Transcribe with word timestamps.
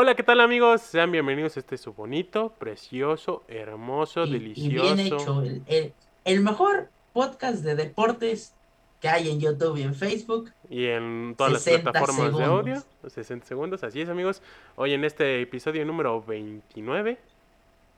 Hola, 0.00 0.14
¿qué 0.14 0.22
tal 0.22 0.40
amigos? 0.40 0.80
Sean 0.82 1.10
bienvenidos 1.10 1.56
a 1.56 1.60
este 1.60 1.76
su 1.76 1.92
bonito, 1.92 2.54
precioso, 2.56 3.42
hermoso, 3.48 4.26
y, 4.26 4.28
y 4.28 4.32
delicioso. 4.32 4.94
bien 4.94 5.00
hecho. 5.00 5.42
El, 5.42 5.62
el- 5.66 5.92
el 6.24 6.40
mejor 6.40 6.88
podcast 7.12 7.64
de 7.64 7.74
deportes 7.74 8.54
que 9.00 9.08
hay 9.08 9.28
en 9.28 9.40
YouTube 9.40 9.76
y 9.76 9.82
en 9.82 9.96
Facebook. 9.96 10.52
Y 10.70 10.86
en 10.86 11.34
todas 11.36 11.54
las 11.54 11.62
60 11.62 11.90
plataformas 11.90 12.36
de 12.36 12.44
audio, 12.44 12.82
60 13.08 13.44
segundos, 13.44 13.82
así 13.82 14.00
es 14.00 14.08
amigos. 14.08 14.40
Hoy 14.76 14.92
en 14.92 15.04
este 15.04 15.42
episodio 15.42 15.84
número 15.84 16.22
29, 16.22 17.18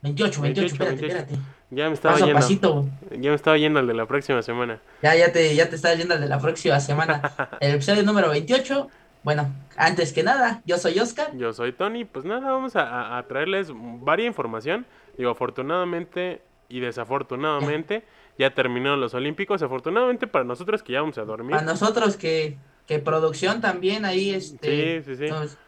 28, 0.00 0.40
28, 0.40 0.40
28, 0.40 0.66
espérate, 0.72 1.00
28. 1.02 1.18
espérate. 1.18 1.46
ya 1.70 1.88
me 1.88 1.92
estaba 1.94 2.14
Paso 2.14 2.24
yendo, 2.26 2.40
pasito. 2.40 2.86
ya 3.10 3.28
me 3.28 3.34
estaba 3.36 3.58
yendo 3.58 3.78
al 3.78 3.86
de 3.86 3.92
la 3.94 4.06
próxima 4.06 4.40
semana. 4.40 4.80
Ya, 5.02 5.14
ya 5.16 5.30
te, 5.32 5.54
ya 5.54 5.68
te 5.68 5.76
estás 5.76 5.98
yendo 5.98 6.14
al 6.14 6.20
de 6.22 6.28
la 6.28 6.38
próxima 6.40 6.80
semana. 6.80 7.20
El 7.60 7.72
episodio 7.74 8.02
número 8.04 8.30
28. 8.30 8.88
Bueno, 9.22 9.52
antes 9.76 10.12
que 10.12 10.22
nada, 10.22 10.62
yo 10.64 10.78
soy 10.78 10.98
Oscar. 10.98 11.36
Yo 11.36 11.52
soy 11.52 11.72
Tony, 11.72 12.04
pues 12.04 12.24
nada, 12.24 12.50
vamos 12.52 12.74
a, 12.76 13.22
traerles 13.28 13.68
varia 13.74 14.26
información. 14.26 14.86
Digo, 15.18 15.30
afortunadamente 15.30 16.40
y 16.68 16.80
desafortunadamente 16.80 18.04
ya 18.38 18.54
terminaron 18.54 19.00
los 19.00 19.12
Olímpicos. 19.14 19.62
Afortunadamente 19.62 20.26
para 20.26 20.44
nosotros 20.44 20.82
que 20.82 20.94
ya 20.94 21.00
vamos 21.02 21.18
a 21.18 21.24
dormir. 21.24 21.54
A 21.56 21.62
nosotros 21.62 22.16
que, 22.16 22.56
que 22.86 22.98
producción 22.98 23.60
también 23.60 24.04
ahí, 24.04 24.30
este, 24.30 25.02
Sí, 25.02 25.16
sí, 25.16 25.26
sí. 25.26 25.30
nos- 25.30 25.58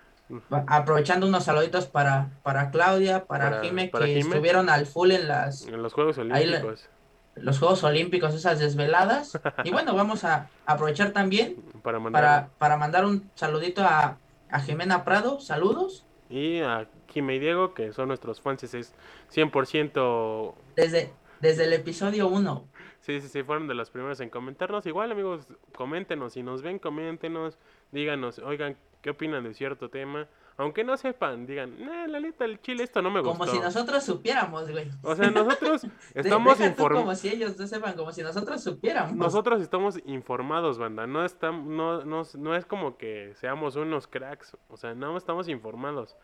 aprovechando 0.66 1.26
unos 1.26 1.44
saluditos 1.44 1.86
para, 1.86 2.30
para 2.42 2.70
Claudia, 2.70 3.26
para, 3.26 3.50
Para- 3.50 3.62
Jime, 3.62 3.88
para 3.88 4.06
que 4.06 4.14
Jime. 4.14 4.30
estuvieron 4.30 4.70
al 4.70 4.86
full 4.86 5.10
en 5.10 5.28
las, 5.28 5.66
En 5.66 5.82
los 5.82 5.92
Juegos 5.92 6.16
Olímpicos. 6.16 6.88
Los 7.36 7.58
Juegos 7.58 7.82
Olímpicos, 7.84 8.34
esas 8.34 8.58
desveladas. 8.58 9.38
Y 9.64 9.70
bueno, 9.70 9.94
vamos 9.94 10.24
a 10.24 10.48
aprovechar 10.66 11.12
también 11.12 11.56
Para 11.82 11.98
mandar. 11.98 12.22
para, 12.22 12.48
para 12.58 12.76
mandar 12.76 13.04
un 13.04 13.30
saludito 13.34 13.82
a, 13.82 14.18
a 14.50 14.60
Jimena 14.60 15.04
Prado, 15.04 15.40
saludos. 15.40 16.04
Y 16.28 16.60
a 16.60 16.86
Kime 17.06 17.36
y 17.36 17.38
Diego, 17.38 17.74
que 17.74 17.92
son 17.92 18.08
nuestros 18.08 18.40
fans, 18.40 18.62
es 18.64 18.94
100%. 19.34 20.54
Desde, 20.76 21.12
desde 21.40 21.64
el 21.64 21.72
episodio 21.74 22.28
1. 22.28 22.64
Sí, 23.00 23.20
sí, 23.20 23.28
sí, 23.28 23.42
fueron 23.42 23.66
de 23.66 23.74
los 23.74 23.90
primeros 23.90 24.20
en 24.20 24.30
comentarnos. 24.30 24.86
Igual, 24.86 25.10
amigos, 25.12 25.46
coméntenos. 25.74 26.34
Si 26.34 26.42
nos 26.42 26.62
ven, 26.62 26.78
coméntenos. 26.78 27.58
Díganos, 27.90 28.38
oigan, 28.38 28.76
¿qué 29.02 29.10
opinan 29.10 29.44
de 29.44 29.52
cierto 29.54 29.90
tema? 29.90 30.28
Aunque 30.58 30.84
no 30.84 30.96
sepan, 30.96 31.46
digan, 31.46 31.82
nah, 31.84 32.06
la 32.06 32.20
neta, 32.20 32.44
el 32.44 32.60
chile, 32.60 32.84
esto 32.84 33.00
no 33.02 33.10
me 33.10 33.20
gustó. 33.20 33.38
Como 33.38 33.50
si 33.50 33.58
nosotros 33.58 34.04
supiéramos, 34.04 34.70
güey. 34.70 34.90
O 35.02 35.14
sea, 35.16 35.30
nosotros 35.30 35.86
estamos 36.14 36.60
informados. 36.60 37.04
como 37.04 37.14
si 37.16 37.28
ellos 37.30 37.58
no 37.58 37.66
sepan, 37.66 37.94
como 37.94 38.12
si 38.12 38.22
nosotros 38.22 38.62
supiéramos. 38.62 39.14
Nosotros 39.14 39.62
estamos 39.62 39.98
informados, 40.04 40.78
banda. 40.78 41.06
No, 41.06 41.24
estamos, 41.24 41.66
no, 41.66 42.04
no, 42.04 42.22
no 42.38 42.54
es 42.56 42.66
como 42.66 42.98
que 42.98 43.32
seamos 43.36 43.76
unos 43.76 44.06
cracks. 44.06 44.56
O 44.68 44.76
sea, 44.76 44.94
no 44.94 45.16
estamos 45.16 45.48
informados. 45.48 46.16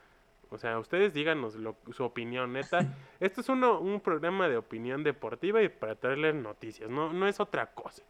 O 0.50 0.56
sea, 0.58 0.78
ustedes 0.78 1.12
díganos 1.14 1.56
lo- 1.56 1.76
su 1.92 2.04
opinión, 2.04 2.52
neta. 2.52 2.80
Esto 3.20 3.40
es 3.40 3.48
uno, 3.48 3.80
un 3.80 4.00
programa 4.00 4.48
de 4.48 4.56
opinión 4.58 5.04
deportiva 5.04 5.62
y 5.62 5.68
para 5.68 5.94
traerles 5.94 6.34
noticias. 6.34 6.88
No, 6.90 7.12
no 7.12 7.26
es 7.28 7.40
otra 7.40 7.66
cosa. 7.72 8.02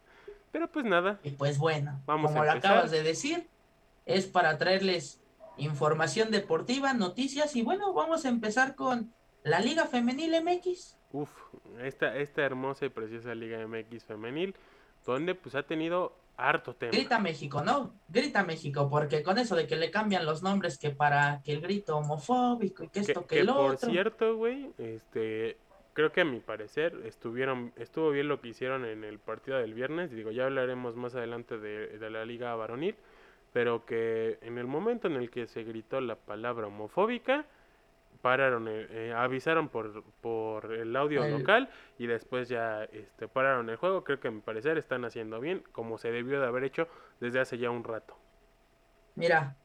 Pero 0.51 0.67
pues 0.67 0.83
nada. 0.85 1.19
Y 1.23 1.31
pues 1.31 1.57
bueno, 1.57 1.99
Vamos 2.05 2.31
a 2.31 2.33
como 2.33 2.45
lo 2.45 2.51
empezar. 2.51 2.71
acabas 2.73 2.91
de 2.91 3.03
decir, 3.03 3.47
es 4.05 4.25
para 4.25 4.57
traerles 4.57 5.21
información 5.59 6.31
deportiva, 6.31 6.93
noticias 6.93 7.55
y 7.55 7.61
bueno, 7.61 7.93
vamos 7.93 8.25
a 8.25 8.29
empezar 8.29 8.75
con 8.75 9.13
la 9.43 9.59
Liga 9.59 9.85
Femenil 9.85 10.33
MX. 10.43 10.97
Uf, 11.11 11.31
esta, 11.81 12.15
esta 12.17 12.43
hermosa 12.43 12.85
y 12.85 12.89
preciosa 12.89 13.33
Liga 13.33 13.65
MX 13.67 14.03
femenil, 14.05 14.55
donde 15.05 15.33
pues 15.35 15.55
ha 15.55 15.63
tenido 15.63 16.13
harto 16.37 16.75
tema. 16.75 16.91
Grita 16.91 17.19
México, 17.19 17.61
¿no? 17.61 17.93
Grita 18.07 18.43
México, 18.43 18.89
porque 18.89 19.23
con 19.23 19.37
eso 19.37 19.55
de 19.55 19.67
que 19.67 19.75
le 19.75 19.91
cambian 19.91 20.25
los 20.25 20.41
nombres 20.43 20.77
que 20.77 20.91
para 20.91 21.41
que 21.43 21.53
el 21.53 21.61
grito 21.61 21.97
homofóbico 21.97 22.83
y 22.83 22.87
que 22.89 23.01
Que, 23.01 23.11
esto 23.11 23.21
que, 23.21 23.35
que 23.35 23.39
el 23.41 23.47
por 23.47 23.75
otro. 23.75 23.89
cierto, 23.89 24.35
güey, 24.35 24.71
este, 24.77 25.57
creo 25.93 26.11
que 26.11 26.21
a 26.21 26.25
mi 26.25 26.39
parecer 26.39 27.01
estuvieron, 27.05 27.73
estuvo 27.75 28.11
bien 28.11 28.27
lo 28.27 28.39
que 28.39 28.49
hicieron 28.49 28.85
en 28.85 29.03
el 29.03 29.19
partido 29.19 29.57
del 29.57 29.73
viernes. 29.73 30.11
Digo, 30.11 30.31
ya 30.31 30.45
hablaremos 30.45 30.95
más 30.95 31.15
adelante 31.15 31.57
de, 31.57 31.97
de 31.97 32.09
la 32.09 32.23
liga 32.23 32.55
varonil, 32.55 32.95
pero 33.53 33.85
que 33.85 34.37
en 34.41 34.57
el 34.57 34.67
momento 34.67 35.07
en 35.07 35.15
el 35.15 35.29
que 35.29 35.47
se 35.47 35.63
gritó 35.63 35.99
la 36.01 36.15
palabra 36.15 36.67
homofóbica, 36.67 37.45
pararon, 38.21 38.67
el- 38.67 38.87
eh, 38.91 39.13
avisaron 39.13 39.69
por, 39.69 40.03
por 40.21 40.73
el 40.73 40.95
audio 40.95 41.23
El- 41.23 41.39
local 41.39 41.69
y 41.97 42.05
después 42.07 42.49
ya 42.49 42.83
este, 42.85 43.27
pararon 43.27 43.69
el 43.69 43.77
juego. 43.77 44.03
Creo 44.03 44.19
que 44.19 44.27
a 44.27 44.31
mi 44.31 44.41
parecer 44.41 44.77
están 44.77 45.05
haciendo 45.05 45.39
bien, 45.39 45.63
como 45.71 45.97
se 45.97 46.11
debió 46.11 46.39
de 46.41 46.47
haber 46.47 46.63
hecho 46.65 46.87
desde 47.19 47.39
hace 47.39 47.57
ya 47.57 47.69
un 47.69 47.83
rato. 47.83 48.17
Mira, 49.15 49.55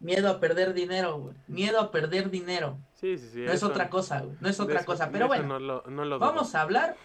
miedo 0.00 0.28
a 0.28 0.40
perder 0.40 0.72
dinero, 0.74 1.18
güey. 1.18 1.34
Miedo 1.46 1.80
a 1.80 1.90
perder 1.90 2.30
dinero. 2.30 2.78
Sí, 2.94 3.16
sí, 3.18 3.28
sí. 3.28 3.40
No 3.42 3.52
es 3.52 3.62
otra 3.62 3.88
cosa, 3.90 4.20
güey. 4.22 4.36
No 4.40 4.48
es 4.48 4.58
otra 4.60 4.76
eso- 4.80 4.86
cosa. 4.86 5.10
Pero 5.12 5.28
bueno, 5.28 5.46
no 5.46 5.58
lo, 5.60 5.82
no 5.86 6.04
lo 6.04 6.18
dudo. 6.18 6.26
vamos 6.26 6.54
a 6.54 6.62
hablar 6.62 6.96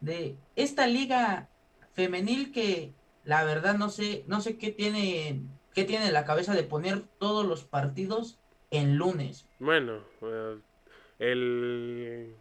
de 0.00 0.36
esta 0.54 0.86
liga 0.86 1.48
femenil 1.94 2.52
que 2.52 2.92
la 3.26 3.44
verdad 3.44 3.74
no 3.76 3.90
sé, 3.90 4.24
no 4.28 4.40
sé 4.40 4.56
qué 4.56 4.70
tiene, 4.70 5.42
qué 5.74 5.84
tiene 5.84 6.06
en 6.06 6.12
la 6.14 6.24
cabeza 6.24 6.54
de 6.54 6.62
poner 6.62 7.02
todos 7.18 7.44
los 7.44 7.64
partidos 7.64 8.38
en 8.70 8.96
lunes. 8.96 9.46
Bueno, 9.58 10.00
eh, 10.22 10.58
el 11.18 12.34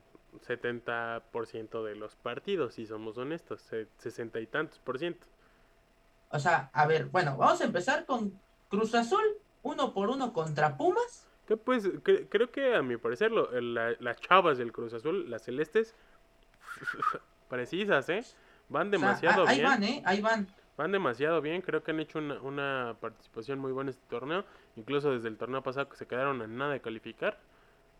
70% 0.47 1.83
de 1.83 1.95
los 1.95 2.15
partidos, 2.15 2.75
si 2.75 2.85
somos 2.85 3.17
honestos, 3.17 3.61
se- 3.61 3.87
60 3.97 4.39
y 4.39 4.47
tantos 4.47 4.79
por 4.79 4.97
ciento. 4.99 5.27
O 6.29 6.39
sea, 6.39 6.69
a 6.73 6.85
ver, 6.87 7.05
bueno, 7.05 7.35
vamos 7.37 7.61
a 7.61 7.65
empezar 7.65 8.05
con 8.05 8.39
Cruz 8.69 8.93
Azul, 8.95 9.23
uno 9.63 9.93
por 9.93 10.09
uno 10.09 10.33
contra 10.33 10.77
Pumas. 10.77 11.27
Que 11.47 11.57
pues 11.57 11.85
cre- 12.03 12.27
creo 12.29 12.51
que 12.51 12.75
a 12.75 12.81
mi 12.81 12.97
parecer 12.97 13.31
lo- 13.31 13.51
la- 13.61 13.95
las 13.99 14.19
chavas 14.19 14.57
del 14.57 14.71
Cruz 14.71 14.93
Azul, 14.93 15.29
las 15.29 15.43
celestes, 15.43 15.93
precisas, 17.49 18.09
¿eh? 18.09 18.23
Van 18.69 18.87
O 18.87 18.91
sea, 18.91 18.99
demasiado 18.99 19.45
a- 19.45 19.49
ahí 19.49 19.59
bien. 19.59 19.69
van, 19.69 19.83
¿eh? 19.83 20.01
Ahí 20.05 20.21
van. 20.21 20.47
Van 20.77 20.91
demasiado 20.91 21.41
bien, 21.41 21.61
creo 21.61 21.83
que 21.83 21.91
han 21.91 21.99
hecho 21.99 22.19
una, 22.19 22.41
una 22.41 22.97
participación 22.99 23.59
muy 23.59 23.71
buena 23.71 23.91
en 23.91 23.97
este 23.97 24.09
torneo, 24.09 24.43
incluso 24.75 25.11
desde 25.11 25.29
el 25.29 25.37
torneo 25.37 25.63
pasado 25.63 25.87
que 25.87 25.95
se 25.95 26.05
quedaron 26.05 26.41
a 26.41 26.47
nada 26.47 26.73
de 26.73 26.81
calificar. 26.81 27.39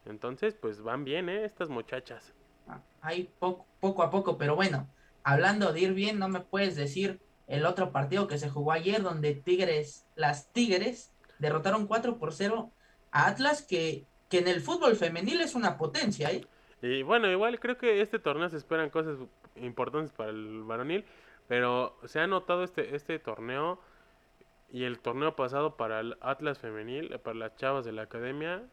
Entonces, 0.05 0.53
pues 0.53 0.81
van 0.81 1.03
bien, 1.05 1.29
¿eh? 1.29 1.45
Estas 1.45 1.69
muchachas. 1.69 2.33
Ah, 2.67 2.81
Ahí 3.01 3.29
poco, 3.39 3.65
poco 3.79 4.03
a 4.03 4.09
poco, 4.09 4.37
pero 4.37 4.55
bueno, 4.55 4.87
hablando 5.23 5.71
de 5.71 5.81
ir 5.81 5.93
bien, 5.93 6.19
no 6.19 6.27
me 6.27 6.41
puedes 6.41 6.75
decir 6.75 7.19
el 7.47 7.65
otro 7.65 7.91
partido 7.91 8.27
que 8.27 8.37
se 8.37 8.49
jugó 8.49 8.71
ayer 8.71 9.01
donde 9.01 9.35
Tigres, 9.35 10.05
las 10.15 10.51
Tigres, 10.51 11.13
derrotaron 11.39 11.87
4 11.87 12.17
por 12.17 12.33
0 12.33 12.71
a 13.11 13.27
Atlas, 13.27 13.61
que, 13.61 14.05
que 14.29 14.39
en 14.39 14.47
el 14.47 14.61
fútbol 14.61 14.95
femenil 14.95 15.41
es 15.41 15.55
una 15.55 15.77
potencia, 15.77 16.31
¿eh? 16.31 16.45
Y 16.81 17.03
bueno, 17.03 17.31
igual 17.31 17.59
creo 17.59 17.77
que 17.77 18.01
este 18.01 18.19
torneo 18.19 18.49
se 18.49 18.57
esperan 18.57 18.89
cosas 18.89 19.17
importantes 19.55 20.11
para 20.11 20.29
el 20.29 20.63
varonil, 20.63 21.05
pero 21.47 21.97
se 22.05 22.19
ha 22.19 22.27
notado 22.27 22.63
este, 22.63 22.95
este 22.95 23.19
torneo 23.19 23.79
y 24.71 24.83
el 24.83 24.99
torneo 24.99 25.35
pasado 25.35 25.75
para 25.77 25.99
el 25.99 26.17
Atlas 26.21 26.59
femenil, 26.59 27.13
eh, 27.13 27.19
para 27.19 27.35
las 27.37 27.55
chavas 27.55 27.85
de 27.85 27.91
la 27.91 28.03
academia. 28.03 28.63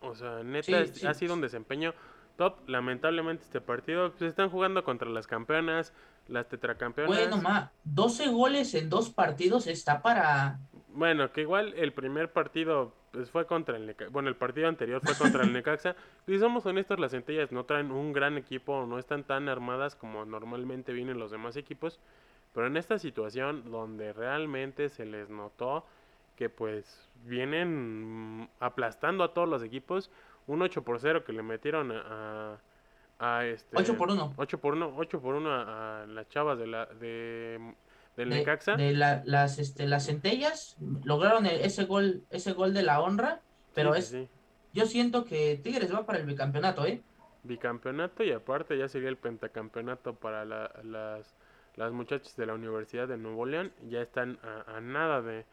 O 0.00 0.14
sea, 0.14 0.42
neta, 0.42 0.66
Sí, 0.66 0.74
es- 0.74 0.90
sí. 0.98 1.06
ha 1.06 1.14
sido 1.14 1.34
un 1.34 1.40
desempeño 1.40 1.94
top. 2.36 2.68
Lamentablemente 2.68 3.44
este 3.44 3.60
partido, 3.60 4.10
pues 4.10 4.22
están 4.22 4.50
jugando 4.50 4.82
contra 4.84 5.08
las 5.08 5.26
campeonas, 5.26 5.92
las 6.28 6.48
tetracampeonas. 6.48 7.14
Bueno, 7.16 7.36
ma, 7.40 7.70
12 7.84 8.28
goles 8.28 8.74
en 8.74 8.90
dos 8.90 9.10
partidos 9.10 9.66
está 9.66 10.02
para... 10.02 10.58
Bueno, 10.88 11.32
que 11.32 11.42
igual 11.42 11.72
el 11.76 11.92
primer 11.92 12.32
partido 12.32 12.94
pues, 13.12 13.30
fue 13.30 13.46
contra 13.46 13.76
el 13.76 13.86
Necaxa. 13.86 14.10
Bueno, 14.10 14.28
el 14.28 14.36
partido 14.36 14.68
anterior 14.68 15.00
fue 15.04 15.14
contra 15.16 15.44
el 15.44 15.52
Necaxa. 15.52 15.94
Y 16.26 16.38
somos 16.38 16.64
honestos, 16.66 16.98
las 16.98 17.12
centellas 17.12 17.52
no 17.52 17.64
traen 17.64 17.90
un 17.92 18.12
gran 18.12 18.38
equipo, 18.38 18.86
no 18.86 18.98
están 18.98 19.24
tan 19.24 19.48
armadas 19.48 19.94
como 19.94 20.24
normalmente 20.24 20.92
vienen 20.92 21.18
los 21.18 21.30
demás 21.30 21.56
equipos. 21.56 22.00
Pero 22.54 22.66
en 22.66 22.76
esta 22.76 22.98
situación 22.98 23.70
donde 23.70 24.12
realmente 24.12 24.88
se 24.88 25.04
les 25.04 25.30
notó 25.30 25.84
que 26.36 26.48
pues 26.48 27.08
vienen 27.24 28.40
mm, 28.40 28.48
aplastando 28.60 29.24
a 29.24 29.32
todos 29.32 29.48
los 29.48 29.62
equipos, 29.62 30.10
un 30.46 30.62
8 30.62 30.82
por 30.82 30.98
0 30.98 31.24
que 31.24 31.32
le 31.32 31.42
metieron 31.42 31.92
a, 31.92 32.58
a, 33.18 33.38
a 33.38 33.46
este 33.46 33.76
8 33.76 33.96
por 33.96 34.10
1. 34.10 34.34
8 34.36 34.58
por 34.58 34.74
1, 34.74 34.94
8 34.96 35.20
por 35.20 35.34
1 35.34 35.50
a, 35.50 36.02
a 36.02 36.06
las 36.06 36.28
chavas 36.28 36.58
de 36.58 36.66
la 36.66 36.86
de 36.86 37.74
del 38.16 38.30
De, 38.30 38.36
Necaxa. 38.36 38.76
de 38.76 38.92
la- 38.92 39.22
las, 39.24 39.58
este, 39.58 39.86
las 39.86 40.06
centellas 40.06 40.76
lograron 41.04 41.46
el- 41.46 41.60
ese 41.60 41.84
gol, 41.84 42.22
ese 42.30 42.52
gol 42.52 42.74
de 42.74 42.82
la 42.82 43.00
honra, 43.00 43.40
pero 43.74 43.94
Sí, 43.94 43.98
es, 44.00 44.06
sí, 44.08 44.28
yo 44.74 44.86
siento 44.86 45.24
que 45.24 45.58
Tigres 45.62 45.92
va 45.94 46.04
para 46.06 46.18
el 46.18 46.26
bicampeonato, 46.26 46.84
¿eh? 46.86 47.00
bicampeonato 47.44 48.22
y 48.22 48.32
aparte 48.32 48.78
ya 48.78 48.88
sería 48.88 49.08
el 49.08 49.16
pentacampeonato 49.16 50.14
para 50.14 50.44
la- 50.44 50.70
las, 50.84 51.34
las 51.76 51.92
muchachas 51.92 52.36
de 52.36 52.46
la 52.46 52.54
Universidad 52.54 53.08
de 53.08 53.16
Nuevo 53.16 53.46
León. 53.46 53.72
Ya 53.88 54.00
están 54.02 54.38
a, 54.42 54.76
a 54.76 54.80
nada 54.80 55.22
de 55.22 55.44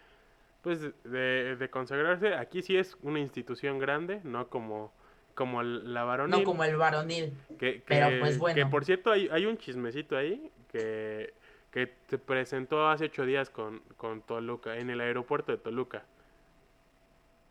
pues 0.62 0.82
de, 1.06 1.56
de 1.56 1.70
consagrarse. 1.70 2.34
Aquí 2.36 2.62
sí 2.62 2.76
es 2.76 2.98
una 3.02 3.20
institución 3.20 3.80
grande, 3.80 4.20
no 4.24 4.50
como 4.50 4.94
como 5.34 5.64
la 5.64 6.04
varonil. 6.04 6.40
No 6.40 6.44
como 6.44 6.66
el 6.66 6.76
varonil. 6.76 7.32
que, 7.58 7.82
pero, 7.88 8.10
que- 8.10 8.18
pues, 8.20 8.34
que 8.34 8.40
bueno. 8.40 8.70
por 8.70 8.84
cierto 8.84 9.10
hay, 9.10 9.30
hay 9.32 9.46
un 9.46 9.58
chismecito 9.58 10.18
ahí 10.18 10.52
que, 10.70 11.34
que 11.72 11.88
te 11.88 12.18
presentó 12.18 12.88
hace 12.90 13.06
ocho 13.06 13.26
días 13.26 13.50
con, 13.50 13.80
con 13.98 14.22
Toluca, 14.22 14.78
en 14.78 14.90
el 14.90 15.02
aeropuerto 15.02 15.52
de 15.52 15.58
Toluca. 15.60 16.04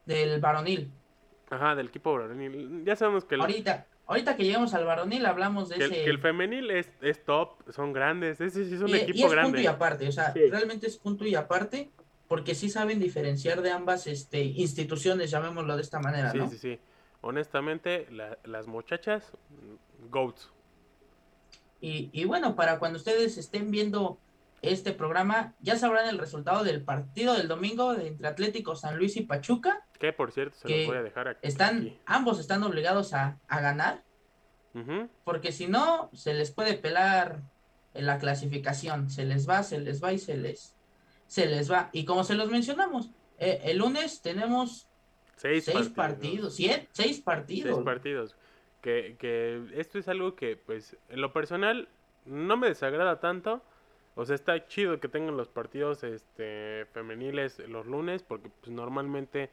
del 0.07 0.41
varonil. 0.41 0.91
Ajá, 1.51 1.75
del 1.75 1.89
equipo 1.89 2.13
varonil. 2.15 2.83
Ya 2.85 2.97
sabemos 2.97 3.25
que 3.25 3.35
el, 3.37 3.41
Ahorita, 3.43 3.87
ahorita 4.07 4.37
que 4.37 4.45
lleguemos 4.45 4.75
al 4.75 4.85
varonil 4.85 5.25
hablamos 5.27 5.69
de 5.69 5.77
que 5.77 5.85
ese... 5.85 6.05
que 6.05 6.11
el 6.11 6.19
femenil 6.19 6.71
es, 6.71 6.91
es 7.01 7.25
top, 7.25 7.71
son 7.71 7.93
grandes. 7.93 8.39
Sí 8.39 8.45
es 8.45 8.81
un 8.81 8.89
y, 8.89 8.93
y 8.93 8.97
equipo 8.97 9.33
es 9.33 9.41
punto 9.41 9.61
y 9.61 9.67
aparte, 9.67 10.09
o 10.09 10.13
sea, 10.13 10.33
Sí. 10.33 10.49
realmente 10.51 10.87
es 10.87 10.97
punto 10.97 11.25
y 11.27 11.35
aparte, 11.35 11.91
porque 12.27 12.55
sí 12.55 12.69
saben 12.69 12.99
diferenciar 12.99 13.63
de 13.63 13.71
ambas 13.71 14.07
este, 14.07 14.43
instituciones, 14.43 15.31
llamémoslo 15.31 15.77
de 15.77 15.83
esta 15.83 16.01
manera, 16.01 16.31
Sí, 16.33 16.39
¿no? 16.39 16.49
sí, 16.49 16.59
sí. 16.59 16.79
Honestamente, 17.21 18.07
la- 18.11 18.39
las 18.45 18.67
muchachas, 18.67 19.33
GOATs. 20.11 20.51
Y, 21.81 22.11
y 22.13 22.25
bueno, 22.25 22.57
para 22.57 22.79
cuando 22.79 22.99
ustedes 22.99 23.39
estén 23.39 23.71
viendo 23.71 24.19
este 24.63 24.93
programa, 24.93 25.55
ya 25.61 25.77
sabrán 25.77 26.09
el 26.09 26.19
resultado 26.19 26.65
del 26.65 26.83
partido 26.83 27.35
del 27.35 27.47
domingo 27.47 27.95
entre 27.95 28.27
Atlético 28.27 28.75
San 28.75 28.97
Luis 28.99 29.17
y 29.17 29.23
Pachuca. 29.23 29.87
Que 29.99 30.13
por 30.13 30.33
cierto, 30.33 30.59
se 30.59 30.67
Que 30.67 30.79
los 30.79 30.87
voy 30.89 30.97
a 30.97 31.03
dejar 31.03 31.29
aquí. 31.29 31.39
Están, 31.43 31.95
ambos 32.07 32.41
están 32.41 32.63
obligados 32.65 33.15
a, 33.15 33.39
a 33.49 33.61
ganar, 33.61 34.03
porque 35.25 35.51
si 35.53 35.67
no, 35.67 36.09
se 36.13 36.35
les 36.35 36.51
puede 36.53 36.75
pelar 36.75 37.43
en 37.95 38.07
la 38.07 38.19
clasificación. 38.19 39.11
Se 39.11 39.25
les 39.25 39.49
va, 39.49 39.63
se 39.63 39.81
les 39.81 40.03
va 40.03 40.13
y 40.13 40.19
se 40.19 40.37
les, 40.37 40.77
se 41.27 41.47
les 41.47 41.71
va. 41.71 41.91
Y 41.93 42.05
como 42.05 42.23
se 42.25 42.35
los 42.35 42.49
mencionamos, 42.51 43.11
eh, 43.39 43.61
el 43.65 43.79
lunes 43.79 44.21
tenemos 44.23 44.89
Seis, 45.37 45.65
seis, 45.65 45.89
partidos. 45.89 45.95
partidos, 45.97 46.55
siete, 46.57 46.89
seis 46.93 47.21
partidos. 47.21 47.75
Seis 47.75 47.85
partidos. 47.85 48.37
Que, 48.81 49.17
que 49.19 49.63
esto 49.75 49.99
es 49.99 50.09
algo 50.09 50.35
que, 50.35 50.57
pues, 50.57 50.97
en 51.09 51.21
lo 51.21 51.33
personal, 51.33 51.89
no 52.25 52.57
me 52.57 52.69
desagrada 52.69 53.21
tanto. 53.21 53.63
O 54.15 54.25
sea, 54.25 54.35
está 54.35 54.67
chido 54.67 54.99
que 55.01 55.09
tengan 55.09 55.37
los 55.37 55.49
partidos 55.49 56.03
este, 56.05 56.87
femeniles 56.93 57.59
los 57.69 57.87
lunes, 57.87 58.23
porque 58.23 58.51
pues, 58.61 58.71
normalmente 58.73 59.51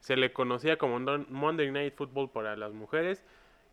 se 0.00 0.16
le 0.16 0.32
conocía 0.32 0.76
como 0.78 0.98
Monday 1.00 1.70
Night 1.70 1.94
Football 1.94 2.30
para 2.30 2.56
las 2.56 2.72
mujeres. 2.72 3.24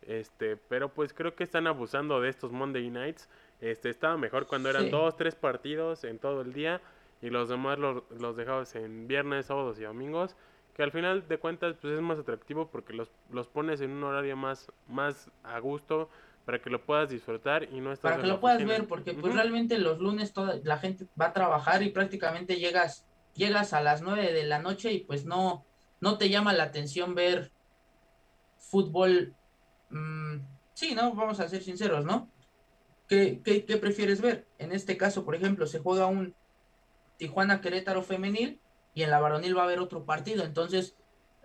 Este, 0.02 0.56
pero 0.56 0.88
pues 0.90 1.12
creo 1.12 1.34
que 1.34 1.42
están 1.42 1.66
abusando 1.66 2.20
de 2.20 2.28
estos 2.28 2.52
Monday 2.52 2.90
Nights. 2.90 3.28
Este, 3.60 3.88
estaba 3.90 4.16
mejor 4.16 4.46
cuando 4.46 4.68
eran 4.70 4.84
Sí. 4.84 4.90
dos, 4.90 5.16
tres 5.16 5.34
partidos 5.34 6.04
en 6.04 6.18
todo 6.18 6.42
el 6.42 6.52
día 6.52 6.80
y 7.22 7.30
los 7.30 7.48
demás 7.48 7.78
los, 7.78 8.02
los 8.20 8.36
dejabas 8.36 8.74
en 8.76 9.08
viernes, 9.08 9.46
sábados 9.46 9.78
y 9.80 9.82
domingos. 9.84 10.36
Que 10.76 10.82
al 10.82 10.92
final 10.92 11.26
de 11.26 11.38
cuentas 11.38 11.74
pues 11.80 11.94
es 11.94 12.02
más 12.02 12.18
atractivo 12.18 12.70
porque 12.70 12.92
los, 12.92 13.10
los 13.30 13.48
pones 13.48 13.80
en 13.80 13.92
un 13.92 14.04
horario 14.04 14.36
más, 14.36 14.70
más 14.86 15.30
a 15.42 15.58
gusto 15.58 16.10
para 16.44 16.60
que 16.60 16.68
lo 16.68 16.84
puedas 16.84 17.08
disfrutar 17.08 17.64
y 17.64 17.80
no 17.80 17.92
estás 17.92 18.12
para 18.12 18.22
que 18.22 18.28
lo 18.28 18.40
puedas 18.40 18.58
oficina. 18.58 18.78
ver, 18.80 18.86
porque 18.86 19.14
pues 19.14 19.32
realmente 19.32 19.78
los 19.78 19.98
lunes 19.98 20.34
toda 20.34 20.60
la 20.64 20.76
gente 20.76 21.06
va 21.18 21.28
a 21.28 21.32
trabajar 21.32 21.82
y 21.82 21.88
prácticamente 21.88 22.56
llegas, 22.56 23.06
llegas 23.32 23.72
a 23.72 23.80
las 23.80 24.02
nueve 24.02 24.34
de 24.34 24.44
la 24.44 24.58
noche 24.58 24.92
y 24.92 25.00
pues 25.00 25.24
no, 25.24 25.64
no 26.02 26.18
te 26.18 26.28
llama 26.28 26.52
la 26.52 26.64
atención 26.64 27.14
ver 27.14 27.50
fútbol. 28.58 29.34
mm, 29.88 30.36
sí, 30.74 30.94
¿no? 30.94 31.14
Vamos 31.14 31.40
a 31.40 31.48
ser 31.48 31.62
sinceros, 31.62 32.04
¿no? 32.04 32.30
¿Qué, 33.08 33.40
qué, 33.42 33.64
qué 33.64 33.78
prefieres 33.78 34.20
ver? 34.20 34.46
En 34.58 34.72
este 34.72 34.98
caso, 34.98 35.24
por 35.24 35.36
ejemplo, 35.36 35.66
se 35.66 35.78
juega 35.78 36.06
un 36.06 36.34
Tijuana 37.16 37.62
Querétaro 37.62 38.02
femenil 38.02 38.60
y 38.96 39.02
en 39.02 39.10
la 39.10 39.20
varonil 39.20 39.56
va 39.56 39.60
a 39.60 39.64
haber 39.66 39.78
otro 39.78 40.04
partido, 40.06 40.42
entonces 40.42 40.96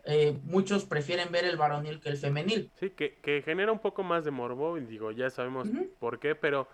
eh, 0.05 0.39
muchos 0.45 0.85
prefieren 0.85 1.31
ver 1.33 1.43
el 1.45 1.57
varonil 1.57 1.99
que 1.99 2.07
el 2.09 2.17
femenil. 2.17 2.71
Sí, 2.79 2.89
que, 2.91 3.19
que 3.19 3.41
genera 3.43 3.71
un 3.73 3.79
poco 3.79 4.01
más 4.03 4.23
de 4.23 4.31
morbo, 4.31 4.77
y 4.77 4.85
digo, 4.85 5.11
ya 5.11 5.29
sabemos 5.29 5.67
por 5.99 6.19
qué, 6.19 6.33
pero 6.33 6.67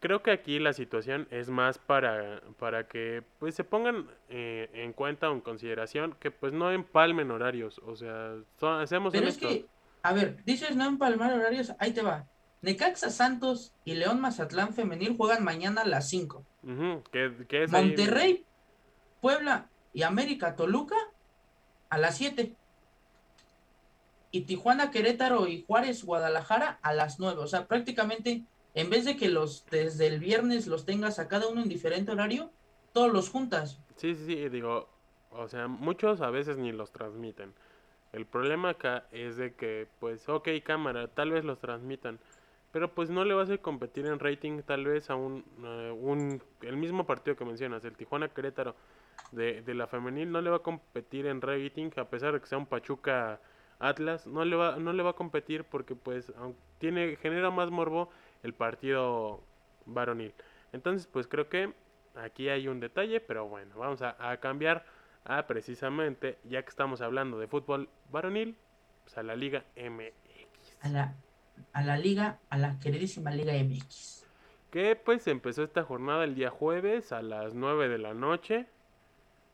creo 0.00 0.20
que 0.22 0.32
aquí 0.32 0.58
la 0.58 0.72
situación 0.72 1.28
es 1.30 1.48
más 1.48 1.78
para, 1.78 2.42
para 2.58 2.88
que 2.88 3.22
pues 3.38 3.54
se 3.54 3.62
pongan 3.62 4.10
eh, 4.28 4.68
en 4.74 4.92
cuenta 4.92 5.30
o 5.30 5.32
en 5.32 5.40
consideración 5.40 6.16
que 6.18 6.32
pues 6.32 6.52
no 6.52 6.72
empalmen 6.72 7.30
horarios, 7.30 7.78
o 7.86 7.94
sea, 7.94 8.34
seamos 8.86 9.12
Pero 9.12 9.28
es 9.28 9.36
honestos. 9.36 9.48
que, 9.48 9.66
a 10.02 10.12
ver, 10.12 10.42
dices 10.44 10.74
no 10.74 10.86
empalmar 10.86 11.32
horarios, 11.32 11.72
ahí 11.78 11.92
te 11.92 12.02
va. 12.02 12.26
Necaxa 12.62 13.10
Santos 13.10 13.72
y 13.84 13.94
León 13.94 14.20
Mazatlán 14.20 14.74
Femenil 14.74 15.16
juegan 15.16 15.44
mañana 15.44 15.82
a 15.82 15.86
las 15.86 16.08
5. 16.10 16.44
Ujú, 16.64 17.02
que, 17.12 17.46
que 17.48 17.62
es 17.62 17.72
ahí- 17.72 17.86
Monterrey, 17.86 18.44
Puebla 19.22 19.68
y 19.92 20.02
América 20.02 20.56
Toluca 20.56 20.96
a 21.88 21.98
las 21.98 22.16
7. 22.16 22.54
Y 24.32 24.42
Tijuana, 24.42 24.90
Querétaro 24.90 25.48
y 25.48 25.64
Juárez, 25.66 26.04
Guadalajara 26.04 26.78
a 26.82 26.92
las 26.92 27.18
9. 27.18 27.40
O 27.40 27.46
sea, 27.46 27.66
prácticamente, 27.66 28.44
en 28.74 28.90
vez 28.90 29.04
de 29.04 29.16
que 29.16 29.28
los 29.28 29.66
desde 29.70 30.06
el 30.06 30.20
viernes 30.20 30.66
los 30.66 30.86
tengas 30.86 31.18
a 31.18 31.28
cada 31.28 31.48
uno 31.48 31.62
en 31.62 31.68
diferente 31.68 32.12
horario, 32.12 32.50
todos 32.92 33.12
los 33.12 33.28
juntas. 33.28 33.80
Sí, 33.96 34.14
sí, 34.14 34.26
sí, 34.26 34.48
digo, 34.48 34.88
o 35.30 35.48
sea, 35.48 35.68
muchos 35.68 36.20
a 36.20 36.30
veces 36.30 36.56
ni 36.58 36.72
los 36.72 36.92
transmiten. 36.92 37.52
El 38.12 38.26
problema 38.26 38.70
acá 38.70 39.06
es 39.12 39.36
de 39.36 39.54
que, 39.54 39.86
pues, 40.00 40.28
ok, 40.28 40.48
cámara, 40.64 41.08
tal 41.08 41.30
vez 41.30 41.44
los 41.44 41.60
transmitan, 41.60 42.18
pero 42.72 42.94
pues 42.94 43.10
no 43.10 43.24
le 43.24 43.34
vas 43.34 43.50
a 43.50 43.58
competir 43.58 44.06
en 44.06 44.18
rating 44.18 44.62
tal 44.62 44.84
vez 44.84 45.10
a 45.10 45.16
un, 45.16 45.44
un 46.00 46.42
el 46.62 46.76
mismo 46.76 47.06
partido 47.06 47.36
que 47.36 47.44
mencionas, 47.44 47.84
el 47.84 47.96
Tijuana 47.96 48.28
Querétaro 48.28 48.74
de, 49.32 49.62
de 49.62 49.74
la 49.74 49.86
femenil, 49.86 50.30
no 50.30 50.40
le 50.40 50.50
va 50.50 50.56
a 50.56 50.62
competir 50.62 51.26
en 51.26 51.40
rating, 51.40 51.90
a 51.96 52.04
pesar 52.04 52.32
de 52.32 52.40
que 52.40 52.46
sea 52.46 52.58
un 52.58 52.66
Pachuca 52.66 53.40
Atlas, 53.80 54.26
no 54.26 54.44
le 54.44 54.56
va, 54.56 54.76
no 54.76 54.92
le 54.92 55.02
va 55.02 55.10
a 55.10 55.14
competir 55.14 55.64
porque 55.64 55.96
pues 55.96 56.32
tiene, 56.78 57.16
genera 57.16 57.50
más 57.50 57.70
morbo 57.70 58.10
el 58.42 58.52
partido 58.52 59.42
varonil. 59.86 60.34
Entonces, 60.72 61.06
pues 61.06 61.26
creo 61.26 61.48
que 61.48 61.72
aquí 62.14 62.48
hay 62.48 62.68
un 62.68 62.78
detalle, 62.78 63.20
pero 63.20 63.48
bueno, 63.48 63.74
vamos 63.76 64.02
a, 64.02 64.36
cambiar 64.36 64.84
a 65.24 65.46
precisamente, 65.46 66.38
ya 66.44 66.62
que 66.62 66.68
estamos 66.68 67.00
hablando 67.00 67.38
de 67.38 67.48
fútbol 67.48 67.88
varonil, 68.10 68.56
pues 69.02 69.16
a 69.18 69.22
la 69.22 69.34
Liga 69.34 69.64
MX. 69.76 70.84
A 71.72 71.82
la 71.82 71.96
liga, 71.98 72.38
a 72.50 72.58
la 72.58 72.78
queridísima 72.80 73.30
Liga 73.30 73.52
MX. 73.54 74.24
Que 74.70 74.94
pues 74.96 75.26
empezó 75.26 75.62
esta 75.64 75.82
jornada 75.82 76.24
el 76.24 76.34
día 76.34 76.50
jueves 76.50 77.12
a 77.12 77.22
las 77.22 77.54
9 77.54 77.88
de 77.88 77.98
la 77.98 78.14
noche. 78.14 78.66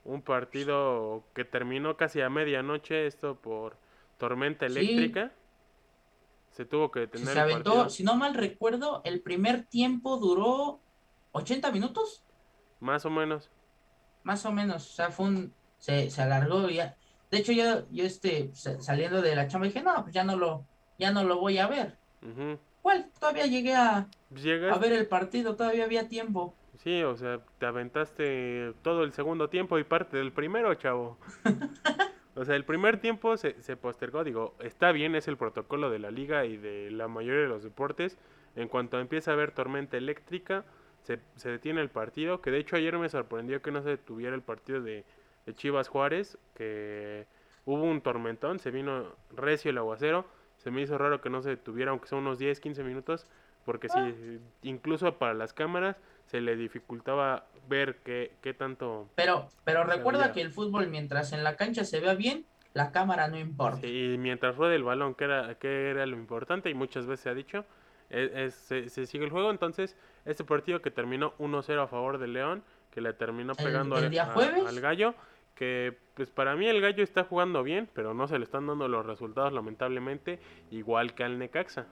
Un 0.05 0.23
partido 0.23 1.25
que 1.35 1.45
terminó 1.45 1.97
casi 1.97 2.21
a 2.21 2.29
medianoche, 2.31 3.07
esto 3.07 3.37
por 3.37 3.77
tormenta 4.19 4.69
Sí. 4.69 4.77
eléctrica. 4.79 5.33
Se 6.53 6.65
tuvo 6.65 6.91
que 6.91 7.01
detener 7.01 7.27
se 7.27 7.33
el 7.33 7.39
aventó, 7.39 7.71
partido. 7.71 7.91
si 7.91 8.05
no 8.05 8.17
mal 8.17 8.35
recuerdo, 8.35 9.03
el 9.05 9.21
primer 9.21 9.65
tiempo 9.65 10.17
duró 10.17 10.81
80 11.33 11.71
minutos. 11.73 12.25
Más 12.81 13.05
o 13.05 13.11
menos. 13.11 13.51
Más 14.23 14.45
o 14.47 14.53
menos, 14.53 14.91
o 14.91 14.95
sea, 14.95 15.11
fue 15.11 15.27
un, 15.27 15.55
se, 15.79 16.11
se 16.11 16.23
alargó 16.23 16.69
ya. 16.69 16.97
De 17.31 17.39
hecho, 17.39 17.53
yo, 17.53 17.87
yo 17.91 18.05
este, 18.05 18.51
sa- 18.55 18.81
saliendo 18.81 19.21
de 19.23 19.35
la 19.37 19.49
chamba 19.49 19.67
dije, 19.67 19.83
no, 19.83 20.03
pues 20.03 20.15
ya 20.15 20.25
no 20.25 20.37
lo, 20.37 20.65
ya 20.99 21.11
no 21.13 21.25
lo 21.25 21.39
voy 21.39 21.59
a 21.59 21.67
ver. 21.67 21.97
¿Cuál? 22.83 23.11
Todavía 23.19 23.47
llegué 23.47 23.75
a, 23.75 24.09
Llegas 24.35 24.77
a 24.77 24.79
ver 24.79 24.93
el 24.93 25.07
partido, 25.07 25.57
todavía 25.57 25.85
había 25.85 26.09
tiempo. 26.09 26.55
Sí, 26.79 27.03
o 27.03 27.17
sea, 27.17 27.41
te 27.59 27.67
aventaste 27.67 28.75
todo 28.83 29.03
el 29.03 29.13
segundo 29.13 29.49
tiempo 29.49 29.79
y 29.79 29.85
parte 29.85 30.17
del 30.17 30.33
primero, 30.33 30.75
chavo. 30.75 31.19
O 32.39 32.45
sea, 32.45 32.55
el 32.55 32.67
primer 32.67 33.01
tiempo 33.01 33.39
se, 33.39 33.61
se 33.63 33.79
postergó, 33.79 34.23
digo, 34.23 34.55
está 34.61 34.93
bien, 34.93 35.15
es 35.15 35.27
el 35.27 35.39
protocolo 35.39 35.89
de 35.89 35.99
la 35.99 36.11
liga 36.11 36.45
y 36.45 36.59
de 36.59 36.91
la 36.91 37.09
mayoría 37.09 37.41
de 37.41 37.49
los 37.49 37.63
deportes. 37.63 38.19
En 38.57 38.69
cuanto 38.69 39.01
empieza 39.01 39.31
a 39.31 39.35
haber 39.35 39.53
tormenta 39.53 39.97
eléctrica, 39.97 40.67
se, 41.03 41.19
se 41.37 41.49
detiene 41.49 41.81
el 41.81 41.89
partido, 41.89 42.43
que 42.43 42.51
de 42.51 42.59
hecho 42.59 42.77
ayer 42.77 42.99
me 42.99 43.09
sorprendió 43.09 43.63
que 43.63 43.71
no 43.71 43.83
se 43.83 43.89
detuviera 43.89 44.35
el 44.35 44.43
partido 44.43 44.83
de, 44.83 45.07
de 45.47 45.55
Chivas 45.55 45.89
Juárez, 45.89 46.37
que 46.55 47.27
hubo 47.65 47.83
un 47.85 48.03
tormentón, 48.03 48.59
se 48.59 48.71
vino 48.71 49.15
recio 49.31 49.71
el 49.71 49.79
aguacero, 49.79 50.27
se 50.67 50.73
me 50.73 50.83
hizo 50.83 50.99
raro 50.99 51.21
que 51.21 51.31
no 51.31 51.43
se 51.43 51.51
detuviera, 51.51 51.93
aunque 51.93 52.09
son 52.09 52.19
unos 52.19 52.41
10, 52.41 52.59
15 52.59 52.83
minutos, 52.83 53.25
porque 53.65 53.87
Ah. 53.89 54.11
sí, 54.11 54.41
incluso 54.63 55.15
para 55.17 55.33
las 55.33 55.53
cámaras 55.53 55.97
se 56.25 56.41
le 56.41 56.57
dificultaba 56.57 57.47
ver 57.69 57.99
qué, 58.05 58.33
qué 58.43 58.53
tanto... 58.53 59.09
Pero, 59.15 59.49
pero 59.63 59.85
recuerda 59.85 60.33
que 60.33 60.41
el 60.41 60.51
fútbol, 60.51 60.89
mientras 60.89 61.33
en 61.33 61.45
la 61.45 61.55
cancha 61.55 61.85
se 61.85 62.01
vea 62.01 62.15
bien, 62.15 62.45
la 62.75 62.91
cámara 62.91 63.29
no 63.29 63.39
importa. 63.39 63.79
Sí, 63.83 64.15
y 64.15 64.19
mientras 64.19 64.57
ruede 64.57 64.75
el 64.75 64.83
balón, 64.83 65.15
que 65.15 65.23
era, 65.27 65.55
que 65.55 65.91
era 65.91 66.05
lo 66.05 66.17
importante, 66.17 66.69
y 66.69 66.75
muchas 66.75 67.07
veces 67.07 67.21
se 67.23 67.31
ha 67.31 67.35
dicho, 67.35 67.65
es, 68.11 68.33
es- 68.35 68.55
se, 68.57 68.89
se 68.89 69.07
sigue 69.07 69.25
el 69.25 69.31
juego. 69.31 69.53
Entonces, 69.53 69.97
este 70.25 70.43
partido 70.43 70.83
que 70.83 70.91
terminó 70.91 71.35
1-0 71.39 71.81
a 71.81 71.87
favor 71.87 72.19
del 72.19 72.33
León, 72.33 72.65
que 72.91 73.01
le 73.01 73.13
terminó 73.13 73.53
El- 73.57 73.65
pegando 73.65 73.97
el 73.99 74.07
al, 74.07 74.11
día 74.11 74.25
a- 74.25 74.33
jueves. 74.33 74.67
al 74.67 74.81
gallo, 74.81 75.15
que 75.57 75.99
pues 76.15 76.31
para 76.31 76.55
mí 76.55 76.67
el 76.69 76.81
gallo 76.81 77.03
está 77.03 77.25
jugando 77.25 77.65
bien, 77.65 77.91
pero 77.93 78.15
no 78.15 78.29
se 78.29 78.39
le 78.39 78.45
están 78.45 78.67
dando 78.67 78.87
los 78.87 79.05
resultados 79.05 79.53
lamentablemente, 79.53 80.39
igual 80.71 81.15
que 81.15 81.25
al 81.25 81.39
Necaxa. 81.39 81.87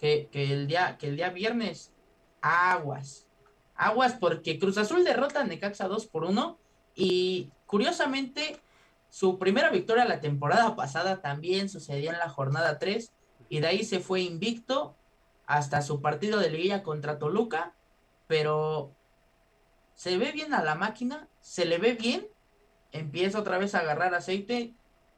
que, 0.00 0.28
que 0.30 0.52
el 0.52 0.68
día, 0.68 0.96
que 0.96 1.08
el 1.08 1.16
día 1.16 1.30
viernes, 1.30 1.92
aguas. 2.40 3.26
Aguas 3.74 4.14
porque 4.14 4.58
Cruz 4.58 4.78
Azul 4.78 5.04
derrota 5.04 5.40
a 5.40 5.44
Necaxa 5.44 5.88
2 5.88 6.06
por 6.06 6.24
1 6.24 6.58
y 6.94 7.50
curiosamente 7.66 8.60
su 9.08 9.38
primera 9.38 9.70
victoria 9.70 10.04
la 10.04 10.20
temporada 10.20 10.76
pasada 10.76 11.20
también 11.20 11.68
sucedió 11.68 12.10
en 12.10 12.18
la 12.18 12.28
jornada 12.28 12.78
3 12.78 13.12
y 13.48 13.60
de 13.60 13.66
ahí 13.66 13.84
se 13.84 14.00
fue 14.00 14.20
invicto 14.20 14.96
hasta 15.46 15.80
su 15.80 16.02
partido 16.02 16.38
de 16.38 16.50
liguilla 16.50 16.82
contra 16.82 17.18
Toluca, 17.18 17.74
pero 18.26 18.92
se 19.98 20.16
ve 20.16 20.30
bien 20.30 20.54
a 20.54 20.62
la 20.62 20.76
máquina, 20.76 21.26
se 21.40 21.64
le 21.64 21.78
ve 21.78 21.94
bien, 21.94 22.24
empieza 22.92 23.40
otra 23.40 23.58
vez 23.58 23.74
a 23.74 23.80
agarrar 23.80 24.14
aceite, 24.14 24.72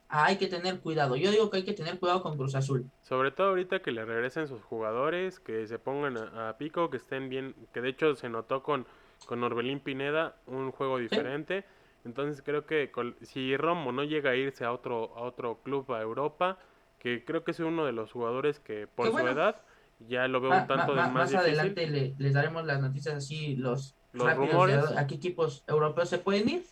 hay 0.09 0.39
que 0.39 0.47
tener 0.47 0.81
cuidado. 0.81 1.17
Yo 1.17 1.31
digo 1.31 1.51
que 1.51 1.59
hay 1.59 1.65
que 1.65 1.75
tener 1.75 1.99
cuidado 1.99 2.23
con 2.23 2.39
Cruz 2.39 2.55
Azul. 2.55 2.91
Sobre 3.03 3.31
todo 3.31 3.49
ahorita 3.49 3.83
que 3.83 3.93
le 3.93 4.07
regresen 4.07 4.49
sus 4.49 4.63
jugadores, 4.63 5.39
que 5.39 5.67
se 5.67 5.79
pongan 5.79 6.17
a, 6.17 6.57
pico, 6.57 6.89
que 6.89 6.97
estén 6.97 7.29
bien, 7.29 7.55
que 7.75 7.83
de 7.83 7.91
hecho 7.91 8.17
se 8.17 8.31
notó 8.31 8.63
con, 8.63 8.87
con 9.27 9.45
Orbelín 9.45 9.81
Pineda 9.81 10.37
un 10.47 10.73
juego 10.73 10.97
diferente. 10.97 11.67
Entonces 12.07 12.43
creo 12.43 12.65
que 12.65 12.91
si 13.21 13.59
Romo 13.59 13.93
no 13.93 14.05
llega 14.05 14.31
a 14.31 14.37
irse 14.37 14.65
a 14.65 14.73
otro, 14.73 15.15
a 15.15 15.21
otro 15.25 15.61
club, 15.63 15.93
a 15.93 16.01
Europa, 16.01 16.59
que 16.99 17.23
creo 17.27 17.45
que 17.45 17.51
es 17.51 17.61
uno 17.61 17.85
de 17.85 17.93
los 17.93 18.13
jugadores 18.13 18.61
que 18.61 18.87
por 18.87 19.11
su 19.11 19.19
edad 19.19 19.61
ya 20.09 20.27
lo 20.27 20.41
veo 20.41 20.59
un 20.59 20.67
tanto 20.67 20.95
de 20.95 21.03
más 21.03 21.13
Más 21.13 21.35
adelante 21.35 21.87
les 21.87 22.33
daremos 22.33 22.65
las 22.65 22.81
noticias 22.81 23.17
así, 23.17 23.57
los, 23.57 23.95
los 24.13 24.37
rumores. 24.37 24.85
a 24.97 25.07
qué 25.07 25.15
equipos 25.15 25.65
europeos 25.67 26.09
se 26.09 26.19
pueden 26.19 26.49
ir. 26.49 26.65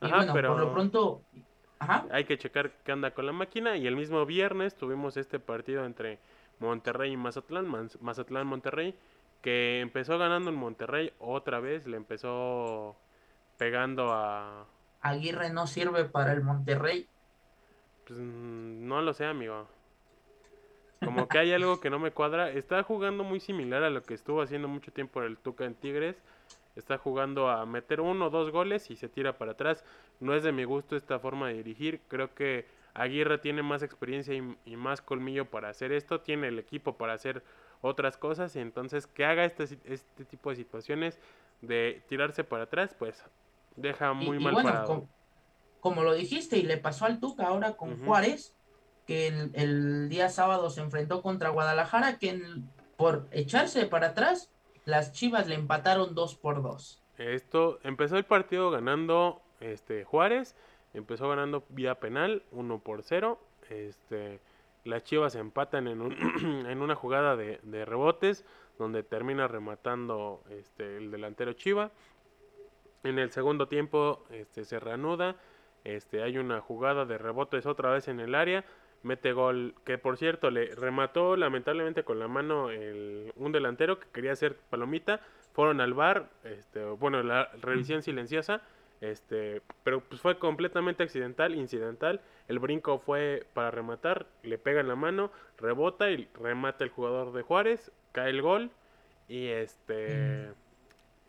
Y 0.00 0.08
bueno, 0.08 0.32
pero 0.32 0.52
por 0.52 0.60
lo 0.60 0.72
pronto 0.72 1.22
hay 2.10 2.24
que 2.24 2.38
checar 2.38 2.70
qué 2.84 2.92
anda 2.92 3.12
con 3.12 3.26
la 3.26 3.32
máquina. 3.32 3.76
Y 3.76 3.86
el 3.86 3.96
mismo 3.96 4.24
viernes 4.26 4.76
tuvimos 4.76 5.16
este 5.16 5.38
partido 5.38 5.84
entre 5.84 6.18
Monterrey 6.58 7.12
y 7.12 7.16
Mazatlán, 7.16 7.66
Mazatlán-Monterrey, 8.00 8.94
que 9.42 9.80
empezó 9.80 10.18
ganando 10.18 10.50
en 10.50 10.56
Monterrey 10.56 11.12
otra 11.18 11.60
vez, 11.60 11.86
le 11.86 11.96
empezó 11.96 12.96
pegando 13.58 14.12
a... 14.12 14.66
Aguirre 15.00 15.50
no 15.50 15.66
sirve 15.66 16.04
para 16.04 16.32
el 16.32 16.42
Monterrey. 16.42 17.06
Pues 18.06 18.18
mm, 18.18 18.86
no 18.86 19.02
lo 19.02 19.12
sé, 19.12 19.26
amigo. 19.26 19.68
Como 21.04 21.28
que 21.28 21.38
hay 21.38 21.52
algo 21.52 21.80
que 21.80 21.90
no 21.90 21.98
me 21.98 22.12
cuadra. 22.12 22.50
Está 22.50 22.82
jugando 22.82 23.24
muy 23.24 23.38
similar 23.38 23.82
a 23.82 23.90
lo 23.90 24.02
que 24.02 24.14
estuvo 24.14 24.40
haciendo 24.40 24.68
mucho 24.68 24.90
tiempo 24.92 25.22
el 25.22 25.36
Tuca 25.36 25.66
en 25.66 25.74
Tigres 25.74 26.16
está 26.76 26.98
jugando 26.98 27.48
a 27.48 27.64
meter 27.66 28.00
uno 28.00 28.26
o 28.26 28.30
dos 28.30 28.50
goles 28.50 28.90
y 28.90 28.96
se 28.96 29.08
tira 29.08 29.38
para 29.38 29.52
atrás. 29.52 29.84
No 30.20 30.34
es 30.34 30.42
de 30.42 30.52
mi 30.52 30.64
gusto 30.64 30.96
esta 30.96 31.18
forma 31.18 31.48
de 31.48 31.54
dirigir. 31.54 32.00
Creo 32.08 32.34
que 32.34 32.66
Aguirre 32.94 33.38
tiene 33.38 33.62
más 33.62 33.82
experiencia 33.82 34.34
y, 34.34 34.76
más 34.76 35.00
colmillo 35.00 35.44
para 35.46 35.68
hacer 35.68 35.92
esto. 35.92 36.20
Tiene 36.20 36.48
el 36.48 36.58
equipo 36.58 36.96
para 36.96 37.12
hacer 37.12 37.42
otras 37.80 38.16
cosas. 38.16 38.54
Y 38.56 38.60
entonces 38.60 39.06
que 39.06 39.24
haga 39.24 39.44
este, 39.44 39.64
este 39.84 40.24
tipo 40.24 40.50
de 40.50 40.56
situaciones 40.56 41.18
de 41.60 42.02
tirarse 42.08 42.44
para 42.44 42.64
atrás, 42.64 42.94
pues 42.98 43.22
deja 43.76 44.12
muy 44.12 44.38
mal 44.38 44.54
parado. 44.54 45.08
Como, 45.80 46.02
lo 46.02 46.14
dijiste 46.14 46.56
y 46.56 46.62
le 46.62 46.78
pasó 46.78 47.04
al 47.04 47.20
Tuca 47.20 47.46
ahora 47.46 47.76
con 47.76 48.02
Juárez, 48.04 48.54
que 49.06 49.28
el, 49.52 50.08
día 50.08 50.30
sábado 50.30 50.70
se 50.70 50.80
enfrentó 50.80 51.20
contra 51.20 51.50
Guadalajara, 51.50 52.18
que 52.18 52.40
por 52.96 53.28
echarse 53.32 53.84
para 53.86 54.08
atrás 54.08 54.50
las 54.84 55.12
Chivas 55.12 55.48
le 55.48 55.54
empataron 55.54 56.14
2 56.14 56.34
por 56.36 56.62
2. 56.62 57.02
Esto 57.18 57.78
empezó 57.82 58.16
el 58.16 58.24
partido 58.24 58.70
ganando 58.70 59.40
este 59.60 60.04
Juárez, 60.04 60.56
empezó 60.92 61.28
ganando 61.28 61.64
vía 61.68 61.96
penal 62.00 62.42
1 62.50 62.78
por 62.80 63.02
0. 63.02 63.38
Este, 63.70 64.40
las 64.84 65.04
Chivas 65.04 65.34
empatan 65.34 65.88
en, 65.88 66.00
un, 66.00 66.12
en 66.68 66.82
una 66.82 66.94
jugada 66.94 67.36
de, 67.36 67.84
rebotes 67.84 68.44
donde 68.78 69.02
termina 69.02 69.48
rematando 69.48 70.42
este, 70.50 70.96
el 70.98 71.10
delantero 71.10 71.52
Chiva. 71.54 71.90
En 73.04 73.18
el 73.18 73.30
segundo 73.30 73.68
tiempo 73.68 74.24
este, 74.30 74.64
se 74.64 74.80
reanuda, 74.80 75.36
este, 75.84 76.22
hay 76.22 76.38
una 76.38 76.60
jugada 76.60 77.04
de 77.04 77.18
rebotes 77.18 77.66
otra 77.66 77.90
vez 77.90 78.08
en 78.08 78.18
el 78.18 78.34
área, 78.34 78.64
mete 79.04 79.32
gol, 79.32 79.74
que 79.84 79.98
por 79.98 80.16
cierto 80.16 80.50
le 80.50 80.74
remató 80.74 81.36
lamentablemente 81.36 82.02
con 82.02 82.18
la 82.18 82.26
mano 82.26 82.70
el, 82.70 83.32
un 83.36 83.52
delantero 83.52 84.00
que 84.00 84.08
quería 84.12 84.32
hacer 84.32 84.56
palomita, 84.70 85.20
fueron 85.52 85.80
al 85.80 85.94
bar, 85.94 86.28
este, 86.42 86.84
bueno, 86.84 87.22
la 87.22 87.50
revisión 87.62 88.02
silenciosa, 88.02 88.62
este, 89.00 89.62
pero 89.84 90.00
pues 90.00 90.20
fue 90.20 90.38
completamente 90.38 91.02
accidental, 91.02 91.54
incidental, 91.54 92.20
el 92.48 92.58
brinco 92.58 92.98
fue 92.98 93.46
para 93.54 93.70
rematar, 93.70 94.26
le 94.42 94.58
pega 94.58 94.80
en 94.80 94.88
la 94.88 94.96
mano, 94.96 95.30
rebota 95.58 96.10
y 96.10 96.28
remata 96.34 96.84
el 96.84 96.90
jugador 96.90 97.32
de 97.32 97.42
Juárez, 97.42 97.92
cae 98.12 98.30
el 98.30 98.42
gol 98.42 98.70
y 99.28 99.46
este, 99.46 100.48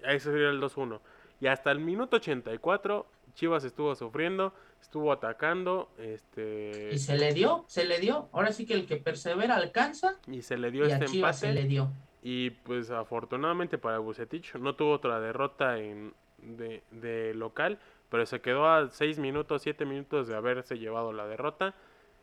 ahí 0.04 0.20
se 0.20 0.30
el 0.32 0.62
2-1. 0.62 1.00
Y 1.42 1.48
hasta 1.48 1.72
el 1.72 1.80
minuto 1.80 2.18
84 2.18 3.06
Chivas 3.36 3.64
estuvo 3.66 3.94
sufriendo, 3.96 4.54
estuvo 4.86 5.12
atacando, 5.12 5.90
este... 5.98 6.92
Y 6.94 7.00
se 7.00 7.18
le 7.18 7.34
dio, 7.34 7.66
se 7.68 7.86
le 7.86 8.00
dio. 8.00 8.30
Ahora 8.32 8.52
sí 8.54 8.68
que 8.68 8.76
el 8.76 8.86
que 8.86 8.98
persevera 8.98 9.56
alcanza. 9.56 10.20
Y 10.28 10.44
se 10.44 10.58
le 10.58 10.70
dio 10.70 10.86
este 10.86 11.06
empate. 11.06 11.38
se 11.38 11.54
le 11.54 11.64
dio. 11.66 11.92
Y 12.22 12.52
pues 12.52 12.92
afortunadamente 12.92 13.78
para 13.80 13.98
Bucetich 13.98 14.56
no 14.56 14.76
tuvo 14.76 14.94
otra 14.94 15.20
derrota 15.20 15.80
en, 15.80 16.14
de, 16.38 16.84
de 16.92 17.34
local, 17.34 17.80
pero 18.10 18.26
se 18.28 18.42
quedó 18.42 18.68
a 18.68 18.90
6 18.90 19.18
minutos, 19.18 19.64
7 19.64 19.86
minutos 19.86 20.28
de 20.28 20.36
haberse 20.36 20.78
llevado 20.78 21.14
la 21.14 21.26
derrota. 21.26 21.74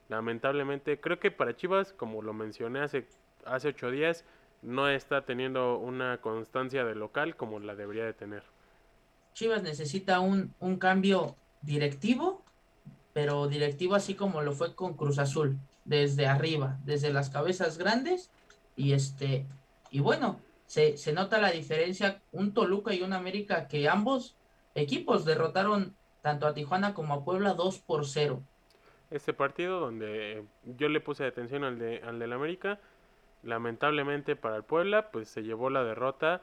Lamentablemente, 0.09 1.01
creo 1.01 1.19
que 1.19 1.33
para 1.33 1.57
Chivas, 1.57 1.93
como 1.93 2.23
lo 2.23 2.33
mencioné 2.33 2.81
hace, 2.81 3.07
hace 3.45 3.69
8 3.69 3.91
días, 3.91 4.25
no 4.63 4.89
está 4.89 5.25
teniendo 5.25 5.79
una 5.79 6.21
constancia 6.21 6.85
de 6.85 6.95
local 6.95 7.35
como 7.35 7.59
la 7.59 7.75
debería 7.75 8.05
de 8.05 8.13
tener. 8.13 8.45
Chivas 9.35 9.63
necesita 9.65 10.21
un, 10.21 10.55
un 10.61 10.77
cambio 10.77 11.37
directivo, 11.63 12.42
pero 13.13 13.49
directivo 13.49 13.95
así 13.95 14.15
como 14.15 14.43
lo 14.43 14.53
fue 14.53 14.75
con 14.75 14.95
Cruz 14.95 15.19
Azul, 15.19 15.59
desde 15.85 16.27
arriba, 16.27 16.79
desde 16.85 17.13
las 17.13 17.31
cabezas 17.31 17.79
grandes, 17.79 18.31
y 18.77 18.93
este, 18.93 19.47
y 19.91 20.01
bueno, 20.01 20.41
se, 20.67 20.97
se 20.97 21.13
nota 21.13 21.41
la 21.41 21.51
diferencia, 21.51 22.21
un 22.33 22.55
Toluca 22.55 22.95
y 22.95 23.03
un 23.03 23.13
América 23.13 23.69
que 23.69 23.89
ambos 23.89 24.37
equipos 24.75 25.25
derrotaron 25.25 25.95
tanto 26.23 26.47
a 26.47 26.55
Tijuana 26.55 26.95
como 26.95 27.15
a 27.15 27.25
Puebla 27.25 27.55
2 27.55 27.79
por 27.81 28.07
0. 28.07 28.43
Este 29.11 29.35
partido 29.35 29.81
donde 29.81 30.45
yo 30.65 30.89
le 30.89 31.01
puse 31.01 31.27
atención 31.27 31.65
al 31.65 31.79
de 31.79 32.01
al 32.03 32.19
del 32.19 32.33
América, 32.33 32.81
lamentablemente 33.43 34.37
para 34.37 34.57
el 34.57 34.63
Puebla, 34.63 35.11
pues 35.11 35.29
se 35.29 35.43
llevó 35.43 35.69
la 35.69 35.85
derrota 35.85 36.41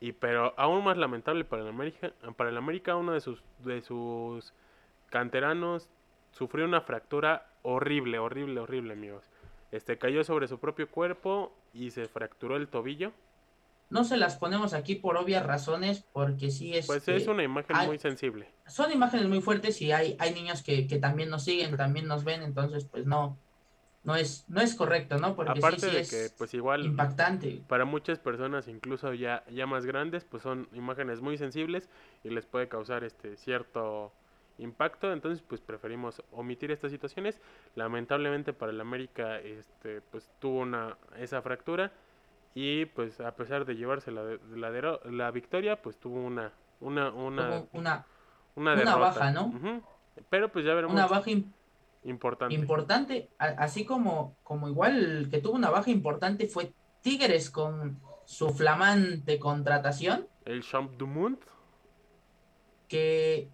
y 0.00 0.12
pero 0.12 0.54
aún 0.56 0.84
más 0.84 0.96
lamentable 0.96 1.44
para 1.44 1.62
el 1.62 1.68
América, 1.68 2.12
para 2.36 2.50
el 2.50 2.56
América 2.56 2.96
uno 2.96 3.12
de 3.12 3.20
sus 3.20 3.42
de 3.58 3.82
sus 3.82 4.54
canteranos 5.10 5.90
sufrió 6.36 6.66
una 6.66 6.82
fractura 6.82 7.46
horrible, 7.62 8.18
horrible, 8.18 8.60
horrible, 8.60 8.92
amigos. 8.92 9.24
Este 9.72 9.96
cayó 9.96 10.22
sobre 10.22 10.48
su 10.48 10.58
propio 10.58 10.90
cuerpo 10.90 11.56
y 11.72 11.90
se 11.90 12.06
fracturó 12.06 12.56
el 12.56 12.68
tobillo. 12.68 13.12
No 13.88 14.04
se 14.04 14.16
las 14.16 14.36
ponemos 14.36 14.74
aquí 14.74 14.96
por 14.96 15.16
obvias 15.16 15.46
razones, 15.46 16.04
porque 16.12 16.50
sí 16.50 16.76
es. 16.76 16.86
Pues 16.86 17.08
es 17.08 17.26
una 17.26 17.42
imagen 17.42 17.76
muy 17.86 17.98
sensible. 17.98 18.48
Son 18.66 18.92
imágenes 18.92 19.28
muy 19.28 19.40
fuertes 19.40 19.80
y 19.80 19.92
hay, 19.92 20.16
hay 20.18 20.34
niños 20.34 20.62
que, 20.62 20.86
que 20.86 20.98
también 20.98 21.30
nos 21.30 21.44
siguen, 21.44 21.76
también 21.76 22.06
nos 22.06 22.24
ven, 22.24 22.42
entonces 22.42 22.84
pues 22.84 23.06
no, 23.06 23.38
no 24.04 24.16
es, 24.16 24.44
no 24.48 24.60
es 24.60 24.74
correcto, 24.74 25.18
¿no? 25.18 25.36
Porque 25.36 25.58
Aparte 25.58 25.86
de 25.86 26.06
que, 26.06 26.30
pues 26.36 26.52
igual, 26.52 26.84
impactante. 26.84 27.62
Para 27.66 27.84
muchas 27.84 28.18
personas, 28.18 28.68
incluso 28.68 29.14
ya, 29.14 29.44
ya 29.50 29.66
más 29.66 29.86
grandes, 29.86 30.24
pues 30.24 30.42
son 30.42 30.68
imágenes 30.74 31.20
muy 31.22 31.38
sensibles 31.38 31.88
y 32.24 32.30
les 32.30 32.44
puede 32.44 32.68
causar 32.68 33.04
este 33.04 33.36
cierto 33.36 34.12
impacto, 34.58 35.12
entonces 35.12 35.42
pues 35.46 35.60
preferimos 35.60 36.22
omitir 36.32 36.70
estas 36.70 36.90
situaciones. 36.90 37.40
Lamentablemente 37.74 38.52
para 38.52 38.72
el 38.72 38.80
América, 38.80 39.38
este, 39.38 40.00
pues 40.00 40.30
tuvo 40.38 40.60
una 40.60 40.96
esa 41.18 41.42
fractura 41.42 41.92
y 42.54 42.86
pues 42.86 43.20
a 43.20 43.34
pesar 43.36 43.64
de 43.64 43.76
llevarse 43.76 44.10
la, 44.10 44.38
la, 44.54 45.00
la 45.04 45.30
victoria, 45.30 45.80
pues 45.80 45.98
tuvo 45.98 46.20
una 46.20 46.52
una 46.80 47.10
una 47.12 47.64
una, 47.72 48.04
una, 48.54 48.96
baja, 48.96 49.30
¿no? 49.30 49.52
Pero 50.30 50.50
pues 50.50 50.64
ya 50.64 50.74
veremos. 50.74 50.94
Una 50.94 51.06
baja 51.06 51.30
Importante. 52.06 52.54
Importante, 52.54 53.28
así 53.38 53.84
como, 53.84 54.36
como 54.44 54.68
igual 54.68 55.26
que 55.28 55.38
tuvo 55.38 55.54
una 55.54 55.70
baja 55.70 55.90
importante 55.90 56.46
fue 56.46 56.72
Tigres 57.02 57.50
con 57.50 58.00
su 58.24 58.50
flamante 58.50 59.40
contratación. 59.40 60.28
El 60.44 60.62
Champ 60.62 60.92
du 60.92 61.08
Monde. 61.08 61.40
Que 62.86 63.48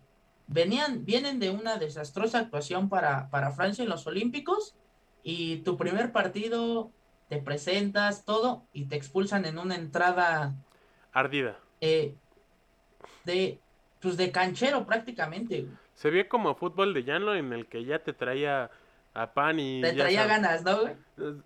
venían, 0.53 1.05
vienen 1.05 1.39
de 1.39 1.51
una 1.51 1.77
desastrosa 1.77 2.39
actuación 2.39 2.89
para, 2.89 3.29
para 3.31 3.53
Francia 3.53 3.83
en 3.83 3.91
los 3.91 4.07
Olímpicos 4.07 4.75
y 5.23 5.59
tu 5.59 5.77
primer 5.77 6.13
partido 6.13 6.91
te 7.29 7.39
presentas 7.39 8.25
todo 8.25 8.65
y 8.73 8.87
te 8.87 8.97
expulsan 8.97 9.45
en 9.45 9.59
una 9.59 9.75
entrada 9.75 10.55
ardida. 11.13 11.59
Eh, 11.81 12.15
de 13.25 13.59
pues 14.01 14.17
de 14.17 14.33
canchero 14.33 14.85
prácticamente. 14.85 15.67
Se 15.95 16.11
ve 16.11 16.29
como 16.29 16.55
fútbol 16.57 16.93
de 16.93 17.05
llano 17.05 17.35
en 17.35 17.53
el 17.53 17.67
que 17.67 17.85
ya 17.85 18.01
te 18.01 18.13
traía 18.13 18.71
a 19.15 19.33
pan 19.33 19.61
y... 19.61 19.81
Te 19.81 19.93
traía 19.93 20.27
ganas, 20.27 20.65
¿no, 20.65 20.81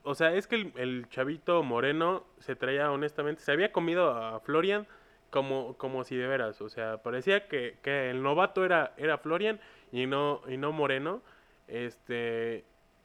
O 0.03 0.15
sea, 0.15 0.35
es 0.35 0.47
que 0.47 0.73
el, 0.77 1.07
chavito 1.11 1.63
moreno 1.63 2.25
se 2.39 2.57
traía 2.57 2.91
honestamente, 2.91 3.43
se 3.43 3.53
había 3.53 3.73
comido 3.73 4.11
a 4.11 4.41
Florian 4.41 4.87
como, 5.31 5.77
como 5.77 6.05
si 6.05 6.17
de 6.17 6.27
veras, 6.27 6.61
o 6.61 6.69
sea, 6.69 7.03
parecía 7.03 7.49
que, 7.49 7.79
que 7.83 8.11
el 8.11 8.23
novato 8.23 8.65
era, 8.65 8.95
era 8.97 9.19
Florian 9.19 9.61
y 9.93 10.07
no, 10.07 10.41
y 10.49 10.57
no 10.57 10.73
Moreno. 10.73 11.23
Este, 11.69 12.65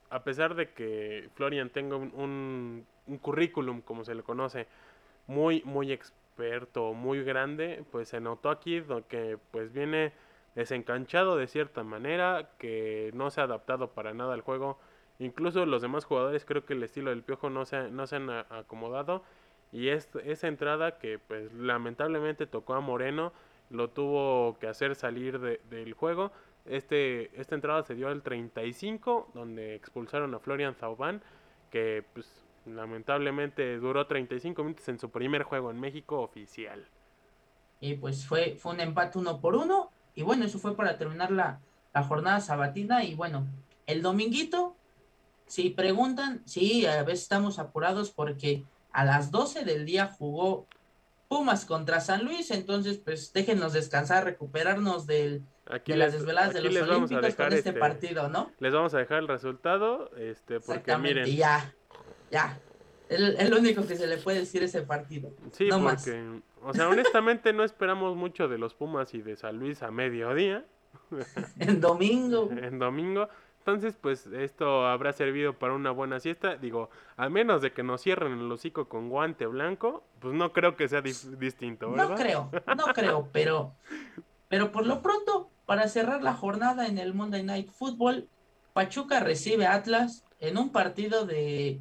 a 0.10 0.24
pesar 0.24 0.56
de 0.56 0.70
que 0.70 1.30
Florian 1.36 1.70
tenga 1.70 1.96
un, 1.96 2.86
un, 3.08 3.18
currículum, 3.20 3.82
como 3.82 4.04
se 4.04 4.16
le 4.16 4.24
conoce, 4.24 4.68
muy, 5.28 5.62
muy 5.66 5.92
experto, 5.92 6.94
muy 6.94 7.24
grande, 7.24 7.84
pues 7.92 8.10
se 8.10 8.20
notó 8.20 8.50
aquí 8.50 8.84
que 9.08 9.38
pues 9.52 9.72
viene 9.74 10.14
desencanchado 10.56 11.38
de 11.38 11.48
cierta 11.48 11.84
manera, 11.84 12.50
que 12.60 13.12
no 13.14 13.32
se 13.32 13.42
ha 13.42 13.46
adaptado 13.46 13.92
para 13.92 14.14
nada 14.14 14.34
al 14.34 14.42
juego. 14.42 14.78
Incluso 15.20 15.66
los 15.66 15.82
demás 15.82 16.06
jugadores 16.06 16.46
creo 16.46 16.66
que 16.66 16.74
el 16.74 16.84
estilo 16.84 17.12
del 17.12 17.24
Piojo 17.24 17.50
no 17.50 17.66
se, 17.66 17.90
no 17.92 18.08
se 18.08 18.18
han 18.18 18.30
acomodado. 18.30 19.24
Y 19.72 19.88
esa 19.90 20.48
entrada 20.48 20.98
que 20.98 21.18
pues 21.20 21.54
lamentablemente 21.54 22.46
tocó 22.46 22.74
a 22.74 22.82
Moreno, 22.82 23.32
lo 23.70 23.90
tuvo 23.90 24.58
que 24.60 24.68
hacer 24.68 24.96
salir 24.96 25.40
del 25.40 25.94
juego. 25.94 26.32
Este, 26.66 27.40
esta 27.40 27.56
entrada 27.56 27.84
se 27.84 27.96
dio 27.96 28.10
al 28.10 28.22
35, 28.22 29.32
donde 29.34 29.76
expulsaron 29.76 30.34
a 30.36 30.40
Florian 30.40 30.76
Zauban, 30.76 31.22
que 31.70 32.04
pues 32.14 32.44
lamentablemente 32.66 33.78
duró 33.78 34.06
35 34.06 34.64
minutos 34.64 34.88
en 34.90 35.00
su 35.00 35.10
primer 35.10 35.44
juego 35.44 35.72
en 35.72 35.80
México 35.80 36.22
oficial. 36.22 36.86
Y 37.80 37.96
pues 37.96 38.26
fue, 38.28 38.58
fue 38.60 38.74
un 38.74 38.82
empate 38.82 39.18
uno 39.18 39.40
por 39.40 39.56
uno. 39.56 39.90
Y 40.14 40.24
bueno, 40.24 40.46
eso 40.46 40.60
fue 40.60 40.76
para 40.76 40.98
terminar 40.98 41.32
la, 41.32 41.60
la 41.94 42.04
jornada 42.04 42.42
sabatina. 42.42 43.04
Y 43.04 43.16
bueno, 43.16 43.48
el 43.88 44.02
dominguito, 44.02 44.76
si 45.48 45.72
preguntan, 45.72 46.44
sí, 46.46 46.86
a 46.86 47.02
veces 47.04 47.24
estamos 47.24 47.58
apurados 47.58 48.12
porque 48.12 48.64
a 48.94 49.06
las 49.06 49.32
12 49.32 49.66
del 49.66 49.86
día 49.86 50.08
jugó 50.08 50.68
Pumas 51.28 51.66
contra 51.66 52.02
San 52.02 52.26
Luis, 52.26 52.52
entonces 52.52 52.98
pues 52.98 53.32
déjenos 53.32 53.72
descansar, 53.72 54.26
recuperarnos 54.26 55.08
del, 55.08 55.44
de 55.86 55.96
las 55.96 56.12
desveladas 56.12 56.54
de 56.54 56.62
los 56.62 56.76
Olímpicos 56.76 57.36
con 57.36 57.54
este, 57.54 57.72
partido, 57.74 58.28
¿no? 58.28 58.52
Les 58.60 58.74
vamos 58.74 58.94
a 58.94 58.98
dejar 58.98 59.20
el 59.20 59.28
resultado, 59.30 60.12
este, 60.18 60.60
porque 60.60 60.98
miren. 60.98 61.26
ya, 61.26 61.74
ya. 62.30 62.60
Es 63.08 63.50
lo 63.50 63.60
único 63.60 63.86
que 63.86 63.98
se 63.98 64.08
le 64.08 64.18
puede 64.18 64.40
decir 64.40 64.64
ese 64.64 64.84
partido. 64.84 65.32
Sí, 65.52 65.68
porque, 65.70 66.42
o 66.64 66.74
sea, 66.74 66.88
honestamente 66.88 67.52
no 67.52 67.66
esperamos 67.66 68.16
mucho 68.16 68.48
de 68.48 68.58
los 68.58 68.74
Pumas 68.74 69.14
y 69.14 69.22
de 69.22 69.36
San 69.36 69.58
Luis 69.58 69.84
a 69.84 69.92
mediodía. 69.92 70.66
en 71.60 71.82
domingo. 71.82 72.50
en 72.62 72.80
domingo. 72.80 73.28
Entonces, 73.62 73.96
pues 73.96 74.26
esto 74.26 74.88
habrá 74.88 75.14
servido 75.14 75.54
para 75.54 75.74
una 75.74 75.92
buena 75.92 76.20
siesta. 76.20 76.56
Digo, 76.56 76.90
a 77.16 77.30
menos 77.30 77.62
de 77.62 77.72
que 77.72 77.84
nos 77.84 78.02
cierren 78.02 78.40
el 78.40 78.52
hocico 78.52 78.90
con 78.90 79.08
guante 79.08 79.46
blanco, 79.46 80.04
pues 80.20 80.34
no 80.34 80.52
creo 80.52 80.76
que 80.76 80.88
sea 80.88 81.02
distinto, 81.02 81.92
¿verdad? 81.92 82.10
No 82.10 82.16
creo, 82.16 82.50
no 82.76 82.86
creo, 82.86 83.30
pero, 83.32 83.76
pero 84.48 84.72
por 84.72 84.88
lo 84.88 85.04
pronto, 85.04 85.52
para 85.68 85.88
cerrar 85.90 86.24
la 86.24 86.34
jornada 86.34 86.88
en 86.88 86.98
el 86.98 87.14
Monday 87.14 87.44
Night 87.44 87.70
Football, 87.70 88.28
Pachuca 88.74 89.20
recibe 89.20 89.68
a 89.68 89.76
Atlas 89.76 90.26
en 90.40 90.58
un 90.58 90.72
partido 90.72 91.28
de, 91.28 91.80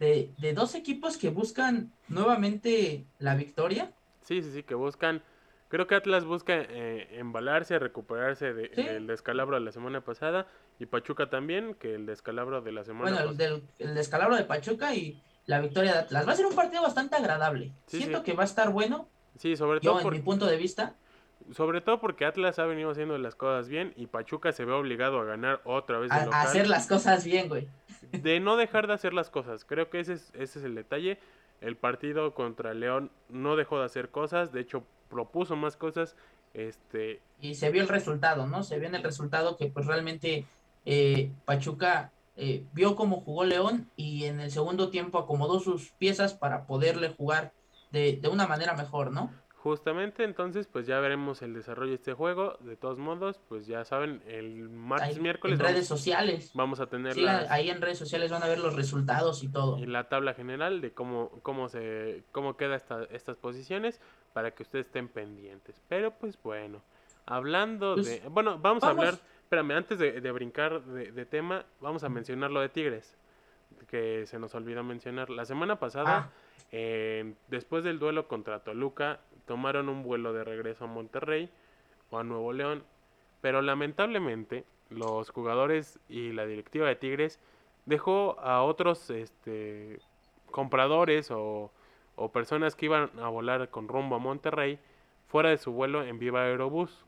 de, 0.00 0.32
de 0.38 0.54
dos 0.54 0.74
equipos 0.74 1.18
que 1.18 1.30
buscan 1.30 1.92
nuevamente 2.08 3.06
la 3.20 3.36
victoria. 3.36 3.92
Sí, 4.22 4.42
sí, 4.42 4.50
sí, 4.50 4.64
que 4.64 4.74
buscan 4.74 5.22
Creo 5.70 5.86
que 5.86 5.94
Atlas 5.94 6.24
busca 6.24 6.54
eh, 6.56 7.06
embalarse, 7.12 7.78
recuperarse 7.78 8.52
del 8.52 9.06
descalabro 9.06 9.54
de 9.54 9.64
la 9.64 9.70
semana 9.70 10.00
pasada 10.00 10.48
y 10.80 10.86
Pachuca 10.86 11.28
también, 11.28 11.74
que 11.74 11.94
el 11.94 12.06
descalabro 12.06 12.62
de 12.62 12.72
la 12.72 12.84
semana 12.84 13.22
Bueno, 13.22 13.36
el, 13.38 13.62
el 13.78 13.94
descalabro 13.94 14.34
de 14.34 14.44
Pachuca 14.44 14.94
y 14.94 15.22
la 15.44 15.60
victoria 15.60 15.92
de 15.92 15.98
Atlas. 15.98 16.26
Va 16.26 16.32
a 16.32 16.36
ser 16.36 16.46
un 16.46 16.54
partido 16.54 16.82
bastante 16.82 17.16
agradable. 17.16 17.72
Siento 17.86 18.22
que 18.22 18.32
va 18.32 18.44
a 18.44 18.46
estar 18.46 18.70
bueno. 18.70 19.06
Sí, 19.36 19.56
sobre 19.56 19.80
todo. 19.80 20.00
Yo, 20.00 20.08
en 20.08 20.14
mi 20.14 20.22
punto 20.22 20.46
de 20.46 20.56
vista. 20.56 20.94
Sobre 21.52 21.82
todo 21.82 22.00
porque 22.00 22.24
Atlas 22.24 22.58
ha 22.58 22.64
venido 22.64 22.90
haciendo 22.90 23.18
las 23.18 23.34
cosas 23.34 23.68
bien 23.68 23.92
y 23.96 24.06
Pachuca 24.06 24.52
se 24.52 24.64
ve 24.64 24.72
obligado 24.72 25.20
a 25.20 25.24
ganar 25.24 25.60
otra 25.64 25.98
vez. 25.98 26.10
A, 26.12 26.16
a 26.16 26.42
hacer 26.42 26.66
las 26.66 26.86
cosas 26.86 27.24
bien, 27.24 27.48
güey. 27.48 27.68
De 28.12 28.40
no 28.40 28.56
dejar 28.56 28.86
de 28.86 28.94
hacer 28.94 29.12
las 29.12 29.28
cosas. 29.28 29.66
Creo 29.66 29.90
que 29.90 30.00
ese 30.00 30.14
es, 30.14 30.32
ese 30.34 30.60
es 30.60 30.64
el 30.64 30.74
detalle. 30.74 31.18
El 31.60 31.76
partido 31.76 32.32
contra 32.32 32.72
León 32.72 33.10
no 33.28 33.56
dejó 33.56 33.78
de 33.80 33.84
hacer 33.84 34.08
cosas. 34.08 34.50
De 34.50 34.60
hecho, 34.60 34.82
propuso 35.10 35.56
más 35.56 35.76
cosas. 35.76 36.16
Este... 36.54 37.20
Y 37.40 37.54
se 37.54 37.70
vio 37.70 37.82
el 37.82 37.88
resultado, 37.88 38.46
¿no? 38.46 38.62
Se 38.62 38.78
vio 38.78 38.88
en 38.88 38.94
el 38.94 39.02
resultado 39.02 39.56
que 39.56 39.66
pues 39.66 39.86
realmente 39.86 40.46
eh, 40.84 41.32
Pachuca 41.44 42.12
eh, 42.36 42.64
vio 42.72 42.96
cómo 42.96 43.20
jugó 43.20 43.44
León 43.44 43.90
y 43.96 44.24
en 44.24 44.40
el 44.40 44.50
segundo 44.50 44.90
tiempo 44.90 45.18
acomodó 45.18 45.60
sus 45.60 45.90
piezas 45.92 46.34
para 46.34 46.66
poderle 46.66 47.10
jugar 47.10 47.52
de, 47.90 48.16
de 48.16 48.28
una 48.28 48.46
manera 48.46 48.74
mejor, 48.74 49.12
¿no? 49.12 49.30
Justamente, 49.62 50.24
entonces, 50.24 50.66
pues 50.66 50.86
ya 50.86 51.00
veremos 51.00 51.42
el 51.42 51.52
desarrollo 51.52 51.90
de 51.90 51.96
este 51.96 52.14
juego. 52.14 52.56
De 52.60 52.76
todos 52.76 52.96
modos, 52.96 53.38
pues 53.46 53.66
ya 53.66 53.84
saben, 53.84 54.22
el 54.26 54.70
martes, 54.70 55.18
miércoles. 55.18 55.60
En 55.60 55.66
redes 55.66 55.86
sociales. 55.86 56.52
Vamos 56.54 56.80
a 56.80 56.86
tener. 56.86 57.14
ahí 57.50 57.68
en 57.68 57.82
redes 57.82 57.98
sociales 57.98 58.30
van 58.30 58.42
a 58.42 58.46
ver 58.46 58.58
los 58.58 58.74
resultados 58.74 59.42
y 59.42 59.48
todo. 59.48 59.78
Y 59.78 59.84
la 59.84 60.08
tabla 60.08 60.32
general 60.32 60.80
de 60.80 60.94
cómo, 60.94 61.28
cómo 61.42 61.68
se, 61.68 62.24
cómo 62.32 62.56
queda 62.56 62.74
esta, 62.74 63.04
estas 63.10 63.36
posiciones 63.36 64.00
para 64.32 64.52
que 64.52 64.62
ustedes 64.62 64.86
estén 64.86 65.08
pendientes. 65.08 65.82
Pero 65.88 66.12
pues 66.12 66.38
bueno, 66.42 66.80
hablando 67.26 67.96
pues, 67.96 68.22
de. 68.22 68.28
Bueno, 68.30 68.58
vamos, 68.58 68.82
a 68.82 68.88
hablar. 68.88 69.18
Espérame, 69.50 69.72
antes 69.72 69.98
de, 69.98 70.20
de 70.20 70.30
brincar 70.30 70.80
de, 70.84 71.26
tema, 71.26 71.64
vamos 71.80 72.04
a 72.04 72.08
mencionar 72.08 72.52
lo 72.52 72.60
de 72.60 72.68
Tigres. 72.68 73.16
Que 73.88 74.24
se 74.26 74.38
nos 74.38 74.54
olvidó 74.54 74.84
mencionar. 74.84 75.28
La 75.28 75.44
semana 75.44 75.80
pasada. 75.80 76.30
Ah. 76.72 77.32
después 77.48 77.82
del 77.82 77.98
duelo 77.98 78.28
contra 78.28 78.60
Toluca, 78.60 79.18
tomaron 79.46 79.88
un 79.88 80.04
vuelo 80.04 80.32
de 80.32 80.44
regreso 80.44 80.84
a 80.84 80.86
Monterrey 80.86 81.50
o 82.10 82.20
a 82.20 82.22
Nuevo 82.22 82.52
León, 82.52 82.84
pero 83.40 83.60
lamentablemente 83.60 84.64
los 84.88 85.30
jugadores 85.30 85.98
y 86.08 86.30
la 86.30 86.46
directiva 86.46 86.86
de 86.86 86.94
Tigres 86.94 87.40
dejó 87.86 88.38
a 88.38 88.62
otros 88.62 89.10
este, 89.10 89.98
compradores 90.52 91.32
o, 91.32 91.72
personas 92.32 92.76
que 92.76 92.86
iban 92.86 93.10
a 93.18 93.26
volar 93.26 93.68
con 93.70 93.88
rumbo 93.88 94.14
a 94.14 94.20
Monterrey 94.20 94.78
fuera 95.26 95.48
de 95.48 95.58
su 95.58 95.72
vuelo 95.72 96.04
en 96.04 96.20
Viva 96.20 96.44
Aerobús. 96.44 97.04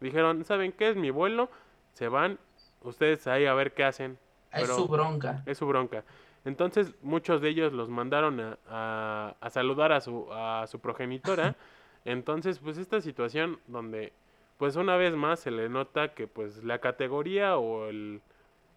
Dijeron, 0.00 0.44
¿saben 0.44 0.72
qué 0.72 0.90
es 0.90 0.96
mi 0.96 1.10
vuelo? 1.10 1.50
Se 1.92 2.08
van, 2.08 2.38
ustedes 2.82 3.26
ahí 3.26 3.46
a 3.46 3.54
ver 3.54 3.72
qué 3.74 3.84
hacen. 3.84 4.18
es 4.52 4.68
su 4.68 4.88
bronca. 4.88 5.42
Es 5.46 5.58
su 5.58 5.66
bronca. 5.66 6.04
Entonces 6.44 6.94
muchos 7.02 7.42
de 7.42 7.50
ellos 7.50 7.72
los 7.72 7.88
mandaron 7.88 8.56
a, 8.68 9.36
a, 9.40 9.50
saludar 9.50 9.92
a 9.92 10.00
su, 10.00 10.26
a 10.32 10.66
su 10.66 10.78
progenitora. 10.78 11.54
Entonces, 12.04 12.58
pues 12.58 12.78
esta 12.78 13.02
situación 13.02 13.58
donde, 13.66 14.12
pues 14.56 14.76
una 14.76 14.96
vez 14.96 15.14
más 15.14 15.40
se 15.40 15.50
le 15.50 15.68
nota 15.68 16.14
que 16.14 16.26
pues 16.26 16.64
la 16.64 16.78
categoría 16.78 17.58
o 17.58 17.88
el, 17.88 18.22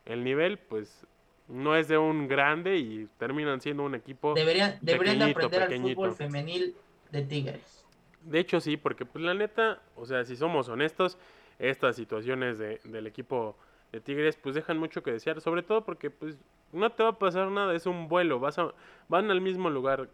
el 0.06 0.26
nivel, 0.26 0.58
pues 0.58 1.08
no 1.48 1.76
es 1.76 1.88
de 1.88 1.98
un 1.98 2.28
grande 2.28 2.78
y 2.78 3.08
terminan 3.18 3.62
siendo 3.62 3.84
un 3.84 3.96
equipo. 3.96 4.34
Deberían, 4.34 4.78
deberían 4.82 5.20
de 5.20 5.32
aprender 5.32 5.64
al 5.64 5.82
fútbol 5.82 6.14
femenil 6.14 6.76
de 7.12 7.22
Tigres. 7.22 7.83
De 8.24 8.40
hecho, 8.40 8.60
sí, 8.60 8.78
porque 8.78 9.06
pues 9.06 9.24
la 9.24 9.34
neta, 9.34 9.82
o 9.96 10.06
sea, 10.06 10.24
si 10.24 10.36
somos 10.36 10.70
honestos, 10.70 11.18
estas 11.60 11.96
situaciones 11.96 12.58
de, 12.58 12.80
del 12.84 13.08
equipo 13.08 13.56
de 13.92 14.00
Tigres, 14.02 14.38
pues 14.38 14.56
dejan 14.56 14.78
mucho 14.78 15.04
que 15.04 15.12
desear, 15.12 15.42
sobre 15.42 15.64
todo 15.64 15.84
porque 15.84 16.10
pues 16.10 16.38
no 16.72 16.92
te 16.92 17.04
va 17.04 17.10
a 17.10 17.20
pasar 17.20 17.50
nada, 17.50 17.76
es 17.76 17.86
un 17.86 18.08
vuelo, 18.08 18.40
vas 18.40 18.58
a, 18.58 18.74
van 19.08 19.30
al 19.30 19.42
mismo 19.42 19.70
lugar, 19.70 20.10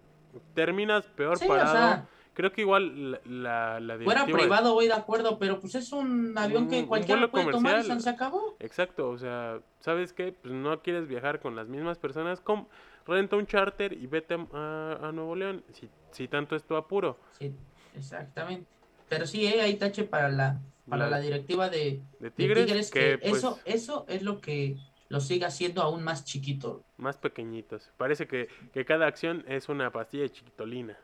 terminas 0.53 1.07
peor 1.07 1.39
parado. 1.45 2.07
Creo 2.33 2.53
que 2.53 2.61
igual 2.61 3.19
la, 3.25 3.81
la, 3.81 3.97
Fuera 3.97 4.25
privado, 4.25 4.73
voy 4.73 4.87
de 4.87 4.93
acuerdo, 4.93 5.37
pero 5.39 5.59
pues 5.59 5.75
es 5.75 5.91
un 5.91 6.37
avión 6.37 6.69
que 6.69 6.85
cualquiera 6.85 7.29
puede 7.29 7.51
tomar 7.51 7.83
y 7.85 7.99
se 7.99 8.09
acabó. 8.09 8.55
Exacto, 8.59 9.09
o 9.09 9.17
sea, 9.17 9.59
¿sabes 9.79 10.13
qué? 10.13 10.31
Pues 10.31 10.53
no 10.53 10.81
quieres 10.81 11.07
viajar 11.07 11.41
con 11.41 11.55
las 11.55 11.67
mismas 11.67 11.97
personas, 11.97 12.39
com 12.39 12.65
renta 13.05 13.35
un 13.35 13.45
charter 13.45 13.91
y 13.91 14.07
vete 14.07 14.35
a, 14.53 15.11
Nuevo 15.13 15.35
León, 15.35 15.63
si, 15.73 15.89
si 16.11 16.27
tanto 16.29 16.55
es 16.55 16.63
tu 16.63 16.75
apuro. 16.75 17.17
Sí, 17.31 17.53
exactamente. 17.95 18.67
Pero 19.07 19.25
sí, 19.25 19.45
eh, 19.47 19.61
hay 19.61 19.75
tache 19.75 20.03
para 20.03 20.29
la 20.29 20.59
para 20.89 21.09
la, 21.09 21.19
directiva 21.19 21.69
de, 21.69 22.01
Tigres, 22.35 22.89
que, 22.91 23.19
pues 23.19 23.37
eso, 23.37 23.59
eso 23.65 24.05
es 24.09 24.23
lo 24.23 24.41
que 24.41 24.77
lo 25.07 25.19
siga 25.19 25.47
haciendo 25.47 25.81
aún 25.81 26.03
más 26.03 26.25
chiquito. 26.25 26.83
Más 26.97 27.17
pequeñitos. 27.17 27.91
Parece 27.97 28.27
que, 28.27 28.49
que 28.73 28.85
cada 28.85 29.07
acción 29.07 29.43
es 29.47 29.69
una 29.69 29.91
pastilla 29.91 30.23
de 30.23 30.31
chiquitolina. 30.31 30.97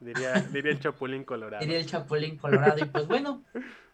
Diría, 0.00 0.32
diría 0.52 0.72
el 0.72 0.80
Chapulín 0.80 1.24
Colorado. 1.24 1.62
Diría 1.62 1.78
el 1.78 1.86
Chapulín 1.86 2.36
Colorado. 2.36 2.78
Y 2.78 2.86
pues 2.86 3.06
bueno, 3.06 3.42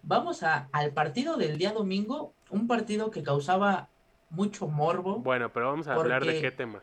vamos 0.02 0.42
a, 0.42 0.68
al 0.72 0.92
partido 0.92 1.36
del 1.36 1.58
día 1.58 1.72
domingo. 1.72 2.34
Un 2.50 2.66
partido 2.66 3.10
que 3.10 3.22
causaba 3.22 3.88
mucho 4.30 4.66
morbo. 4.66 5.18
Bueno, 5.18 5.52
pero 5.52 5.70
vamos 5.70 5.86
a 5.88 5.94
hablar 5.94 6.24
de 6.24 6.40
qué 6.40 6.50
tema. 6.50 6.82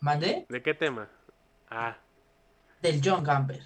¿Mandé? 0.00 0.46
¿De 0.48 0.62
qué 0.62 0.74
tema? 0.74 1.08
Ah. 1.70 1.96
Del 2.82 3.00
John 3.02 3.22
Gamper. 3.22 3.62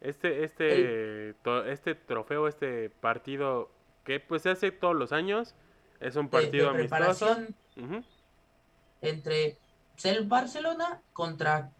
Este, 0.00 0.44
este, 0.44 1.34
este 1.66 1.94
trofeo, 1.94 2.46
este 2.46 2.90
partido 2.90 3.70
que 4.04 4.20
pues 4.20 4.42
se 4.42 4.50
hace 4.50 4.70
todos 4.70 4.94
los 4.94 5.12
años 5.12 5.54
es 6.00 6.16
un 6.16 6.28
partido 6.28 6.72
de, 6.72 6.80
amistoso. 6.80 7.38
Entre 9.00 9.56
el 10.02 10.26
Barcelona 10.26 11.00
contra 11.12 11.70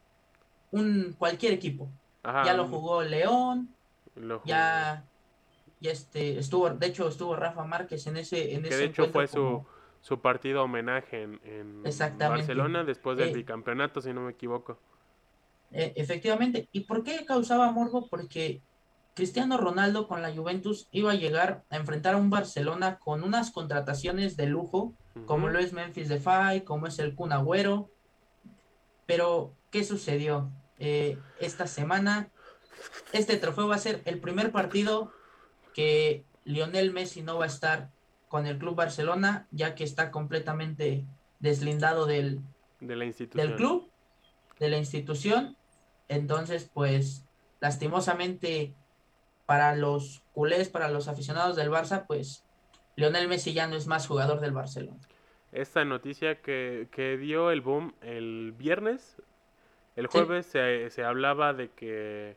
un 0.70 1.14
cualquier 1.18 1.52
equipo. 1.52 1.90
ya 2.22 2.54
lo 2.54 2.66
jugó 2.66 3.02
León. 3.02 3.68
Ya, 4.44 5.04
ya 5.80 5.90
este 5.90 6.38
estuvo, 6.38 6.70
de 6.70 6.86
hecho 6.86 7.08
estuvo 7.08 7.36
Rafa 7.36 7.64
Márquez 7.64 8.06
en 8.06 8.16
ese 8.16 8.54
en 8.54 8.62
que 8.62 8.76
de 8.76 8.84
hecho 8.84 9.08
fue 9.08 9.26
su, 9.26 9.66
su 10.00 10.20
partido 10.20 10.62
homenaje 10.62 11.22
en, 11.22 11.40
en 11.44 11.82
Barcelona 11.82 12.84
después 12.84 13.18
del 13.18 13.30
eh, 13.30 13.34
bicampeonato, 13.34 14.00
si 14.00 14.12
no 14.12 14.22
me 14.22 14.32
equivoco. 14.32 14.78
Eh, 15.74 15.92
efectivamente. 15.96 16.68
¿Y 16.70 16.80
por 16.80 17.02
qué 17.02 17.26
causaba 17.26 17.72
morbo? 17.72 18.08
Porque 18.08 18.62
Cristiano 19.14 19.58
Ronaldo 19.58 20.06
con 20.06 20.22
la 20.22 20.32
Juventus 20.32 20.86
iba 20.92 21.10
a 21.10 21.16
llegar 21.16 21.64
a 21.68 21.76
enfrentar 21.76 22.14
a 22.14 22.18
un 22.18 22.30
Barcelona 22.30 22.98
con 23.00 23.24
unas 23.24 23.50
contrataciones 23.50 24.36
de 24.36 24.46
lujo, 24.46 24.94
como 25.26 25.48
lo 25.48 25.58
es 25.58 25.72
Memphis 25.72 26.08
Depay, 26.08 26.62
como 26.62 26.86
es 26.86 27.00
el 27.00 27.16
Kun 27.16 27.32
Agüero. 27.32 27.90
Pero, 29.06 29.56
¿qué 29.70 29.82
sucedió? 29.82 30.50
Eh, 30.78 31.18
esta 31.40 31.66
semana, 31.66 32.30
este 33.12 33.36
trofeo 33.36 33.66
va 33.66 33.74
a 33.74 33.78
ser 33.78 34.00
el 34.04 34.20
primer 34.20 34.52
partido 34.52 35.12
que 35.74 36.24
Lionel 36.44 36.92
Messi 36.92 37.22
no 37.22 37.38
va 37.38 37.44
a 37.44 37.48
estar 37.48 37.90
con 38.28 38.46
el 38.46 38.58
Club 38.58 38.76
Barcelona, 38.76 39.48
ya 39.50 39.74
que 39.74 39.82
está 39.82 40.12
completamente 40.12 41.04
deslindado 41.40 42.06
del, 42.06 42.40
de 42.80 42.96
la 42.96 43.04
institución. 43.04 43.46
del 43.46 43.56
club, 43.56 43.90
de 44.60 44.68
la 44.68 44.78
institución. 44.78 45.56
Entonces, 46.08 46.70
pues, 46.72 47.24
lastimosamente 47.60 48.74
para 49.46 49.74
los 49.74 50.22
culés, 50.32 50.68
para 50.68 50.88
los 50.88 51.08
aficionados 51.08 51.56
del 51.56 51.70
Barça, 51.70 52.06
pues 52.06 52.44
Lionel 52.96 53.28
Messi 53.28 53.52
ya 53.52 53.66
no 53.66 53.76
es 53.76 53.86
más 53.86 54.06
jugador 54.06 54.40
del 54.40 54.52
Barcelona. 54.52 55.00
Esta 55.52 55.84
noticia 55.84 56.40
que, 56.40 56.88
que 56.90 57.16
dio 57.16 57.50
el 57.50 57.60
boom 57.60 57.94
el 58.00 58.52
viernes, 58.52 59.16
el 59.96 60.06
jueves 60.08 60.46
se, 60.46 60.90
se, 60.90 61.04
hablaba 61.04 61.52
de 61.52 61.70
que... 61.70 62.36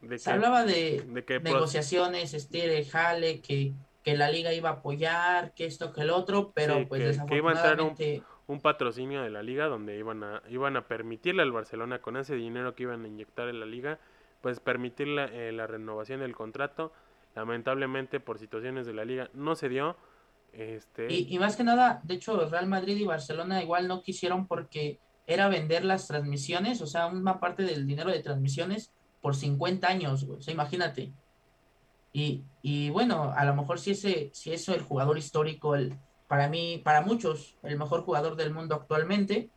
De 0.00 0.18
se 0.18 0.30
hablaba 0.30 0.64
de, 0.64 1.04
negociaciones, 1.42 2.34
estire, 2.34 2.84
jale, 2.84 3.40
que, 3.40 3.72
que 4.02 4.16
la 4.16 4.30
liga 4.30 4.52
iba 4.52 4.70
a 4.70 4.72
apoyar, 4.74 5.52
que 5.54 5.64
esto, 5.64 5.92
que 5.92 6.02
el 6.02 6.10
otro, 6.10 6.52
pero 6.54 6.86
pues 6.88 7.02
desafortunadamente... 7.02 7.24
Que 7.34 7.38
iba 7.38 7.50
a 7.50 7.54
entrar 7.54 7.80
un, 7.80 8.35
un, 8.46 8.60
patrocinio 8.60 9.22
de 9.22 9.30
la 9.30 9.42
liga 9.42 9.66
donde 9.66 9.98
iban 9.98 10.22
a, 10.24 10.42
iban 10.48 10.76
a 10.76 10.86
permitirle 10.86 11.42
al 11.42 11.52
Barcelona 11.52 12.00
con 12.00 12.16
ese 12.16 12.34
dinero 12.34 12.74
que 12.74 12.84
iban 12.84 13.04
a 13.04 13.08
inyectar 13.08 13.48
en 13.48 13.60
la 13.60 13.66
liga 13.66 13.98
pues 14.40 14.60
permitir 14.60 15.08
la, 15.08 15.24
eh, 15.24 15.50
la 15.52 15.66
renovación 15.66 16.20
del 16.20 16.34
contrato. 16.34 16.92
Lamentablemente 17.34 18.20
por 18.20 18.38
situaciones 18.38 18.86
de 18.86 18.94
la 18.94 19.04
liga 19.04 19.28
no 19.34 19.56
se 19.56 19.68
dio. 19.68 19.96
Este... 20.52 21.12
Y, 21.12 21.38
más 21.38 21.56
que 21.56 21.64
nada, 21.64 22.00
de 22.04 22.14
hecho, 22.14 22.48
Real 22.48 22.66
Madrid 22.66 22.96
y 22.96 23.04
Barcelona 23.04 23.62
igual 23.62 23.88
no 23.88 24.02
quisieron 24.02 24.46
porque 24.46 25.00
era 25.26 25.48
vender 25.48 25.84
las 25.84 26.06
transmisiones, 26.06 26.80
o 26.80 26.86
sea, 26.86 27.08
una 27.08 27.40
parte 27.40 27.64
del 27.64 27.86
dinero 27.86 28.10
de 28.10 28.20
transmisiones 28.20 28.92
por 29.20 29.34
50 29.34 29.86
años, 29.88 30.22
O 30.22 30.40
sea, 30.40 30.54
imagínate. 30.54 31.12
Y, 32.12 32.44
y, 32.62 32.90
bueno, 32.90 33.34
a 33.36 33.44
lo 33.44 33.54
mejor 33.54 33.78
si 33.80 33.90
ese, 33.90 34.30
si 34.32 34.52
eso 34.52 34.72
el 34.72 34.80
jugador 34.80 35.18
histórico, 35.18 35.74
el, 35.74 35.98
para 36.28 36.48
mí, 36.48 36.80
para 36.84 37.02
muchos, 37.02 37.56
el 37.62 37.78
mejor 37.78 38.02
jugador 38.02 38.36
del 38.36 38.52
mundo 38.52 38.74
actualmente, 38.74 39.50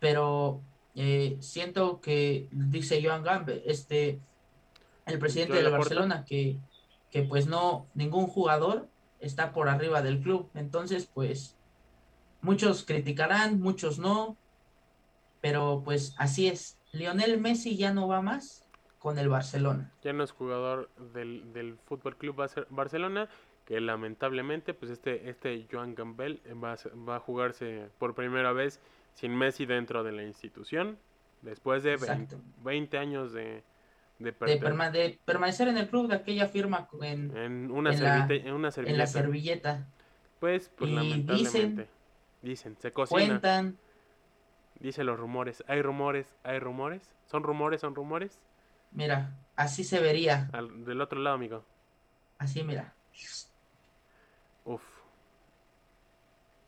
pero 0.00 0.62
eh, 0.94 1.36
siento 1.40 2.00
que 2.00 2.48
dice 2.50 3.02
Joan 3.02 3.22
Gambe, 3.22 3.62
este, 3.66 4.20
el 5.06 5.18
presidente 5.18 5.62
de 5.62 5.68
Barcelona, 5.68 6.24
que, 6.24 6.58
que 7.10 7.22
pues 7.22 7.46
no, 7.46 7.86
ningún 7.94 8.26
jugador 8.26 8.88
está 9.20 9.52
por 9.52 9.68
arriba 9.68 10.02
del 10.02 10.20
club. 10.20 10.50
Entonces, 10.54 11.06
pues, 11.12 11.56
muchos 12.40 12.84
criticarán, 12.84 13.60
muchos 13.60 13.98
no, 13.98 14.36
pero 15.40 15.82
pues 15.84 16.14
así 16.18 16.48
es. 16.48 16.78
Lionel 16.92 17.40
Messi 17.40 17.76
ya 17.76 17.92
no 17.92 18.08
va 18.08 18.22
más 18.22 18.66
con 18.98 19.18
el 19.18 19.28
Barcelona. 19.28 19.92
Ya 20.02 20.12
no 20.12 20.24
es 20.24 20.32
jugador 20.32 20.90
del, 21.12 21.52
del 21.52 21.78
Fútbol 21.84 22.16
Club 22.16 22.36
Barcelona, 22.70 23.28
que 23.68 23.82
lamentablemente, 23.82 24.72
pues 24.72 24.90
este, 24.90 25.28
este 25.28 25.68
Joan 25.70 25.94
Gambel 25.94 26.40
va 26.64 26.74
va 27.06 27.16
a 27.16 27.20
jugarse 27.20 27.90
por 27.98 28.14
primera 28.14 28.54
vez 28.54 28.80
sin 29.12 29.36
Messi 29.36 29.66
dentro 29.66 30.02
de 30.02 30.10
la 30.10 30.22
institución, 30.22 30.96
después 31.42 31.82
de 31.82 31.98
20, 32.62 32.96
años 32.96 33.34
de, 33.34 33.62
de, 34.20 34.32
permanecer 34.32 35.68
en 35.68 35.76
el 35.76 35.86
club 35.86 36.08
de 36.08 36.14
aquella 36.14 36.48
firma 36.48 36.88
en, 37.02 37.70
una, 37.70 37.92
en, 37.92 38.96
la 38.96 39.06
servilleta. 39.06 39.86
Pues, 40.40 40.70
pues 40.74 40.90
lamentablemente. 40.90 41.90
Dicen, 42.40 42.74
se 42.78 42.90
cocina. 42.90 43.26
Cuentan. 43.26 43.76
Dicen 44.80 45.04
los 45.04 45.20
rumores. 45.20 45.62
Hay 45.68 45.82
rumores, 45.82 46.34
hay 46.42 46.58
rumores. 46.58 47.14
¿Son 47.26 47.42
rumores, 47.42 47.82
son 47.82 47.94
rumores? 47.94 48.40
Mira, 48.92 49.36
así 49.56 49.84
se 49.84 50.00
vería. 50.00 50.48
del 50.86 51.02
otro 51.02 51.20
lado, 51.20 51.36
amigo. 51.36 51.66
Así, 52.38 52.64
mira. 52.64 52.94
Uf. 54.64 54.82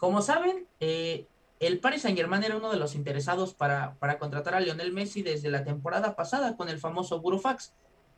Como 0.00 0.22
saben, 0.22 0.66
eh, 0.80 1.26
el 1.60 1.78
Paris 1.78 2.02
Saint 2.02 2.16
Germain 2.16 2.42
era 2.42 2.56
uno 2.56 2.70
de 2.70 2.78
los 2.78 2.94
interesados 2.94 3.52
para, 3.52 3.96
para, 3.98 4.18
contratar 4.18 4.54
a 4.54 4.60
Lionel 4.60 4.94
Messi 4.94 5.22
desde 5.22 5.50
la 5.50 5.62
temporada 5.62 6.16
pasada 6.16 6.56
con 6.56 6.70
el 6.70 6.78
famoso 6.78 7.20
Burofax, 7.20 7.74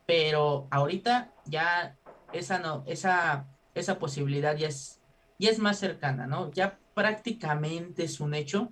pero 0.06 0.68
ahorita 0.70 1.32
ya 1.44 1.98
esa 2.32 2.60
no, 2.60 2.84
esa, 2.86 3.48
esa 3.74 3.98
posibilidad 3.98 4.56
ya 4.56 4.68
es, 4.68 5.00
ya 5.40 5.50
es 5.50 5.58
más 5.58 5.80
cercana, 5.80 6.28
¿no? 6.28 6.52
Ya 6.52 6.78
prácticamente 6.94 8.04
es 8.04 8.20
un 8.20 8.34
hecho, 8.34 8.70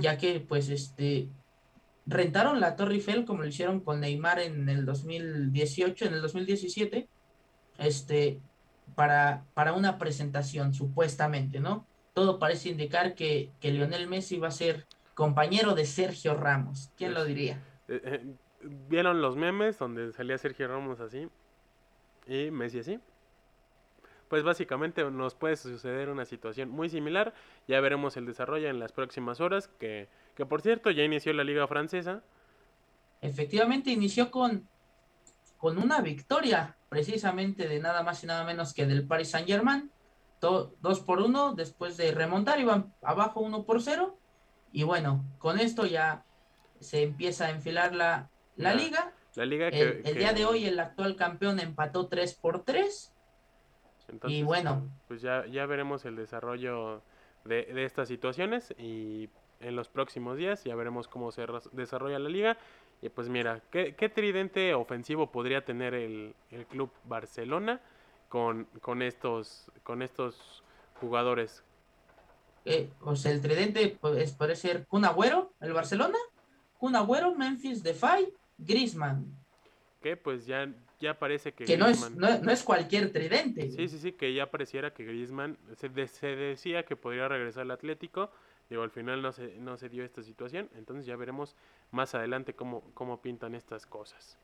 ya 0.00 0.18
que 0.18 0.38
pues 0.40 0.68
este 0.68 1.30
rentaron 2.04 2.60
la 2.60 2.76
Torre 2.76 2.96
Eiffel 2.96 3.24
como 3.24 3.40
lo 3.40 3.48
hicieron 3.48 3.80
con 3.80 4.00
Neymar 4.00 4.40
en 4.40 4.68
el 4.68 4.84
2018, 4.84 6.04
en 6.04 6.12
el 6.12 6.20
2017, 6.20 7.08
este, 7.78 8.40
para, 8.94 9.46
para 9.54 9.72
una 9.72 9.96
presentación, 9.96 10.74
supuestamente, 10.74 11.58
¿no? 11.58 11.86
Todo 12.14 12.38
parece 12.38 12.70
indicar 12.70 13.14
que, 13.14 13.50
que 13.60 13.72
Lionel 13.72 14.08
Messi 14.08 14.38
va 14.38 14.48
a 14.48 14.52
ser 14.52 14.86
compañero 15.14 15.74
de 15.74 15.86
Sergio 15.86 16.34
Ramos. 16.34 16.90
¿Quién 16.96 17.14
lo 17.14 17.24
diría? 17.24 17.62
Eh, 17.88 18.00
eh, 18.04 18.34
¿Vieron 18.88 19.20
los 19.20 19.36
memes 19.36 19.78
donde 19.78 20.12
salía 20.12 20.38
Sergio 20.38 20.68
Ramos 20.68 21.00
así 21.00 21.28
y 22.26 22.50
Messi 22.50 22.80
así? 22.80 23.00
Pues 24.28 24.44
básicamente 24.44 25.04
nos 25.10 25.34
puede 25.34 25.56
suceder 25.56 26.08
una 26.08 26.24
situación 26.24 26.70
muy 26.70 26.88
similar. 26.88 27.34
Ya 27.68 27.80
veremos 27.80 28.16
el 28.16 28.24
desarrollo 28.24 28.68
en 28.68 28.78
las 28.78 28.92
próximas 28.92 29.40
horas. 29.40 29.68
Que, 29.78 30.08
que 30.34 30.46
por 30.46 30.62
cierto 30.62 30.90
ya 30.90 31.02
inició 31.02 31.34
la 31.34 31.44
liga 31.44 31.66
francesa. 31.66 32.22
Efectivamente 33.20 33.90
inició 33.90 34.30
con, 34.30 34.66
con 35.58 35.76
una 35.76 36.00
victoria 36.00 36.76
precisamente 36.88 37.68
de 37.68 37.78
nada 37.78 38.02
más 38.02 38.24
y 38.24 38.26
nada 38.26 38.44
menos 38.44 38.72
que 38.72 38.86
del 38.86 39.06
Paris 39.06 39.28
Saint 39.28 39.46
Germain 39.46 39.90
dos 40.42 41.00
por 41.00 41.20
uno, 41.20 41.54
después 41.54 41.96
de 41.96 42.10
remontar 42.12 42.58
iban 42.58 42.92
abajo 43.02 43.40
uno 43.40 43.64
por 43.64 43.80
cero 43.80 44.18
y 44.72 44.82
bueno, 44.82 45.24
con 45.38 45.60
esto 45.60 45.86
ya 45.86 46.24
se 46.80 47.02
empieza 47.02 47.46
a 47.46 47.50
enfilar 47.50 47.94
la, 47.94 48.28
la, 48.56 48.74
liga. 48.74 49.12
La 49.34 49.44
liga 49.44 49.68
el, 49.68 50.02
día 50.02 50.32
de 50.32 50.44
hoy 50.44 50.66
el 50.66 50.80
actual 50.80 51.14
campeón 51.14 51.60
empató 51.60 52.08
3 52.08 52.34
por 52.34 52.64
3 52.64 53.12
y 54.26 54.42
bueno. 54.42 54.90
Pues 55.06 55.22
ya, 55.22 55.46
ya 55.46 55.64
veremos 55.66 56.04
el 56.04 56.16
desarrollo 56.16 57.02
de, 57.44 57.64
de 57.66 57.84
estas 57.84 58.08
situaciones 58.08 58.74
y 58.78 59.30
en 59.60 59.76
los 59.76 59.88
próximos 59.88 60.36
días 60.36 60.64
ya 60.64 60.74
veremos 60.74 61.06
cómo 61.06 61.30
se 61.30 61.46
desarrolla 61.72 62.18
la 62.18 62.28
liga. 62.28 62.58
Y 63.00 63.08
pues 63.08 63.28
mira, 63.28 63.60
¿qué, 63.70 63.94
qué 63.94 64.08
tridente 64.08 64.74
ofensivo 64.74 65.30
podría 65.30 65.64
tener 65.64 65.94
el, 65.94 66.34
el 66.50 66.66
club 66.66 66.90
Barcelona? 67.04 67.80
Con, 68.32 68.64
con, 68.80 69.02
estos, 69.02 69.70
con 69.82 70.00
estos 70.00 70.62
jugadores? 71.02 71.62
Eh, 72.64 72.88
pues 72.98 73.26
el 73.26 73.42
tridente 73.42 73.98
pues, 74.00 74.32
puede 74.32 74.56
ser 74.56 74.86
Kun 74.86 75.04
Agüero, 75.04 75.52
el 75.60 75.74
Barcelona, 75.74 76.16
Kun 76.78 76.96
Agüero, 76.96 77.34
Memphis 77.34 77.82
Defy, 77.82 78.32
Griezmann. 78.56 79.26
Que 80.00 80.16
pues 80.16 80.46
ya, 80.46 80.72
ya 80.98 81.18
parece 81.18 81.52
que... 81.52 81.66
Que 81.66 81.76
no, 81.76 81.86
es, 81.86 82.10
no, 82.12 82.50
es 82.50 82.62
cualquier 82.62 83.12
tridente. 83.12 83.70
Sí, 83.70 83.86
sí, 83.86 83.98
sí, 83.98 84.12
que 84.12 84.32
ya 84.32 84.50
pareciera 84.50 84.94
que 84.94 85.04
Griezmann, 85.04 85.58
se, 85.76 86.08
se 86.08 86.28
decía 86.28 86.86
que 86.86 86.96
podría 86.96 87.28
regresar 87.28 87.64
al 87.64 87.72
Atlético, 87.72 88.30
digo, 88.70 88.82
al 88.82 88.90
final 88.90 89.20
no 89.20 89.32
se, 89.32 89.58
no 89.58 89.76
se 89.76 89.90
dio 89.90 90.06
esta 90.06 90.22
situación, 90.22 90.70
entonces 90.74 91.04
ya 91.04 91.16
veremos 91.16 91.54
más 91.90 92.14
adelante 92.14 92.54
cómo, 92.54 92.80
cómo 92.94 93.20
pintan 93.20 93.54
estas 93.54 93.84
cosas. 93.84 94.38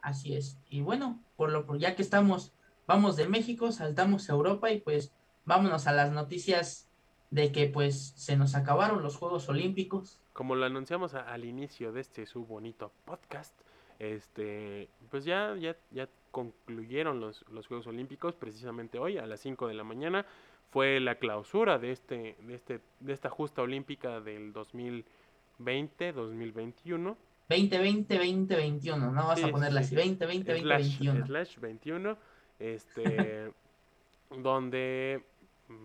Así 0.00 0.36
es. 0.36 0.56
Y 0.68 0.80
bueno, 0.80 1.20
por 1.36 1.50
lo 1.50 1.74
ya 1.74 1.96
que 1.96 2.02
estamos 2.02 2.52
vamos 2.90 3.14
de 3.14 3.28
México, 3.28 3.70
saltamos 3.70 4.28
a 4.28 4.32
Europa 4.32 4.72
y 4.72 4.80
pues 4.80 5.12
vámonos 5.44 5.86
a 5.86 5.92
las 5.92 6.10
noticias 6.10 6.90
de 7.30 7.52
que 7.52 7.68
pues 7.68 8.14
se 8.16 8.36
nos 8.36 8.56
acabaron 8.56 9.00
los 9.00 9.16
Juegos 9.16 9.48
Olímpicos. 9.48 10.18
Como 10.32 10.56
lo 10.56 10.66
anunciamos 10.66 11.14
al 11.14 11.44
inicio 11.44 11.92
de 11.92 12.00
este 12.00 12.26
su 12.26 12.44
bonito 12.44 12.90
podcast, 13.04 13.54
este, 14.00 14.88
pues 15.08 15.24
ya, 15.24 15.54
ya, 15.56 15.76
ya 15.92 16.08
concluyeron 16.32 17.20
los, 17.20 17.44
los 17.52 17.68
Juegos 17.68 17.86
Olímpicos 17.86 18.34
precisamente 18.34 18.98
hoy 18.98 19.18
a 19.18 19.26
las 19.26 19.38
5 19.38 19.68
de 19.68 19.74
la 19.74 19.84
mañana. 19.84 20.26
Fue 20.72 20.98
la 20.98 21.14
clausura 21.14 21.78
de 21.78 21.92
este, 21.92 22.36
de 22.40 22.54
este, 22.54 22.80
de 22.98 23.12
esta 23.12 23.30
justa 23.30 23.62
olímpica 23.62 24.20
del 24.20 24.52
2020, 24.52 26.12
2021. 26.12 27.16
2020, 27.48 28.14
2021, 28.16 29.12
no 29.12 29.26
vas 29.28 29.44
a 29.44 29.48
ponerla 29.48 29.80
así, 29.80 29.94
2020, 29.94 30.52
2021. 30.54 31.26
Slash 31.26 31.58
21 31.60 32.29
este, 32.60 33.52
donde, 34.30 35.24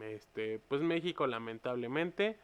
este, 0.03 0.59
pues 0.67 0.81
México 0.81 1.25
lamentablemente 1.25 2.37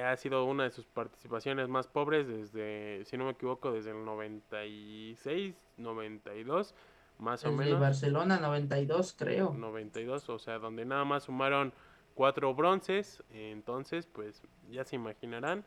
ha 0.00 0.16
sido 0.16 0.44
una 0.44 0.64
de 0.64 0.70
sus 0.70 0.86
participaciones 0.86 1.68
más 1.68 1.86
pobres 1.86 2.26
desde, 2.26 3.04
si 3.04 3.16
no 3.16 3.24
me 3.24 3.32
equivoco, 3.32 3.72
desde 3.72 3.90
el 3.90 4.04
96, 4.04 5.54
92, 5.76 6.74
más 7.18 7.44
o 7.44 7.50
Desde 7.50 7.64
menos. 7.64 7.80
Barcelona 7.80 8.38
92, 8.40 9.14
creo. 9.18 9.54
92, 9.54 10.28
o 10.28 10.38
sea, 10.38 10.58
donde 10.58 10.84
nada 10.84 11.04
más 11.04 11.24
sumaron 11.24 11.72
cuatro 12.14 12.54
bronces, 12.54 13.22
entonces 13.32 14.06
pues 14.06 14.42
ya 14.70 14.84
se 14.84 14.96
imaginarán, 14.96 15.64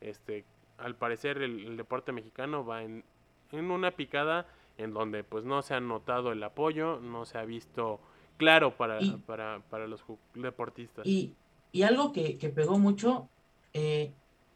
este, 0.00 0.44
al 0.78 0.94
parecer 0.94 1.38
el, 1.38 1.66
el 1.66 1.76
deporte 1.76 2.12
mexicano 2.12 2.64
va 2.64 2.82
en, 2.82 3.04
en 3.52 3.70
una 3.70 3.90
picada 3.90 4.46
en 4.78 4.92
donde 4.92 5.24
pues 5.24 5.44
no 5.44 5.62
se 5.62 5.74
ha 5.74 5.80
notado 5.80 6.32
el 6.32 6.42
apoyo, 6.42 7.00
no 7.00 7.24
se 7.24 7.38
ha 7.38 7.44
visto 7.44 8.00
claro 8.36 8.76
para, 8.76 9.02
Y, 9.02 9.12
para, 9.12 9.62
para 9.70 9.86
los 9.86 10.04
deportistas. 10.34 11.06
y, 11.06 11.34
y 11.72 11.82
algo 11.82 12.12
que, 12.12 12.38
que 12.38 12.48
pegó 12.48 12.78
mucho, 12.78 13.28
eh, 13.72 14.12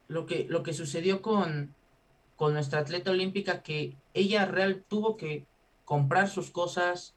lo 0.07 0.25
que, 0.25 0.45
lo 0.49 0.63
que 0.63 0.73
sucedió 0.73 1.21
con, 1.21 1.73
con 2.35 2.53
nuestra 2.53 2.79
atleta 2.79 3.11
olímpica, 3.11 3.61
que 3.61 3.95
ella 4.13 4.45
real 4.45 4.83
tuvo 4.87 5.17
que 5.17 5.45
comprar 5.85 6.29
sus 6.29 6.49
cosas, 6.51 7.15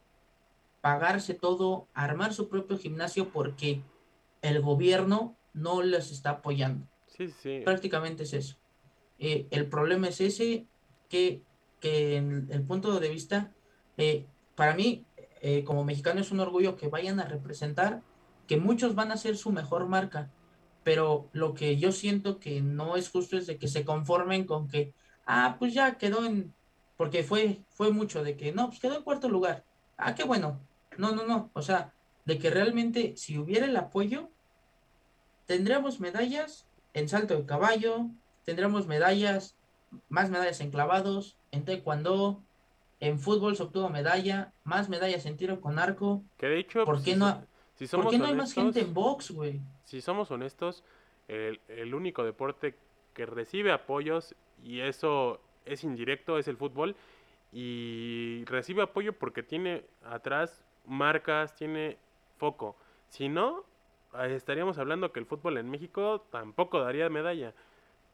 pagarse 0.81 1.33
todo, 1.35 1.88
armar 1.95 2.35
su 2.35 2.49
propio 2.49 2.77
gimnasio 2.77 3.31
porque 3.31 3.81
el 4.43 4.61
gobierno 4.61 5.35
no 5.55 5.83
les 5.83 6.11
está 6.11 6.31
apoyando. 6.31 6.87
Sí, 7.07 7.29
sí, 7.29 7.35
sí. 7.43 7.61
Prácticamente 7.64 8.25
es 8.25 8.35
eso. 8.35 8.57
Eh, 9.19 9.47
el 9.51 9.67
problema 9.69 10.09
es 10.09 10.21
ese, 10.21 10.67
que, 11.09 11.43
que 11.85 12.16
en 12.16 12.49
el 12.51 12.62
punto 12.62 12.99
de 12.99 13.11
vista, 13.11 13.53
eh, 13.99 14.25
para 14.55 14.75
mí, 14.75 15.05
eh, 15.42 15.64
como 15.64 15.85
mexicano 15.85 16.23
es 16.23 16.33
un 16.33 16.40
orgullo 16.40 16.77
que 16.77 16.88
vayan 16.88 17.20
a 17.20 17.27
representar, 17.27 18.01
que 18.47 18.57
muchos 18.57 18.94
van 18.94 19.12
a 19.12 19.18
ser 19.18 19.37
su 19.37 19.53
mejor 19.53 19.87
marca, 19.87 20.31
pero 20.83 21.29
lo 21.33 21.53
que 21.53 21.77
yo 21.77 21.92
siento 21.92 22.40
que 22.40 22.62
no 22.62 22.97
es 22.97 23.11
justo 23.11 23.37
es 23.37 23.47
de 23.47 23.59
que 23.59 23.68
se 23.68 23.85
conformen 23.85 24.47
con 24.47 24.66
que, 24.66 24.94
ah, 25.27 25.57
pues 25.59 25.75
ya 25.75 25.99
quedó 25.99 26.25
en, 26.25 26.55
porque 26.97 27.23
fue, 27.23 27.61
fue 27.68 27.92
mucho 27.92 28.25
de 28.25 28.35
que, 28.35 28.51
no, 28.53 28.68
pues 28.68 28.81
quedó 28.81 28.97
en 28.97 29.03
cuarto 29.03 29.29
lugar, 29.29 29.66
ah, 29.99 30.14
qué 30.14 30.25
bueno, 30.25 30.62
no, 30.97 31.12
no, 31.12 31.27
no, 31.27 31.51
o 31.53 31.61
sea, 31.61 31.92
de 32.25 32.38
que 32.38 32.49
realmente 32.49 33.14
si 33.18 33.37
hubiera 33.37 33.66
el 33.66 33.77
apoyo, 33.77 34.31
tendríamos 35.44 36.01
medallas 36.01 36.66
en 36.94 37.11
salto 37.11 37.37
de 37.37 37.44
caballo, 37.44 38.09
tendremos 38.47 38.87
medallas, 38.87 39.55
más 40.09 40.31
medallas 40.31 40.62
en 40.62 40.70
clavados, 40.70 41.37
en 41.55 41.64
taekwondo, 41.64 42.40
en 43.01 43.19
fútbol 43.19 43.57
se 43.57 43.62
obtuvo 43.62 43.88
medalla, 43.88 44.53
más 44.64 44.88
medallas 44.88 45.25
en 45.27 45.37
tiro 45.37 45.61
con 45.61 45.79
arco. 45.79 46.23
Que 46.38 46.47
de 46.49 46.59
hecho, 46.59 46.85
¿Por 46.85 46.97
pues, 46.97 47.05
qué 47.05 47.12
si, 47.14 47.19
no, 47.19 47.31
so- 47.31 47.47
si 47.75 47.85
¿por 47.85 47.90
somos 47.90 48.12
qué 48.12 48.19
no 48.19 48.27
hay 48.27 48.35
más 48.35 48.53
gente 48.53 48.81
en 48.81 48.95
box, 48.95 49.31
güey? 49.31 49.61
si 49.85 50.01
somos 50.01 50.31
honestos, 50.31 50.83
el, 51.29 51.61
el 51.69 51.95
único 51.95 52.25
deporte 52.25 52.75
que 53.14 53.27
recibe 53.27 53.73
apoyos, 53.73 54.35
y 54.62 54.81
eso 54.81 55.40
es 55.64 55.85
indirecto, 55.85 56.38
es 56.38 56.49
el 56.49 56.57
fútbol, 56.57 56.97
y 57.53 58.45
recibe 58.47 58.83
apoyo 58.83 59.12
porque 59.12 59.43
tiene 59.43 59.85
atrás 60.05 60.64
marcas, 60.87 61.55
tiene 61.55 61.97
foco. 62.38 62.77
Si 63.09 63.29
no, 63.29 63.64
estaríamos 64.29 64.79
hablando 64.79 65.12
que 65.12 65.21
el 65.21 65.27
fútbol 65.27 65.59
en 65.59 65.71
México 65.71 66.25
tampoco 66.31 66.81
daría 66.81 67.09
medalla, 67.09 67.55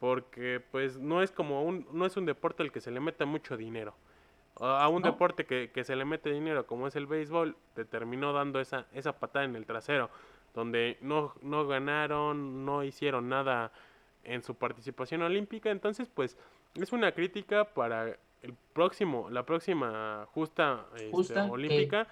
porque 0.01 0.61
pues 0.73 0.99
no 0.99 1.23
es 1.23 1.31
como 1.31 1.63
un, 1.63 1.87
no 1.93 2.07
es 2.07 2.17
un 2.17 2.27
deporte 2.27 2.63
al 2.65 2.73
que 2.73 2.81
se 2.81 2.91
le 2.91 2.99
meta 3.01 3.25
mucho 3.27 3.57
dinero. 3.57 3.95
A 4.59 4.89
un 4.89 5.03
¿No? 5.03 5.11
deporte 5.13 5.47
que, 5.47 5.71
que 5.73 5.85
se 5.85 5.95
le 5.95 6.05
mete 6.05 6.31
dinero 6.31 6.67
como 6.67 6.87
es 6.89 6.97
el 6.97 7.07
béisbol, 7.07 7.57
te 7.75 7.85
terminó 7.85 8.33
dando 8.33 8.61
esa, 8.61 8.87
esa 8.93 9.13
patada 9.19 9.45
en 9.45 9.55
el 9.57 9.65
trasero 9.65 10.11
donde 10.55 10.99
no, 11.01 11.33
no 11.43 11.67
ganaron, 11.67 12.65
no 12.67 12.83
hicieron 12.83 13.29
nada 13.29 13.71
en 14.25 14.43
su 14.43 14.55
participación 14.57 15.23
olímpica, 15.23 15.71
entonces 15.71 16.09
pues 16.13 16.37
es 16.75 16.93
una 16.93 17.13
crítica 17.13 17.65
para 17.65 18.07
el 18.43 18.55
próximo, 18.73 19.31
la 19.31 19.45
próxima 19.47 20.27
justa, 20.33 20.87
este, 20.97 21.11
Justa, 21.11 21.45
que- 21.47 21.51
olímpica 21.51 22.07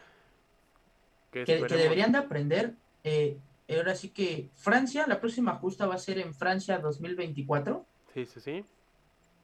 que, 1.32 1.40
Que, 1.40 1.44
que 1.44 1.52
esperemos- 1.56 1.82
deberían 1.82 2.12
de 2.12 2.18
aprender. 2.18 2.72
eh, 3.04 3.36
ahora 3.76 3.94
sí 3.94 4.10
que 4.10 4.50
Francia, 4.54 5.06
la 5.06 5.20
próxima 5.20 5.54
justa 5.56 5.86
va 5.86 5.94
a 5.94 5.98
ser 5.98 6.18
en 6.18 6.32
Francia 6.34 6.78
2024. 6.78 7.84
Sí, 8.14 8.26
sí, 8.26 8.40
sí. 8.40 8.64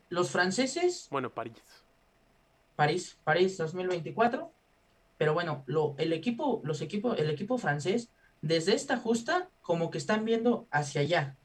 Los 0.08 0.30
franceses, 0.30 1.08
Bueno, 1.10 1.30
París. 1.30 1.62
París, 2.76 3.18
París 3.24 3.56
2024. 3.58 4.50
Pero 5.16 5.34
bueno, 5.34 5.62
lo, 5.66 5.94
el 5.98 6.12
equipo, 6.12 6.60
los 6.64 6.80
equipos, 6.80 7.18
el 7.18 7.30
equipo 7.30 7.56
francés, 7.58 8.10
desde 8.42 8.74
esta 8.74 8.96
justa, 8.96 9.48
como 9.62 9.90
que 9.90 9.98
están 9.98 10.24
viendo 10.24 10.66
hacia 10.70 11.02
allá. 11.02 11.36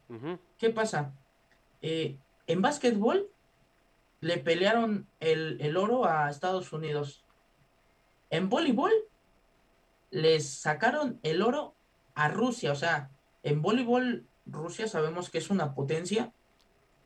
¿Qué 0.58 0.72
pasa? 0.72 1.13
Eh, 1.82 2.18
en 2.48 2.62
básquetbol 2.62 3.30
le 4.22 4.38
pelearon 4.39 5.08
el, 5.20 5.62
el 5.62 5.78
oro 5.78 6.06
a 6.06 6.30
Estados 6.30 6.74
Unidos. 6.74 7.24
En 8.32 8.50
voleibol 8.50 8.92
les 10.12 10.50
sacaron 10.50 11.20
el 11.24 11.42
oro 11.44 11.76
a 12.19 12.27
Rusia. 12.29 12.71
O 12.71 12.75
sea, 12.75 13.10
en 13.43 13.62
voleibol 13.62 14.27
Rusia 14.45 14.88
sabemos 14.88 15.29
que 15.29 15.38
es 15.38 15.49
una 15.49 15.73
potencia. 15.73 16.32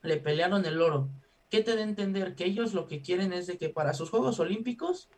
Le 0.01 0.17
pelearon 0.17 0.65
el 0.65 0.81
oro. 0.81 1.09
¿Qué 1.49 1.61
te 1.61 1.75
da 1.75 1.81
a 1.81 1.83
entender? 1.83 2.35
Que 2.35 2.45
ellos 2.45 2.73
lo 2.73 2.87
que 2.87 3.01
quieren 3.01 3.31
es 3.31 3.45
de 3.47 3.57
que 3.57 3.69
para 3.69 3.93
sus 3.93 4.09
Juegos 4.09 4.39
Olímpicos 4.39 5.09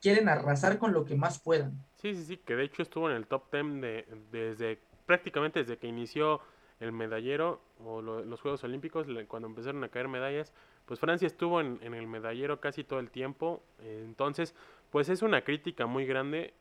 quieren 0.00 0.28
arrasar 0.28 0.78
con 0.78 0.92
lo 0.92 1.04
que 1.04 1.16
más 1.16 1.38
puedan. 1.38 1.72
Sí, 2.00 2.14
sí, 2.14 2.24
sí, 2.24 2.36
que 2.38 2.56
de 2.56 2.64
hecho 2.64 2.82
estuvo 2.82 3.10
en 3.10 3.16
el 3.16 3.26
top 3.26 3.50
10 3.52 3.80
de, 3.80 4.06
desde 4.30 4.78
prácticamente 5.06 5.60
desde 5.60 5.78
que 5.78 5.86
inició 5.86 6.40
el 6.80 6.92
medallero 6.92 7.60
o 7.84 8.02
lo- 8.02 8.24
los 8.24 8.40
Juegos 8.40 8.64
Olímpicos, 8.64 9.06
cuando 9.28 9.48
empezaron 9.48 9.84
a 9.84 9.88
caer 9.88 10.08
medallas, 10.08 10.52
pues 10.86 10.98
Francia 11.00 11.26
estuvo 11.26 11.60
en, 11.60 11.78
el 11.82 12.06
medallero 12.06 12.60
casi 12.60 12.84
todo 12.84 12.98
el 13.00 13.10
tiempo, 13.10 13.62
entonces 13.78 14.54
pues 14.90 15.08
es 15.08 15.22
una 15.22 15.42
crítica 15.44 15.86
muy 15.86 16.04
grande 16.04 16.54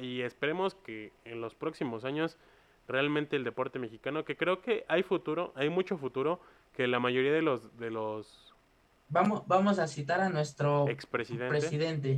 y 0.00 0.22
esperemos 0.22 0.74
que 0.74 1.12
en 1.24 1.40
los 1.40 1.54
próximos 1.54 2.04
años 2.04 2.36
realmente 2.86 3.36
el 3.36 3.44
deporte 3.44 3.78
mexicano, 3.78 4.24
que 4.24 4.36
creo 4.36 4.60
que 4.62 4.84
hay 4.88 5.02
futuro, 5.02 5.52
hay 5.56 5.68
mucho 5.68 5.98
futuro, 5.98 6.40
que 6.74 6.86
la 6.86 6.98
mayoría 7.00 7.32
de 7.32 7.42
los 7.42 7.76
de 7.78 7.90
los 7.90 8.54
Vamos, 9.10 9.42
vamos 9.46 9.78
a 9.78 9.86
citar 9.86 10.20
a 10.20 10.28
nuestro 10.28 10.86
expresidentes, 10.88 11.60
presidente. 11.64 12.08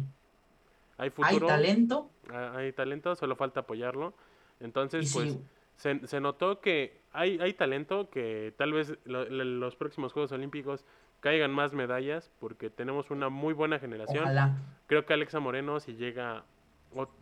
hay 0.96 1.04
Hay 1.04 1.10
futuro, 1.10 1.46
talento 1.46 2.10
ah, 2.32 2.52
hay 2.56 2.72
talento, 2.72 3.14
solo 3.16 3.36
falta 3.36 3.60
apoyarlo. 3.60 4.12
y 4.60 4.64
Entonces, 4.64 5.12
pues 5.12 5.38
se, 5.76 6.06
se 6.06 6.20
notó 6.20 6.60
que 6.60 7.00
hay, 7.12 7.38
hay 7.40 7.54
talento, 7.54 8.10
que 8.10 8.52
tal 8.56 8.72
vez 8.72 8.98
lo- 9.04 9.24
lo- 9.24 9.44
los 9.44 9.76
próximos 9.76 10.12
Juegos 10.12 10.32
Olímpicos 10.32 10.84
caigan 11.20 11.52
más 11.52 11.72
medallas, 11.72 12.30
porque 12.40 12.70
tenemos 12.70 13.10
una 13.10 13.28
muy 13.28 13.54
buena 13.54 13.78
generación. 13.78 14.24
Ojalá. 14.24 14.56
Creo 14.86 15.04
que 15.06 15.12
Alexa 15.12 15.38
Moreno, 15.38 15.78
si 15.80 15.94
llega 15.94 16.44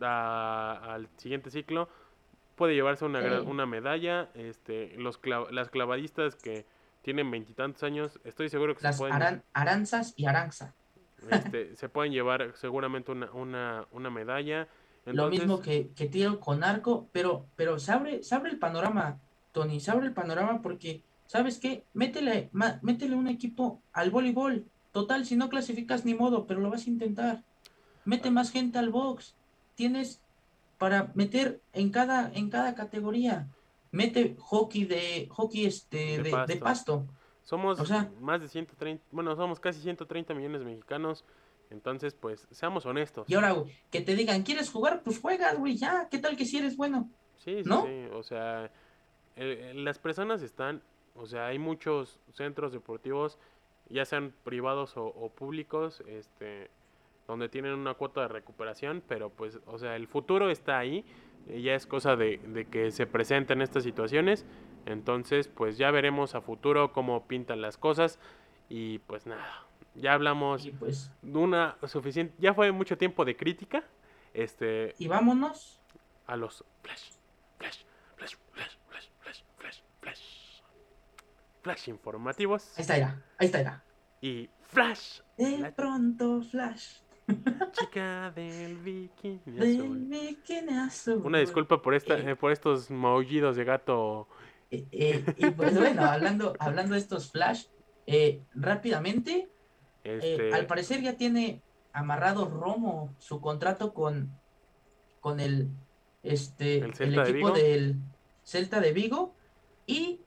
a- 0.01 0.93
al 0.93 1.07
siguiente 1.17 1.49
ciclo, 1.51 1.89
puede 2.55 2.73
llevarse 2.75 3.05
una, 3.05 3.21
Sí. 3.21 3.45
una 3.45 3.65
medalla. 3.65 4.29
Este, 4.33 4.95
los 4.97 5.21
clav- 5.21 5.49
las 5.51 5.69
clavadistas 5.69 6.35
que 6.35 6.65
tienen 7.01 7.31
veintitantos 7.31 7.83
años, 7.83 8.19
estoy 8.23 8.49
seguro 8.49 8.75
que 8.75 8.83
Las 8.83 8.95
se 8.97 8.99
pueden, 9.01 9.15
aran- 9.15 9.43
aranzas 9.53 10.13
y 10.17 10.25
aranza. 10.25 10.73
este, 11.29 11.75
se 11.75 11.89
pueden 11.89 12.11
llevar 12.11 12.51
seguramente 12.55 13.11
una, 13.11 13.31
una, 13.31 13.87
una 13.91 14.09
medalla. 14.09 14.67
Lo 15.05 15.29
mismo 15.29 15.61
que, 15.61 15.89
que 15.95 16.07
tiro 16.07 16.39
con 16.39 16.63
arco, 16.63 17.07
pero, 17.11 17.45
pero 17.55 17.79
se 17.79 17.91
abre, 17.91 18.23
se 18.23 18.35
abre 18.35 18.51
el 18.51 18.59
panorama, 18.59 19.19
Tony, 19.51 19.79
se 19.79 19.91
abre 19.91 20.07
el 20.07 20.13
panorama 20.13 20.61
porque, 20.61 21.03
¿sabes 21.25 21.57
qué? 21.59 21.83
Métele, 21.93 22.49
ma- 22.51 22.79
métele 22.83 23.15
un 23.15 23.27
equipo 23.27 23.81
al 23.93 24.11
voleibol. 24.11 24.65
Total, 24.91 25.25
si 25.25 25.35
no 25.35 25.49
clasificas 25.49 26.05
ni 26.05 26.13
modo, 26.13 26.45
pero 26.47 26.59
lo 26.59 26.69
vas 26.69 26.85
a 26.85 26.89
intentar. 26.89 27.43
Mete 28.05 28.29
más 28.31 28.51
gente 28.51 28.77
al 28.77 28.89
box. 28.89 29.35
Tienes 29.79 30.21
para 30.77 31.09
meter 31.15 31.61
en 31.71 31.89
cada, 31.89 32.29
en 32.33 32.49
cada 32.49 32.75
categoría. 32.75 33.47
Mete 33.93 34.35
hockey 34.37 34.83
de, 34.83 35.29
hockey 35.31 35.65
este, 35.67 36.21
De 36.21 36.23
de, 36.23 36.45
de 36.47 36.55
pasto. 36.57 37.05
Somos 37.43 37.79
O 37.79 37.85
sea- 37.85 38.11
más 38.19 38.41
de 38.41 38.49
130, 38.49 39.01
bueno, 39.09 39.33
somos 39.37 39.61
casi 39.61 39.79
130 39.81 40.33
millones 40.33 40.59
de 40.59 40.65
mexicanos. 40.65 41.23
Entonces, 41.69 42.13
pues, 42.13 42.45
seamos 42.51 42.85
honestos. 42.85 43.29
Y 43.29 43.35
ahora, 43.35 43.53
güey, 43.53 43.73
que 43.89 44.01
te 44.01 44.17
digan, 44.17 44.43
¿quieres 44.43 44.69
jugar? 44.69 45.01
Pues 45.01 45.17
juegas, 45.17 45.57
güey, 45.57 45.77
ya. 45.77 46.09
¿Qué 46.11 46.17
tal 46.17 46.35
que 46.35 46.43
si 46.43 46.57
eres 46.57 46.75
bueno? 46.75 47.09
Sí, 47.37 47.63
sí, 47.63 47.69
¿no? 47.69 47.85
sí. 47.85 48.07
O 48.13 48.21
sea, 48.23 48.69
eh, 49.37 49.71
las 49.75 49.97
personas 49.97 50.41
están, 50.41 50.81
o 51.15 51.25
sea, 51.25 51.45
hay 51.47 51.57
muchos 51.57 52.19
centros 52.33 52.73
deportivos, 52.73 53.37
ya 53.87 54.03
sean 54.03 54.33
privados 54.43 54.97
o, 54.97 55.05
o 55.05 55.29
públicos, 55.29 56.03
este, 56.05 56.69
donde 57.29 57.47
tienen 57.47 57.73
una 57.73 57.93
cuota 57.93 58.21
de 58.21 58.27
recuperación, 58.27 59.03
pero 59.07 59.29
pues, 59.29 59.59
o 59.67 59.77
sea, 59.77 59.95
el 59.95 60.07
futuro 60.07 60.49
está 60.49 60.79
ahí. 60.79 61.05
y 61.47 61.61
ya 61.61 61.75
es 61.75 61.85
cosa 61.85 62.15
de, 62.15 62.39
de 62.39 62.65
que 62.65 62.89
se 62.89 63.05
presenten 63.05 63.61
estas 63.61 63.83
situaciones. 63.83 64.47
Entonces, 64.87 65.47
pues 65.47 65.77
ya 65.77 65.91
veremos 65.91 66.33
a 66.33 66.41
futuro 66.41 66.91
cómo 66.91 67.27
pintan 67.27 67.61
las 67.61 67.77
cosas. 67.77 68.17
Y 68.67 68.97
pues 68.99 69.27
nada, 69.27 69.67
ya 69.93 70.13
hablamos 70.13 70.65
Y 70.65 70.71
pues, 70.71 71.11
de 71.21 71.37
una 71.37 71.77
suficiente, 71.85 72.33
ya 72.39 72.55
fue 72.55 72.71
mucho 72.71 72.97
tiempo 72.97 73.23
de 73.25 73.37
crítica. 73.37 73.83
Este, 74.33 74.95
y 74.97 75.07
vámonos. 75.07 75.79
a 76.25 76.35
los 76.35 76.65
flash, 76.81 77.11
flash, 77.59 77.83
flash, 78.15 78.35
flash, 78.53 78.77
flash, 78.89 79.09
flash, 79.21 79.43
flash, 79.57 79.81
flash. 80.01 80.61
flash 81.61 81.89
informativos. 81.89 82.75
Ahí 82.75 82.81
está, 82.81 82.97
era. 82.97 83.23
Ahí 83.37 83.45
está, 83.45 83.59
era. 83.59 83.83
Y 84.19 84.49
flash. 84.63 85.19
De 85.37 85.71
pronto, 85.75 86.41
Flash. 86.41 87.01
chica 87.71 88.31
del 88.31 88.77
bikini 88.77 89.39
Del 89.45 89.81
azul. 89.81 89.97
bikini 90.07 90.77
azul. 90.77 91.21
Una 91.23 91.39
disculpa 91.39 91.81
por 91.81 91.93
esta, 91.93 92.17
Eh. 92.17 92.31
eh, 92.31 92.35
por 92.35 92.51
estos 92.51 92.89
maullidos 92.91 93.55
de 93.55 93.63
gato. 93.63 94.27
Eh, 94.71 94.85
eh, 94.91 95.23
y 95.37 95.49
pues 95.51 95.75
bueno, 95.77 96.03
hablando, 96.05 96.53
hablando 96.59 96.93
de 96.93 96.99
estos 96.99 97.31
Flash, 97.31 97.65
rápidamente, 98.55 99.49
Este, 100.03 100.53
al 100.53 100.65
parecer 100.65 101.01
ya 101.01 101.13
tiene 101.17 101.61
amarrado 101.93 102.49
Romo 102.49 103.13
su 103.19 103.41
contrato 103.41 103.93
con, 103.93 104.31
con 105.19 105.39
el, 105.39 105.69
este, 106.23 106.77
¿El 106.77 106.83
el, 106.85 106.95
Celta 106.95 107.23
de 107.23 107.29
equipo 107.31 107.51
del 107.51 107.95
Celta 108.43 108.79
de 108.79 108.93
Vigo. 108.93 109.35
Y 109.85 110.21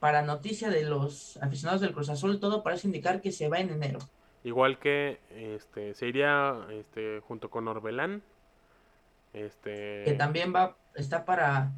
para 0.00 0.22
noticia 0.22 0.70
de 0.70 0.84
los 0.84 1.36
aficionados 1.38 1.80
del 1.80 1.92
Cruz 1.92 2.08
Azul, 2.08 2.40
todo 2.40 2.62
parece 2.62 2.86
indicar 2.88 3.20
que 3.20 3.30
se 3.32 3.48
va 3.48 3.58
en 3.60 3.70
enero. 3.70 3.98
Igual 4.44 4.78
que 4.78 5.18
este, 5.30 5.94
se 5.94 6.06
iría 6.08 6.56
este, 6.70 7.20
junto 7.20 7.50
con 7.50 7.68
Orbelán. 7.68 8.22
Este, 9.32 10.02
Que 10.04 10.14
también 10.18 10.54
va, 10.54 10.76
está 10.94 11.24
para, 11.24 11.70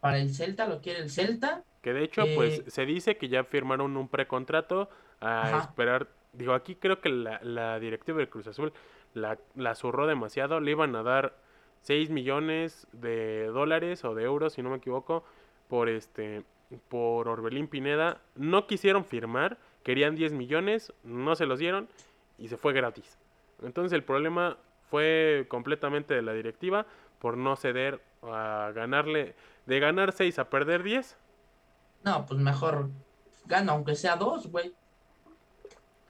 para 0.00 0.18
el 0.18 0.32
Celta, 0.34 0.66
lo 0.66 0.80
quiere 0.80 1.00
el 1.00 1.10
Celta. 1.10 1.62
Que 1.82 1.92
de 1.92 2.04
hecho, 2.04 2.24
pues 2.34 2.60
Eh, 2.60 2.64
se 2.68 2.86
dice 2.86 3.16
que 3.16 3.28
ya 3.28 3.44
firmaron 3.44 3.96
un 3.96 4.08
precontrato 4.08 4.88
a 5.20 5.42
Ajá. 5.48 5.58
esperar. 5.58 6.08
Digo, 6.32 6.54
aquí 6.54 6.74
creo 6.76 7.00
que 7.00 7.08
la, 7.08 7.40
la 7.42 7.78
directiva 7.80 8.18
del 8.18 8.28
Cruz 8.28 8.46
Azul 8.46 8.72
la, 9.14 9.38
la 9.56 9.74
zurró 9.74 10.06
demasiado. 10.06 10.60
Le 10.60 10.70
iban 10.70 10.94
a 10.96 11.02
dar 11.02 11.34
6 11.82 12.10
millones 12.10 12.86
de 12.92 13.46
dólares 13.46 14.04
o 14.04 14.14
de 14.14 14.24
euros, 14.24 14.52
si 14.54 14.62
no 14.62 14.70
me 14.70 14.76
equivoco, 14.76 15.24
por 15.68 15.88
este 15.88 16.44
por 16.88 17.28
Orbelín 17.28 17.66
Pineda. 17.66 18.20
No 18.36 18.66
quisieron 18.66 19.04
firmar, 19.04 19.58
querían 19.82 20.14
10 20.14 20.32
millones, 20.32 20.92
no 21.04 21.34
se 21.36 21.46
los 21.46 21.58
dieron 21.58 21.88
y 22.38 22.48
se 22.48 22.56
fue 22.56 22.72
gratis. 22.72 23.18
Entonces 23.62 23.92
el 23.92 24.04
problema 24.04 24.58
fue 24.90 25.46
completamente 25.48 26.14
de 26.14 26.22
la 26.22 26.32
directiva 26.32 26.86
por 27.18 27.36
no 27.36 27.56
ceder 27.56 28.00
a 28.22 28.72
ganarle, 28.74 29.34
de 29.66 29.80
ganar 29.80 30.12
6 30.12 30.38
a 30.38 30.50
perder 30.50 30.82
10. 30.82 31.16
No, 32.04 32.26
pues 32.26 32.40
mejor 32.40 32.90
gana, 33.46 33.72
aunque 33.72 33.94
sea 33.94 34.16
dos, 34.16 34.50
güey. 34.50 34.74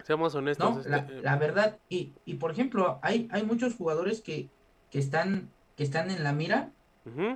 Seamos 0.03 0.35
honestos. 0.35 0.75
No, 0.75 0.81
este, 0.81 0.91
la, 0.91 0.99
eh, 0.99 1.21
la 1.23 1.37
verdad, 1.37 1.79
y, 1.89 2.15
y 2.25 2.35
por 2.35 2.53
ejemplo, 2.53 2.99
hay, 3.03 3.29
hay 3.33 3.45
muchos 3.45 3.75
jugadores 3.75 4.23
que, 4.23 4.49
que 4.91 4.99
están, 4.99 5.51
que 5.77 5.83
están 5.83 6.11
en 6.11 6.25
la 6.25 6.33
mira, 6.33 6.71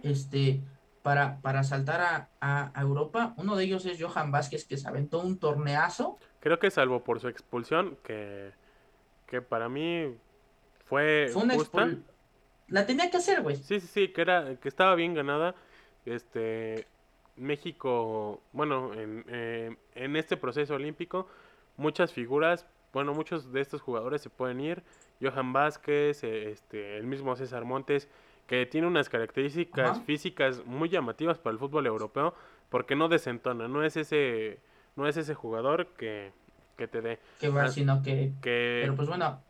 este, 0.02 0.60
para, 1.04 1.38
para 1.42 1.62
saltar 1.64 2.00
a, 2.00 2.28
a- 2.40 2.70
a 2.74 2.80
Europa. 2.80 3.34
Uno 3.36 3.56
de 3.56 3.64
ellos 3.64 3.84
es 3.84 4.02
Johan 4.02 4.32
Vázquez, 4.32 4.64
que 4.64 4.78
se 4.78 4.88
aventó 4.88 5.20
un 5.20 5.38
torneazo. 5.38 6.16
Creo 6.40 6.58
que 6.58 6.70
salvo 6.70 7.04
por 7.04 7.20
su 7.20 7.28
expulsión, 7.28 7.98
que, 8.02 8.52
que 9.26 9.42
para 9.42 9.68
mí 9.68 10.16
fue, 10.86 11.28
Fue 11.30 11.42
una 11.42 11.54
justa. 11.56 11.90
La 12.68 12.86
tenía 12.86 13.10
que 13.10 13.18
hacer, 13.18 13.42
güey. 13.42 13.56
Sí, 13.56 13.80
sí, 13.80 13.86
sí, 13.86 14.08
que 14.08 14.22
era, 14.22 14.56
que 14.56 14.66
estaba 14.66 14.94
bien 14.94 15.12
ganada. 15.12 15.54
Este, 16.06 16.86
México, 17.36 18.40
bueno, 18.52 18.94
en, 18.94 19.26
eh, 19.28 19.76
en 19.94 20.16
este 20.16 20.38
proceso 20.38 20.74
olímpico, 20.74 21.28
muchas 21.76 22.14
figuras, 22.14 22.66
bueno, 22.94 23.12
muchos 23.12 23.52
de 23.52 23.60
estos 23.60 23.82
jugadores 23.82 24.22
se 24.22 24.30
pueden 24.30 24.58
ir. 24.62 24.82
Johan 25.20 25.52
Vázquez, 25.52 26.24
eh, 26.24 26.50
este, 26.50 26.96
el 26.96 27.06
mismo 27.06 27.36
César 27.36 27.66
Montes, 27.66 28.08
que 28.46 28.66
tiene 28.66 28.86
unas 28.86 29.08
características 29.08 29.90
Ajá. 29.92 30.00
físicas 30.04 30.64
muy 30.66 30.88
llamativas 30.88 31.38
para 31.38 31.52
el 31.54 31.58
fútbol 31.58 31.86
europeo, 31.86 32.34
porque 32.68 32.94
no 32.96 33.08
desentona, 33.08 33.68
no 33.68 33.82
es 33.84 33.96
ese, 33.96 34.58
no 34.96 35.06
es 35.08 35.16
ese 35.16 35.34
jugador 35.34 35.86
que, 35.96 36.32
que 36.76 36.88
te 36.88 37.00
dé, 37.00 37.18
Que 37.40 37.48
va, 37.48 37.68
sino 37.68 38.02
que. 38.02 38.32
que, 38.42 38.80
Pero 38.82 38.96
pues 38.96 39.08
bueno, 39.08 39.40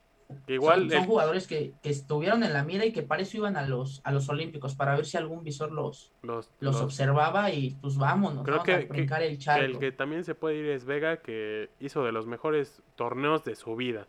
que 0.46 0.54
igual 0.54 0.80
son, 0.82 0.90
son 0.90 1.00
el- 1.00 1.06
jugadores 1.06 1.46
que, 1.46 1.72
que 1.82 1.90
estuvieron 1.90 2.42
en 2.44 2.52
la 2.52 2.62
mira 2.64 2.84
y 2.86 2.92
que 2.92 3.02
para 3.02 3.22
eso 3.22 3.36
iban 3.36 3.56
a 3.56 3.66
los, 3.66 4.00
a 4.04 4.12
los 4.12 4.28
Olímpicos, 4.28 4.74
para 4.74 4.94
ver 4.94 5.06
si 5.06 5.16
algún 5.16 5.42
visor 5.42 5.72
los, 5.72 6.12
los, 6.22 6.50
los 6.60 6.74
los- 6.74 6.82
observaba 6.82 7.50
y 7.50 7.70
pues 7.80 7.96
vámonos, 7.98 8.44
Creo 8.44 8.56
vamos 8.58 8.66
que- 8.66 8.74
a 8.74 8.86
brincar 8.86 9.22
el 9.22 9.38
charco. 9.38 9.64
el 9.64 9.78
que 9.78 9.90
también 9.92 10.24
se 10.24 10.34
puede 10.34 10.56
ir 10.56 10.66
es 10.66 10.84
Vega, 10.84 11.16
que 11.18 11.68
hizo 11.80 12.04
de 12.04 12.12
los 12.12 12.26
mejores 12.26 12.80
torneos 12.94 13.42
de 13.44 13.56
su 13.56 13.74
vida 13.76 14.06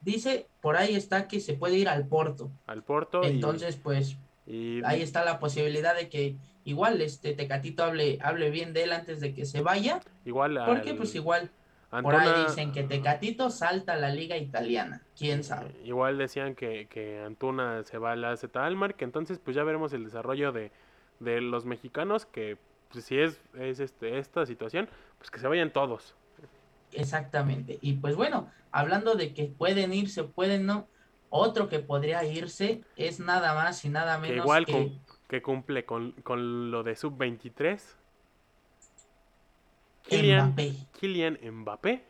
Dice, 0.00 0.46
por 0.60 0.76
ahí 0.76 0.94
está 0.94 1.28
que 1.28 1.40
se 1.40 1.54
puede 1.54 1.76
ir 1.76 1.88
al 1.88 2.06
Porto. 2.06 2.50
al 2.66 2.82
Porto. 2.82 3.22
y- 3.22 3.26
Entonces, 3.28 3.76
pues 3.76 4.16
y, 4.46 4.82
ahí 4.84 5.02
está 5.02 5.24
la 5.24 5.38
posibilidad 5.38 5.94
de 5.94 6.08
que 6.08 6.36
igual 6.64 7.00
este 7.00 7.34
Tecatito 7.34 7.84
hable, 7.84 8.18
hable 8.22 8.50
bien 8.50 8.72
de 8.72 8.84
él 8.84 8.92
antes 8.92 9.20
de 9.20 9.34
que 9.34 9.44
se 9.44 9.60
vaya. 9.60 10.00
igual 10.24 10.60
Porque 10.66 10.94
pues 10.94 11.14
igual 11.14 11.50
por 11.90 12.14
ahí 12.14 12.44
dicen 12.44 12.72
que 12.72 12.84
Tecatito 12.84 13.50
salta 13.50 13.94
a 13.94 13.96
la 13.96 14.10
liga 14.10 14.36
italiana. 14.36 15.02
¿Quién 15.18 15.42
sabe? 15.44 15.72
Igual 15.84 16.18
decían 16.18 16.54
que, 16.54 16.86
que 16.86 17.20
Antuna 17.20 17.82
se 17.84 17.98
va 17.98 18.12
a 18.12 18.16
la 18.16 18.36
Z 18.36 18.64
Almar, 18.64 18.94
que 18.94 19.04
entonces 19.04 19.38
pues 19.38 19.56
ya 19.56 19.64
veremos 19.64 19.92
el 19.92 20.04
desarrollo 20.04 20.52
de, 20.52 20.70
de 21.18 21.40
los 21.40 21.66
mexicanos, 21.66 22.26
que 22.26 22.56
pues, 22.92 23.04
si 23.04 23.18
es, 23.18 23.40
es 23.58 23.80
este, 23.80 24.18
esta 24.18 24.46
situación, 24.46 24.88
pues 25.18 25.30
que 25.30 25.40
se 25.40 25.48
vayan 25.48 25.72
todos. 25.72 26.14
Exactamente. 26.92 27.78
Y 27.80 27.94
pues 27.94 28.16
bueno, 28.16 28.48
hablando 28.72 29.14
de 29.14 29.32
que 29.34 29.44
pueden 29.46 29.92
irse, 29.92 30.24
pueden 30.24 30.66
no, 30.66 30.88
otro 31.28 31.68
que 31.68 31.78
podría 31.80 32.24
irse 32.24 32.82
es 32.96 33.20
nada 33.20 33.54
más 33.54 33.84
y 33.84 33.88
nada 33.88 34.16
Que 34.20 34.28
menos 34.28 34.44
igual 34.44 34.66
que 34.66 34.72
con- 34.72 35.00
que 35.28 35.42
cumple 35.42 35.84
con, 35.84 36.12
con 36.22 36.70
lo 36.72 36.82
de 36.82 36.96
sub-23. 36.96 37.80
Kylian, 40.08 40.46
Mbappé, 40.48 40.74
Kylian 40.98 41.38
Mbappé, 41.52 42.04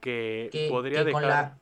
que, 0.00 0.48
que, 0.50 0.68
podría 0.68 1.04
que 1.04 1.12
con 1.12 1.22
la 1.22 1.58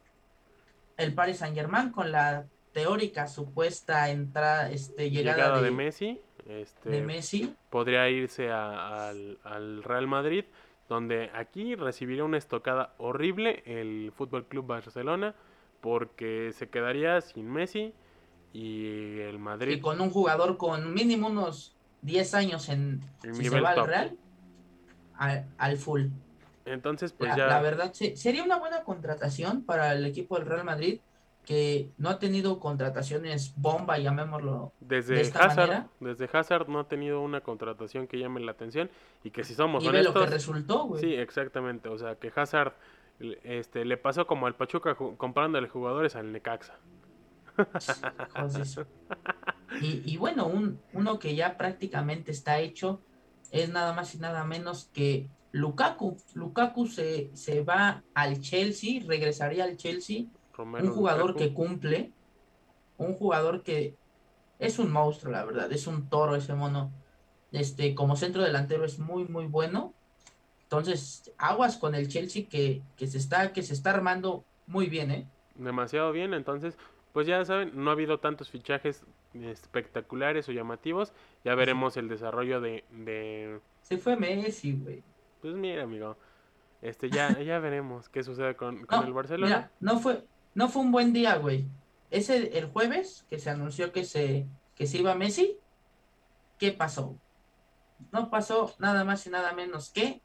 el 0.97 1.15
Paris 1.15 1.39
Saint-Germain 1.39 1.91
con 1.91 2.13
la 2.13 2.47
teórica 2.73 3.27
supuesta 3.27 4.11
entrada, 4.11 4.71
este 4.71 5.11
llegada, 5.11 5.37
llegada 5.37 5.59
de, 5.59 5.65
de, 5.65 5.71
Messi, 5.71 6.21
este, 6.47 6.89
de 6.91 7.03
Messi. 7.03 7.55
podría 7.69 8.09
irse 8.09 8.51
a- 8.51 9.09
al, 9.09 9.39
al 9.45 9.83
Real 9.83 10.07
Madrid, 10.07 10.45
donde 10.90 11.31
aquí 11.35 11.76
recibiría 11.76 12.24
una 12.24 12.37
estocada 12.37 12.94
horrible 12.98 13.62
el 13.64 14.12
Fútbol 14.12 14.44
Club 14.46 14.66
Barcelona, 14.66 15.37
porque 15.81 16.53
se 16.53 16.68
quedaría 16.68 17.20
sin 17.20 17.48
Messi 17.48 17.94
y 18.53 19.20
el 19.20 19.37
y 19.37 19.38
Madrid 19.38 19.81
con 19.81 20.00
un 20.00 20.11
jugador 20.11 20.57
con 20.57 20.92
mínimo 20.92 21.29
unos 21.29 21.76
10 22.03 22.35
años 22.35 22.68
en 22.68 23.00
en 23.22 23.37
si 23.37 23.44
se 23.44 23.61
va 23.61 23.70
al. 23.70 23.87
Real 23.87 24.16
al, 25.14 25.46
al 25.59 25.76
full. 25.76 26.07
Entonces, 26.64 27.12
pues 27.12 27.31
la, 27.31 27.37
ya 27.37 27.46
la 27.46 27.62
verdad 27.62 27.92
sí, 27.94 28.16
sería 28.16 28.42
una 28.42 28.59
buena 28.59 28.83
contratación 28.83 29.62
para 29.62 29.92
el 29.92 30.05
equipo 30.05 30.38
del 30.38 30.46
Real 30.46 30.64
Madrid 30.64 30.98
que 31.51 31.91
no 31.99 32.11
ha 32.11 32.21
tenido 32.21 32.61
contrataciones 32.61 33.55
bomba, 33.57 33.99
llamémoslo. 33.99 34.73
desde 34.79 35.17
de 35.17 35.23
esta 35.23 35.47
Hazard, 35.47 35.57
manera- 35.69 35.89
desde 35.99 36.29
Hazard 36.33 36.69
no 36.69 36.79
ha 36.79 36.87
tenido 36.87 37.21
una 37.23 37.41
contratación 37.41 38.07
que 38.07 38.21
llame 38.21 38.39
la 38.39 38.53
atención 38.53 38.89
y 39.25 39.33
que 39.33 39.43
si 39.43 39.55
somos 39.57 39.83
Y 39.83 39.89
ve 39.89 40.05
lo 40.05 40.13
que 40.13 40.19
honestos, 40.21 40.31
resultó, 40.31 40.85
güey. 40.85 41.01
Sí, 41.03 41.13
exactamente. 41.13 41.89
O 41.89 41.99
sea, 41.99 42.15
que 42.15 42.31
Hazard 42.37 42.75
le- 43.19 43.41
este, 43.43 43.85
le 43.85 43.97
pasó 43.97 44.29
como 44.29 44.47
al 44.47 44.55
Pachuca 44.55 44.95
comprándole 44.95 45.67
jugadores 45.69 46.15
al 46.15 46.31
Necaxa. 46.31 46.79
Y, 49.81 50.03
y 50.05 50.17
bueno, 50.19 50.47
un, 50.47 50.81
uno 50.93 51.19
que 51.19 51.35
ya 51.35 51.57
prácticamente 51.57 52.31
está 52.31 52.61
hecho 52.61 53.01
es 53.51 53.71
nada 53.71 53.93
más 53.93 54.15
y 54.15 54.19
nada 54.19 54.45
menos 54.45 54.89
que 54.93 55.29
Lukaku. 55.51 56.17
Lukaku 56.35 56.87
se, 56.87 57.31
se 57.35 57.63
va 57.65 58.05
al 58.15 58.41
Chelsea, 58.41 59.03
regresaría 59.05 59.65
al 59.65 59.77
Chelsea. 59.77 60.27
Romero 60.61 60.85
Un 60.87 60.92
jugador 60.92 61.31
Lukaku. 61.31 61.38
que 61.38 61.55
cumple, 61.55 62.12
un 62.99 63.14
jugador 63.14 63.62
que 63.62 63.96
es 64.59 64.79
un 64.79 64.92
monstruo, 64.92 65.33
la 65.33 65.44
verdad, 65.44 65.73
es 65.73 65.87
un 65.87 66.09
toro 66.09 66.37
ese 66.37 66.55
mono. 66.55 66.92
Este, 67.53 67.94
como 67.94 68.14
centro 68.16 68.42
delantero 68.42 68.85
es 68.85 68.99
muy, 68.99 69.25
muy 69.25 69.46
bueno. 69.46 69.94
Entonces, 70.64 71.33
aguas 71.38 71.79
con 71.79 71.94
el 71.94 72.09
Chelsea 72.09 72.46
que, 72.49 72.83
que 72.96 73.07
se 73.07 73.18
está, 73.18 73.53
que 73.53 73.62
se 73.62 73.73
está 73.75 73.90
armando 73.90 74.44
muy 74.66 74.87
bien, 74.88 75.11
¿eh? 75.11 75.27
demasiado 75.55 76.12
bien. 76.12 76.35
Entonces, 76.35 76.76
pues 77.12 77.26
ya 77.26 77.45
saben, 77.45 77.72
no 77.74 77.91
ha 77.91 77.93
habido 77.95 78.18
tantos 78.18 78.51
fichajes 78.51 79.05
espectaculares 79.35 80.49
o 80.49 80.53
llamativos. 80.53 81.12
Ya 81.45 81.55
veremos 81.55 81.97
el 81.97 82.09
desarrollo 82.09 82.61
de, 82.61 82.85
de... 82.91 83.61
Se 83.82 83.99
fue 83.99 84.16
Messi, 84.16 84.74
güey. 84.74 85.03
Pues 85.41 85.55
mira, 85.55 85.82
amigo. 85.85 86.16
Este, 86.82 87.11
ya, 87.11 87.30
ya 87.43 87.59
veremos 87.59 88.09
qué 88.09 88.22
sucede 88.22 88.57
con, 88.57 88.85
con 88.87 89.01
No, 89.01 89.07
el 89.07 89.12
Barcelona. 89.12 89.57
Mira, 89.57 89.70
no 89.80 90.01
fue, 90.01 90.24
no 90.55 90.68
fue 90.68 90.82
un 90.82 90.92
buen 90.92 91.12
día, 91.12 91.36
güey. 91.36 91.66
Ese 92.11 92.59
el 92.59 92.66
jueves 92.66 93.26
que 93.30 93.38
se 93.38 93.51
anunció 93.51 93.92
que 93.92 94.05
se, 94.05 94.46
que 94.74 94.86
se 94.86 94.98
iba 94.98 95.14
Messi, 95.14 95.59
¿qué 96.59 96.72
pasó? 96.72 97.16
No 98.12 98.30
pasó 98.30 98.74
nada 98.78 99.05
más 99.05 99.26
y 99.26 99.30
nada 99.30 99.53
menos 99.53 99.90
que 99.90 100.20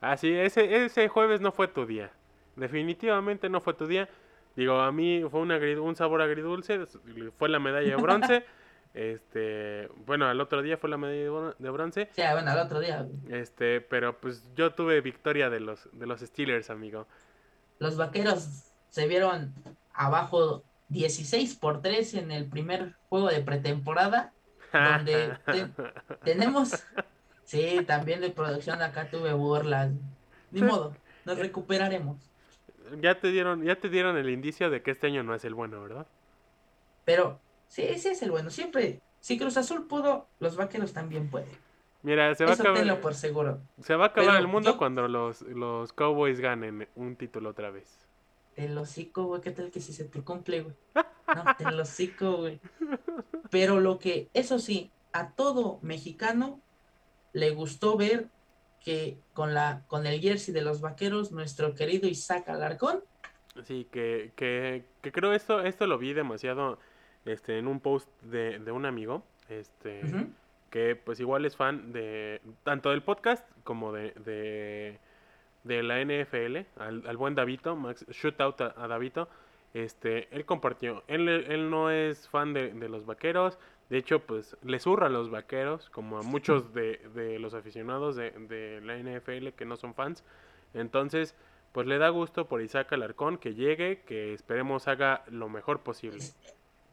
Ah, 0.00 0.16
sí, 0.16 0.32
ese, 0.32 0.84
ese 0.84 1.08
jueves 1.08 1.40
no 1.40 1.52
fue 1.52 1.68
tu 1.68 1.86
día. 1.86 2.10
Definitivamente 2.56 3.48
no 3.48 3.60
fue 3.60 3.74
tu 3.74 3.86
día. 3.86 4.08
Digo, 4.56 4.80
a 4.80 4.92
mí 4.92 5.22
fue 5.30 5.40
un, 5.40 5.52
un 5.52 5.96
sabor 5.96 6.22
agridulce. 6.22 6.86
Fue 7.38 7.48
la 7.48 7.58
medalla 7.58 7.90
de 7.96 7.96
bronce. 8.02 8.44
Este, 8.94 9.88
bueno, 10.04 10.26
al 10.26 10.38
otro 10.38 10.60
día 10.60 10.76
fue 10.76 10.90
la 10.90 10.98
medalla 10.98 11.22
de 11.22 11.30
bron- 11.30 11.56
de 11.56 11.70
bronce. 11.70 12.10
Sí, 12.12 12.20
bueno, 12.30 12.50
al 12.50 12.58
otro 12.58 12.78
día. 12.78 13.00
güey. 13.00 13.40
Este, 13.40 13.80
pero 13.80 14.20
pues 14.20 14.50
yo 14.54 14.74
tuve 14.74 15.00
victoria 15.00 15.48
de 15.48 15.60
los 15.60 15.88
de 15.92 16.06
los 16.06 16.20
Steelers, 16.20 16.68
amigo. 16.68 17.06
Los 17.78 17.96
vaqueros 17.96 18.71
se 18.92 19.08
vieron 19.08 19.52
abajo 19.94 20.62
16 20.90 21.56
por 21.56 21.80
3 21.82 22.14
en 22.14 22.30
el 22.30 22.44
primer 22.46 22.94
juego 23.08 23.28
de 23.28 23.40
pretemporada. 23.40 24.32
Donde 24.72 25.36
te- 25.46 25.68
Tenemos. 26.24 26.84
Sí, 27.44 27.80
también 27.86 28.20
de 28.20 28.30
producción 28.30 28.80
acá 28.82 29.10
tuve 29.10 29.32
burlas. 29.32 29.90
Ni 30.50 30.60
Sí. 30.60 30.64
modo, 30.66 30.94
nos 31.24 31.38
recuperaremos. 31.38 32.16
ya 33.00 33.18
te 33.18 33.30
dieron 33.30 33.64
ya 33.64 33.76
te 33.76 33.88
dieron 33.88 34.16
el 34.18 34.28
indicio 34.30 34.68
de 34.70 34.82
que 34.82 34.90
este 34.92 35.06
año 35.06 35.22
no 35.22 35.34
es 35.34 35.44
el 35.46 35.54
bueno, 35.54 35.82
¿verdad? 35.82 36.06
Pero 37.06 37.40
sí, 37.68 37.82
ese 37.82 38.10
es 38.12 38.22
el 38.22 38.30
bueno. 38.30 38.50
Siempre, 38.50 39.00
si 39.20 39.38
Cruz 39.38 39.56
Azul 39.56 39.86
pudo, 39.88 40.26
los 40.40 40.56
vaqueros 40.56 40.92
también 40.92 41.28
pueden. 41.30 41.48
Mira, 42.02 42.34
se 42.34 42.44
va 42.44 42.50
a 42.50 42.54
Eso 42.54 42.62
acabar 42.68 43.00
por 43.00 43.14
seguro. 43.14 43.60
se 43.80 43.94
va 43.96 44.04
a 44.04 44.08
acabar 44.08 44.30
Pero 44.30 44.38
el 44.40 44.48
mundo 44.48 44.72
yo- 44.72 44.76
cuando 44.78 45.08
los 45.08 45.40
los 45.42 45.92
Cowboys 45.94 46.38
ganen 46.40 46.86
un 46.96 47.16
título 47.16 47.50
otra 47.50 47.70
vez. 47.70 48.01
El 48.56 48.76
hocico, 48.76 49.24
güey, 49.24 49.40
¿qué 49.40 49.50
tal 49.50 49.70
que 49.70 49.80
si 49.80 49.92
se 49.92 50.04
te 50.04 50.22
cumple, 50.22 50.62
güey? 50.62 50.76
No, 50.94 51.44
te 51.58 51.70
lo 51.70 51.82
hocico, 51.82 52.36
güey. 52.38 52.60
Pero 53.50 53.80
lo 53.80 53.98
que, 53.98 54.28
eso 54.34 54.58
sí, 54.58 54.90
a 55.12 55.30
todo 55.30 55.78
mexicano 55.82 56.60
le 57.32 57.50
gustó 57.50 57.96
ver 57.96 58.28
que 58.84 59.16
con 59.32 59.54
la, 59.54 59.84
con 59.86 60.06
el 60.06 60.20
jersey 60.20 60.52
de 60.52 60.62
los 60.62 60.80
vaqueros, 60.80 61.32
nuestro 61.32 61.74
querido 61.74 62.08
Isaac 62.08 62.48
Alarcón, 62.48 63.02
Sí, 63.64 63.86
que, 63.90 64.32
que, 64.34 64.84
que 65.02 65.12
creo 65.12 65.34
esto, 65.34 65.60
esto 65.60 65.86
lo 65.86 65.98
vi 65.98 66.14
demasiado 66.14 66.78
este, 67.24 67.58
en 67.58 67.66
un 67.66 67.80
post 67.80 68.08
de, 68.22 68.58
de 68.58 68.72
un 68.72 68.86
amigo, 68.86 69.24
este, 69.48 70.00
que 70.70 70.96
pues 70.96 71.20
igual 71.20 71.44
es 71.44 71.56
fan 71.56 71.92
de 71.92 72.40
tanto 72.64 72.90
del 72.90 73.02
podcast 73.02 73.46
como 73.62 73.92
de, 73.92 74.12
de, 74.24 74.98
de 75.64 75.82
la 75.82 76.00
NFL, 76.02 76.66
al, 76.80 77.06
al 77.06 77.16
buen 77.16 77.34
Davito, 77.34 77.76
Max, 77.76 78.04
shootout 78.10 78.60
a, 78.60 78.74
a 78.76 78.88
Davito, 78.88 79.28
este, 79.74 80.28
él 80.34 80.44
compartió, 80.44 81.02
él, 81.06 81.28
él 81.28 81.70
no 81.70 81.90
es 81.90 82.28
fan 82.28 82.52
de, 82.52 82.72
de 82.72 82.88
los 82.88 83.06
vaqueros, 83.06 83.58
de 83.88 83.98
hecho 83.98 84.20
pues 84.20 84.56
le 84.62 84.78
zurra 84.78 85.06
a 85.06 85.10
los 85.10 85.30
vaqueros, 85.30 85.88
como 85.90 86.18
a 86.18 86.22
muchos 86.22 86.74
de, 86.74 87.00
de 87.14 87.38
los 87.38 87.54
aficionados 87.54 88.16
de, 88.16 88.30
de 88.32 88.80
la 88.82 88.96
NFL 88.98 89.48
que 89.56 89.64
no 89.64 89.76
son 89.76 89.94
fans, 89.94 90.24
entonces 90.74 91.34
pues 91.72 91.86
le 91.86 91.96
da 91.98 92.10
gusto 92.10 92.48
por 92.48 92.60
Isaac 92.60 92.92
Alarcón 92.92 93.38
que 93.38 93.54
llegue, 93.54 94.02
que 94.06 94.34
esperemos 94.34 94.88
haga 94.88 95.24
lo 95.30 95.48
mejor 95.48 95.80
posible. 95.80 96.22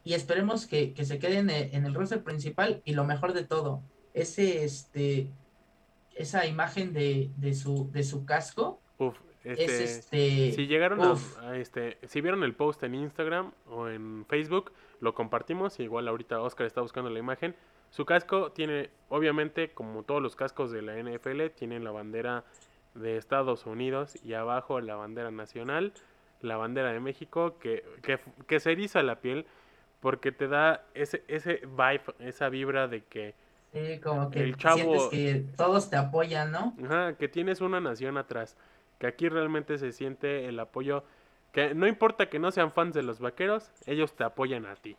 y 0.04 0.14
esperemos 0.14 0.66
que, 0.66 0.94
que 0.94 1.04
se 1.04 1.18
quede 1.18 1.38
en 1.38 1.50
el, 1.50 1.74
en 1.74 1.84
el 1.84 1.94
roster 1.94 2.22
principal 2.22 2.80
y 2.86 2.94
lo 2.94 3.04
mejor 3.04 3.34
de 3.34 3.44
todo, 3.44 3.82
ese, 4.14 4.64
este, 4.64 5.28
esa 6.14 6.46
imagen 6.46 6.92
de, 6.92 7.30
de 7.36 7.54
su, 7.54 7.90
de 7.90 8.02
su 8.02 8.24
casco, 8.24 8.80
Uf, 8.98 9.16
es 9.44 9.58
este... 9.58 9.84
este, 9.84 10.52
Si 10.52 10.66
llegaron 10.66 11.00
a 11.00 11.56
este, 11.56 11.98
si 12.02 12.20
vieron 12.20 12.42
el 12.44 12.54
post 12.54 12.82
en 12.82 12.94
Instagram 12.94 13.52
o 13.66 13.88
en 13.88 14.26
Facebook, 14.28 14.72
lo 15.00 15.14
compartimos. 15.14 15.80
Igual 15.80 16.08
ahorita 16.08 16.40
Oscar 16.40 16.66
está 16.66 16.82
buscando 16.82 17.10
la 17.10 17.18
imagen. 17.18 17.54
Su 17.90 18.04
casco 18.04 18.52
tiene, 18.52 18.90
obviamente, 19.08 19.70
como 19.70 20.02
todos 20.02 20.22
los 20.22 20.36
cascos 20.36 20.70
de 20.70 20.82
la 20.82 20.96
NFL, 20.96 21.46
tienen 21.56 21.84
la 21.84 21.90
bandera 21.90 22.44
de 22.94 23.16
Estados 23.16 23.66
Unidos 23.66 24.14
y 24.24 24.34
abajo 24.34 24.80
la 24.80 24.96
bandera 24.96 25.30
nacional, 25.30 25.92
la 26.40 26.56
bandera 26.56 26.92
de 26.92 27.00
México, 27.00 27.58
que, 27.58 27.84
que, 28.02 28.18
que 28.46 28.60
se 28.60 28.72
eriza 28.72 29.02
la 29.02 29.20
piel 29.20 29.46
porque 30.00 30.32
te 30.32 30.48
da 30.48 30.86
ese, 30.94 31.22
ese 31.28 31.62
vibe, 31.66 32.02
esa 32.20 32.48
vibra 32.48 32.88
de 32.88 33.04
que, 33.04 33.34
Sí, 33.72 34.00
como 34.00 34.30
que 34.30 34.40
El 34.40 34.56
chavo- 34.56 34.74
sientes 34.74 35.08
que 35.10 35.46
todos 35.56 35.90
te 35.90 35.96
apoyan, 35.96 36.50
¿no? 36.50 36.74
Ajá, 36.84 37.14
que 37.14 37.28
tienes 37.28 37.60
una 37.60 37.80
nación 37.80 38.18
atrás. 38.18 38.56
Que 38.98 39.06
aquí 39.06 39.28
realmente 39.28 39.78
se 39.78 39.92
siente 39.92 40.46
el 40.48 40.58
apoyo. 40.58 41.04
Que 41.52 41.74
no 41.74 41.86
importa 41.86 42.28
que 42.28 42.38
no 42.38 42.50
sean 42.50 42.72
fans 42.72 42.94
de 42.94 43.02
los 43.02 43.20
vaqueros, 43.20 43.70
ellos 43.86 44.14
te 44.14 44.24
apoyan 44.24 44.66
a 44.66 44.74
ti. 44.76 44.96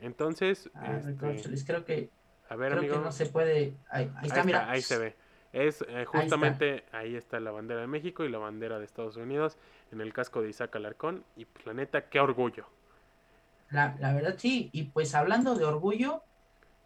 Entonces, 0.00 0.70
Ah, 0.74 0.96
este, 0.96 1.64
creo 1.64 1.84
que, 1.84 2.10
a 2.48 2.56
ver, 2.56 2.70
creo 2.70 2.80
amigo. 2.80 2.94
que 2.96 3.00
no 3.00 3.12
se 3.12 3.26
puede. 3.26 3.74
Ahí, 3.90 4.04
ahí 4.04 4.04
ahí, 4.04 4.10
está, 4.22 4.26
está, 4.26 4.44
mira. 4.44 4.70
ahí 4.70 4.82
se 4.82 4.98
ve. 4.98 5.16
Es 5.52 5.82
eh, 5.88 6.04
justamente 6.04 6.84
ahí 6.92 7.16
está 7.16 7.40
la 7.40 7.50
bandera 7.50 7.80
de 7.80 7.86
México 7.86 8.24
y 8.24 8.28
la 8.28 8.38
bandera 8.38 8.78
de 8.78 8.84
Estados 8.84 9.16
Unidos 9.16 9.56
en 9.92 10.00
el 10.02 10.12
casco 10.12 10.42
de 10.42 10.50
Isaac 10.50 10.76
Alarcón. 10.76 11.24
Y 11.36 11.46
pues 11.46 11.64
la 11.66 11.72
neta, 11.72 12.08
qué 12.08 12.20
orgullo. 12.20 12.66
La, 13.70 13.96
la 13.98 14.12
verdad, 14.12 14.34
sí. 14.38 14.68
Y 14.72 14.84
pues 14.84 15.14
hablando 15.14 15.54
de 15.54 15.64
orgullo, 15.64 16.22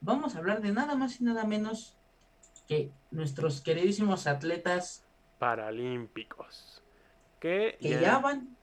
vamos 0.03 0.35
a 0.35 0.39
hablar 0.39 0.61
de 0.61 0.73
nada 0.73 0.95
más 0.95 1.21
y 1.21 1.25
nada 1.25 1.45
menos 1.45 1.97
que 2.69 2.91
nuestros 3.11 3.61
queridísimos 3.61 4.27
atletas 4.27 5.05
Paralímpicos. 5.39 6.83
Que, 7.41 7.77
que 7.81 8.01
ya, 8.01 8.19
van, 8.19 8.57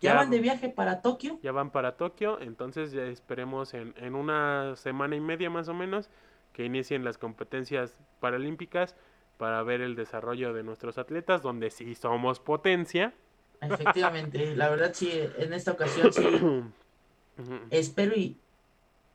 ya, 0.00 0.10
ya- 0.10 0.14
van 0.14 0.30
de 0.30 0.38
viaje 0.38 0.68
para 0.68 1.02
Tokio. 1.02 1.40
ya 1.42 1.50
van 1.50 1.70
para 1.70 1.96
Tokio, 1.96 2.40
entonces 2.40 2.92
ya 2.92 3.02
esperemos 3.04 3.74
en, 3.74 3.94
en 3.96 4.14
una 4.14 4.76
semana 4.76 5.16
y 5.16 5.20
media 5.20 5.50
más 5.50 5.68
o 5.68 5.74
menos 5.74 6.08
que 6.52 6.64
inicien 6.64 7.04
las 7.04 7.18
competencias 7.18 7.96
paralímpicas 8.20 8.94
para 9.38 9.62
ver 9.64 9.80
el 9.80 9.96
desarrollo 9.96 10.52
de 10.52 10.62
nuestros 10.62 10.98
atletas, 10.98 11.42
donde 11.42 11.70
sí 11.70 11.94
somos 11.96 12.38
potencia. 12.38 13.12
Efectivamente, 13.60 14.54
la 14.54 14.68
verdad, 14.68 14.92
sí, 14.94 15.10
en 15.38 15.52
esta 15.52 15.72
ocasión 15.72 16.12
sí. 16.12 16.22
Espero 17.70 18.14
y, 18.16 18.38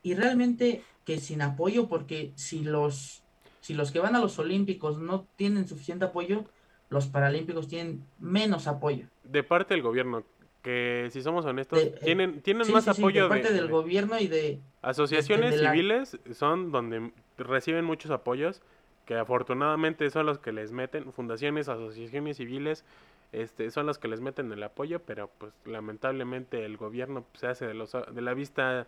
y 0.05 0.13
realmente 0.13 0.83
que 1.03 1.19
sin 1.19 1.41
apoyo, 1.41 1.87
porque 1.89 2.31
si 2.35 2.63
los, 2.63 3.23
si 3.59 3.73
los 3.73 3.91
que 3.91 3.99
van 3.99 4.15
a 4.15 4.19
los 4.19 4.37
Olímpicos 4.37 4.99
no 4.99 5.27
tienen 5.35 5.67
suficiente 5.67 6.05
apoyo, 6.05 6.45
los 6.89 7.07
Paralímpicos 7.07 7.67
tienen 7.67 8.05
menos 8.19 8.67
apoyo. 8.67 9.07
De 9.23 9.41
parte 9.43 9.73
del 9.73 9.81
gobierno, 9.81 10.23
que 10.61 11.07
si 11.11 11.23
somos 11.23 11.43
honestos, 11.45 11.79
De- 11.79 11.87
eh, 11.87 11.99
tienen, 12.03 12.41
tienen 12.41 12.67
Sí, 12.67 12.73
más 12.73 12.83
sí, 12.83 12.93
sí, 12.93 13.01
apoyo 13.01 13.23
de 13.23 13.29
parte 13.29 13.47
de, 13.47 13.53
del 13.55 13.67
de- 13.67 13.71
gobierno 13.71 14.19
y 14.19 14.27
de... 14.27 14.61
asociaciones 14.83 15.55
de 15.55 15.61
la- 15.63 15.71
civiles, 15.71 16.19
son 16.33 16.71
donde 16.71 17.11
reciben 17.37 17.85
muchos 17.85 18.11
apoyos, 18.11 18.61
que 19.05 19.15
afortunadamente 19.15 20.09
son 20.09 20.25
los 20.27 20.39
que 20.39 20.51
les 20.51 20.71
meten, 20.71 21.11
fundaciones, 21.13 21.67
asociaciones 21.69 22.37
civiles, 22.37 22.83
este, 23.31 23.69
son 23.71 23.85
los 23.85 23.97
que 23.99 24.07
les 24.07 24.21
meten 24.21 24.51
el 24.51 24.63
apoyo, 24.63 24.99
pero 25.01 25.29
pues 25.37 25.53
lamentablemente 25.65 26.63
el 26.65 26.77
gobierno 26.77 27.25
se 27.33 27.47
hace 27.47 27.65
de, 27.67 27.73
los, 27.73 27.91
de 27.93 28.21
la 28.21 28.33
vista 28.33 28.87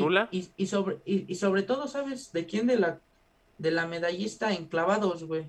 nula. 0.00 0.28
y, 0.30 0.48
y 0.56 0.66
sobre, 0.66 0.98
y, 1.04 1.30
y 1.30 1.34
sobre 1.36 1.62
todo, 1.62 1.88
¿sabes 1.88 2.32
de 2.32 2.46
quién? 2.46 2.66
De 2.66 2.78
la, 2.78 3.00
de 3.58 3.70
la 3.70 3.86
medallista 3.86 4.52
en 4.52 4.66
clavados, 4.66 5.24
güey. 5.24 5.46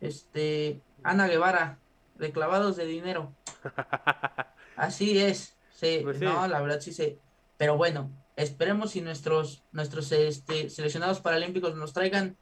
Este, 0.00 0.80
Ana 1.02 1.26
Guevara, 1.28 1.78
de 2.16 2.32
clavados 2.32 2.76
de 2.76 2.86
dinero. 2.86 3.32
Así 4.76 5.18
es. 5.18 5.56
Sí, 5.70 6.00
Pues 6.02 6.18
sí. 6.18 6.24
no, 6.24 6.46
la 6.46 6.60
verdad 6.60 6.80
sí 6.80 6.92
sé. 6.92 7.18
Pero 7.56 7.76
bueno, 7.76 8.10
esperemos 8.36 8.90
si 8.92 9.00
nuestros, 9.00 9.62
nuestros 9.72 10.10
este, 10.12 10.70
seleccionados 10.70 11.20
paralímpicos 11.20 11.74
nos 11.76 11.92
traigan 11.92 12.36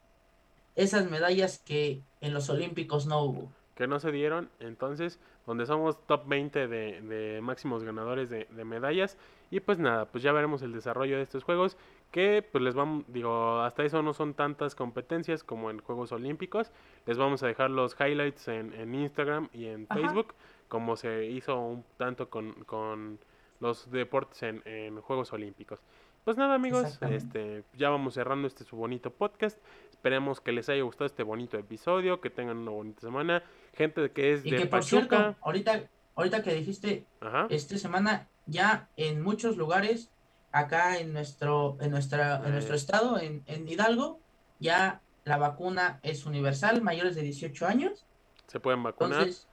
esas 0.75 1.11
medallas 1.11 1.59
que 1.59 2.03
en 2.21 2.35
los 2.35 2.49
olímpicos 2.51 3.07
no 3.07 3.23
hubo. 3.23 3.53
que 3.75 3.87
no 3.87 3.99
se 4.01 4.11
dieron, 4.13 4.51
entonces, 4.61 5.19
donde 5.47 5.67
somos 5.67 6.07
top 6.07 6.27
20 6.29 6.69
de, 6.69 7.01
de 7.03 7.41
máximos 7.43 7.85
ganadores 7.85 8.31
de, 8.31 8.47
de 8.51 8.65
medallas. 8.65 9.17
Y 9.53 9.61
pues 9.61 9.79
nada, 9.79 10.07
pues 10.07 10.25
ya 10.25 10.33
veremos 10.33 10.63
el 10.63 10.73
desarrollo 10.73 11.19
de 11.19 11.23
estos 11.23 11.45
juegos, 11.45 11.77
que 12.11 12.41
pues 12.41 12.65
les 12.65 12.75
vamos, 12.75 13.05
digo, 13.09 13.61
hasta 13.61 13.85
eso 13.85 14.03
no 14.03 14.15
son 14.15 14.33
tantas 14.33 14.75
competencias 14.75 15.45
como 15.45 15.71
en 15.71 15.79
Juegos 15.81 16.11
Olímpicos. 16.11 16.73
Les 17.05 17.19
vamos 17.19 17.43
a 17.43 17.49
dejar 17.49 17.69
los 17.69 17.95
highlights 18.01 18.49
en, 18.49 18.73
en 18.73 18.95
Instagram 18.95 19.51
y 19.53 19.67
en 19.67 19.87
Ajá. 19.91 20.01
Facebook, 20.01 20.33
como 20.69 20.97
se 20.97 21.27
hizo 21.27 21.61
un 21.61 21.85
tanto 21.99 22.31
con, 22.31 22.65
con 22.65 23.19
los 23.61 23.91
deportes 23.91 24.43
en, 24.43 24.63
en 24.65 24.99
Juegos 25.03 25.35
Olímpicos. 25.35 25.81
Pues 26.25 26.39
nada 26.39 26.55
amigos, 26.55 26.99
este, 27.11 27.65
ya 27.75 27.91
vamos 27.91 28.15
cerrando 28.15 28.49
este 28.49 28.65
su 28.65 28.77
bonito 28.77 29.11
podcast. 29.11 29.59
Esperemos 29.91 30.41
que 30.41 30.53
les 30.53 30.71
haya 30.71 30.83
gustado 30.83 31.05
este 31.05 31.25
bonito 31.25 31.59
episodio, 31.59 32.23
que 32.23 32.31
tengan 32.31 32.57
una 32.57 32.71
bonita 32.71 33.03
semana. 33.03 33.43
Gente 33.75 34.11
que 34.13 34.33
es 34.33 34.47
Y 34.47 34.53
de 34.53 34.57
que 34.57 34.67
por 34.67 34.83
cierto, 34.83 35.37
ahorita, 35.43 35.83
ahorita 36.15 36.43
que 36.43 36.55
dijiste 36.55 37.05
Ajá. 37.21 37.49
esta 37.51 37.77
semana 37.77 38.29
ya 38.47 38.89
en 38.97 39.23
muchos 39.23 39.57
lugares 39.57 40.11
acá 40.53 40.99
en 40.99 41.13
nuestro 41.13 41.77
en 41.81 41.91
nuestra 41.91 42.37
en 42.45 42.53
nuestro 42.53 42.75
Eh. 42.75 42.77
estado 42.79 43.19
en, 43.19 43.43
en 43.47 43.69
Hidalgo 43.69 44.21
ya 44.59 45.01
la 45.25 45.37
vacuna 45.39 45.99
es 46.03 46.27
universal 46.27 46.83
mayores 46.83 47.15
de 47.15 47.23
18 47.23 47.67
años 47.67 48.05
Se 48.49 48.61
pueden 48.61 48.83
vacunar. 48.83 49.21
entonces 49.21 49.49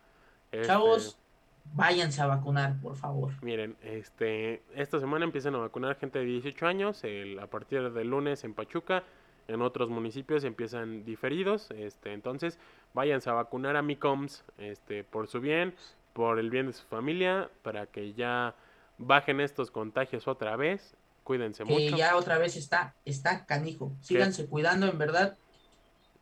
Este, 0.52 0.68
chavos 0.68 1.18
váyanse 1.74 2.22
a 2.22 2.26
vacunar 2.26 2.80
por 2.82 2.96
favor 2.96 3.32
Miren, 3.44 3.78
este, 3.84 4.64
esta 4.76 5.00
semana 5.00 5.24
empiezan 5.26 5.54
a 5.56 5.60
vacunar 5.60 5.96
gente 5.98 6.20
de 6.20 6.26
18 6.26 6.66
años, 6.66 7.04
el- 7.04 7.38
a 7.40 7.48
partir 7.48 7.92
del 7.94 8.08
lunes 8.10 8.44
en 8.44 8.54
Pachuca, 8.56 9.04
en 9.48 9.62
otros 9.62 9.90
municipios 9.90 10.44
empiezan 10.44 11.06
diferidos, 11.06 11.70
este, 11.72 12.14
entonces 12.14 12.60
váyanse 12.94 13.30
a 13.30 13.34
vacunar 13.34 13.76
a 13.76 13.82
Micoms, 13.84 14.44
este, 14.58 15.04
por 15.04 15.28
su 15.28 15.40
bien, 15.42 15.76
por 16.14 16.40
el 16.40 16.50
bien 16.50 16.68
de 16.68 16.74
su 16.74 16.86
familia, 16.86 17.50
para 17.62 17.86
que 17.86 18.14
ya 18.14 18.56
bajen 19.00 19.40
estos 19.42 19.72
contagios 19.72 20.28
otra 20.28 20.56
vez. 20.56 20.96
Cuídense 21.24 21.64
que 21.64 21.72
mucho. 21.74 21.98
ya 21.98 22.16
otra 22.16 22.38
vez 22.38 22.56
está, 22.56 22.96
está 23.06 23.46
canijo. 23.46 23.92
Síganse 24.02 24.48
cuidando, 24.48 24.88
en 24.88 24.98
verdad. 24.98 25.38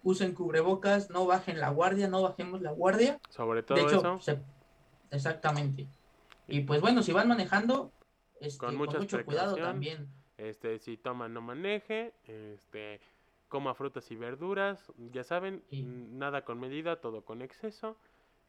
Usen 0.03 0.33
cubrebocas, 0.33 1.09
no 1.09 1.25
bajen 1.25 1.59
la 1.59 1.69
guardia, 1.69 2.07
no 2.07 2.21
bajemos 2.21 2.61
la 2.61 2.71
guardia. 2.71 3.19
Sobre 3.29 3.63
todo 3.63 3.77
De 3.77 3.83
hecho, 3.83 3.97
eso, 3.99 4.19
se- 4.21 4.39
exactamente. 5.11 5.87
Y 6.47 6.61
pues 6.61 6.81
bueno, 6.81 7.03
si 7.03 7.11
van 7.11 7.27
manejando, 7.27 7.91
este, 8.39 8.59
Con 8.65 8.77
con, 8.77 8.99
mucho 8.99 9.25
cuidado 9.25 9.55
también. 9.55 10.07
este, 10.37 10.79
si 10.79 10.97
toma 10.97 11.27
no 11.27 11.41
maneje, 11.41 12.13
este, 12.25 13.01
coma 13.49 13.73
frutas 13.73 14.09
y 14.11 14.15
verduras, 14.15 14.91
ya 15.11 15.23
saben, 15.23 15.63
Sí. 15.69 15.83
nada 15.83 16.45
con 16.45 16.59
medida, 16.59 17.01
todo 17.01 17.23
con 17.25 17.41
exceso. 17.41 17.97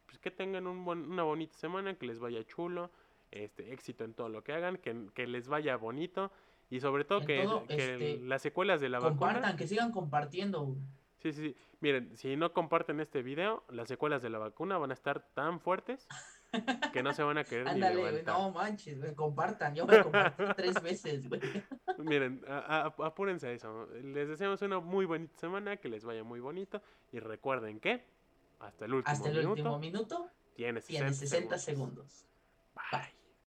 Pues 0.05 0.17
que 0.19 0.31
tengan 0.31 0.65
un 0.67 0.85
buen- 0.85 1.09
una 1.11 1.23
bonita 1.23 1.57
semana, 1.57 1.93
que 1.95 2.05
les 2.05 2.19
vaya 2.19 2.43
chulo, 2.45 2.89
este, 3.31 3.73
éxito 3.73 4.03
en 4.03 4.13
todo 4.13 4.29
lo 4.29 4.43
que 4.43 4.53
hagan, 4.53 4.77
que, 4.77 5.07
que 5.13 5.27
les 5.27 5.47
vaya 5.47 5.75
bonito 5.77 6.31
y 6.69 6.79
sobre 6.79 7.03
todo 7.05 7.21
En 7.21 7.27
que, 7.27 7.43
todo, 7.43 7.65
que 7.67 7.75
este, 7.75 8.19
las 8.19 8.41
secuelas 8.41 8.79
de 8.81 8.89
la 8.89 8.99
Compartan, 8.99 9.41
vacuna. 9.41 9.55
que 9.57 9.67
sigan 9.67 9.91
compartiendo. 9.91 10.75
Sí, 11.17 11.33
sí, 11.33 11.49
sí. 11.49 11.55
Miren, 11.81 12.15
si 12.17 12.35
no 12.37 12.53
comparten 12.53 12.99
este 13.01 13.21
video, 13.21 13.63
las 13.69 13.87
secuelas 13.89 14.21
de 14.21 14.29
la 14.29 14.37
vacuna 14.37 14.77
van 14.77 14.91
a 14.91 14.93
estar 14.93 15.19
tan 15.33 15.59
fuertes 15.59 16.07
que 16.93 17.03
no 17.03 17.13
se 17.13 17.23
van 17.23 17.37
a 17.37 17.43
querer 17.43 17.67
Ándale, 17.67 17.99
güey, 17.99 18.23
no 18.23 18.51
manches, 18.51 18.99
güey, 18.99 19.13
compartan. 19.15 19.75
Yo 19.75 19.85
me 19.85 20.01
compartí 20.01 20.43
tres 20.55 20.81
veces, 20.81 21.27
güey. 21.27 21.41
Miren, 21.97 22.41
a- 22.47 22.93
a- 22.97 23.05
apúrense 23.05 23.47
a 23.47 23.51
eso. 23.51 23.87
Les 24.01 24.29
deseamos 24.29 24.61
una 24.61 24.79
muy 24.79 25.05
bonita 25.05 25.37
semana, 25.39 25.75
que 25.77 25.89
les 25.89 26.05
vaya 26.05 26.23
muy 26.23 26.39
bonito. 26.39 26.81
Y 27.11 27.19
recuerden 27.19 27.79
que 27.81 28.03
hasta 28.59 28.85
el 28.85 28.93
último 28.93 29.11
Hasta 29.11 29.29
el 29.29 29.35
minuto 29.35 29.49
último 29.51 29.79
minuto 29.79 30.29
tiene 30.55 30.79
60, 30.81 30.99
tiene 31.05 31.13
60 31.15 31.57
segundos. 31.57 32.05
segundos. 32.11 32.25
Bye. 32.91 33.18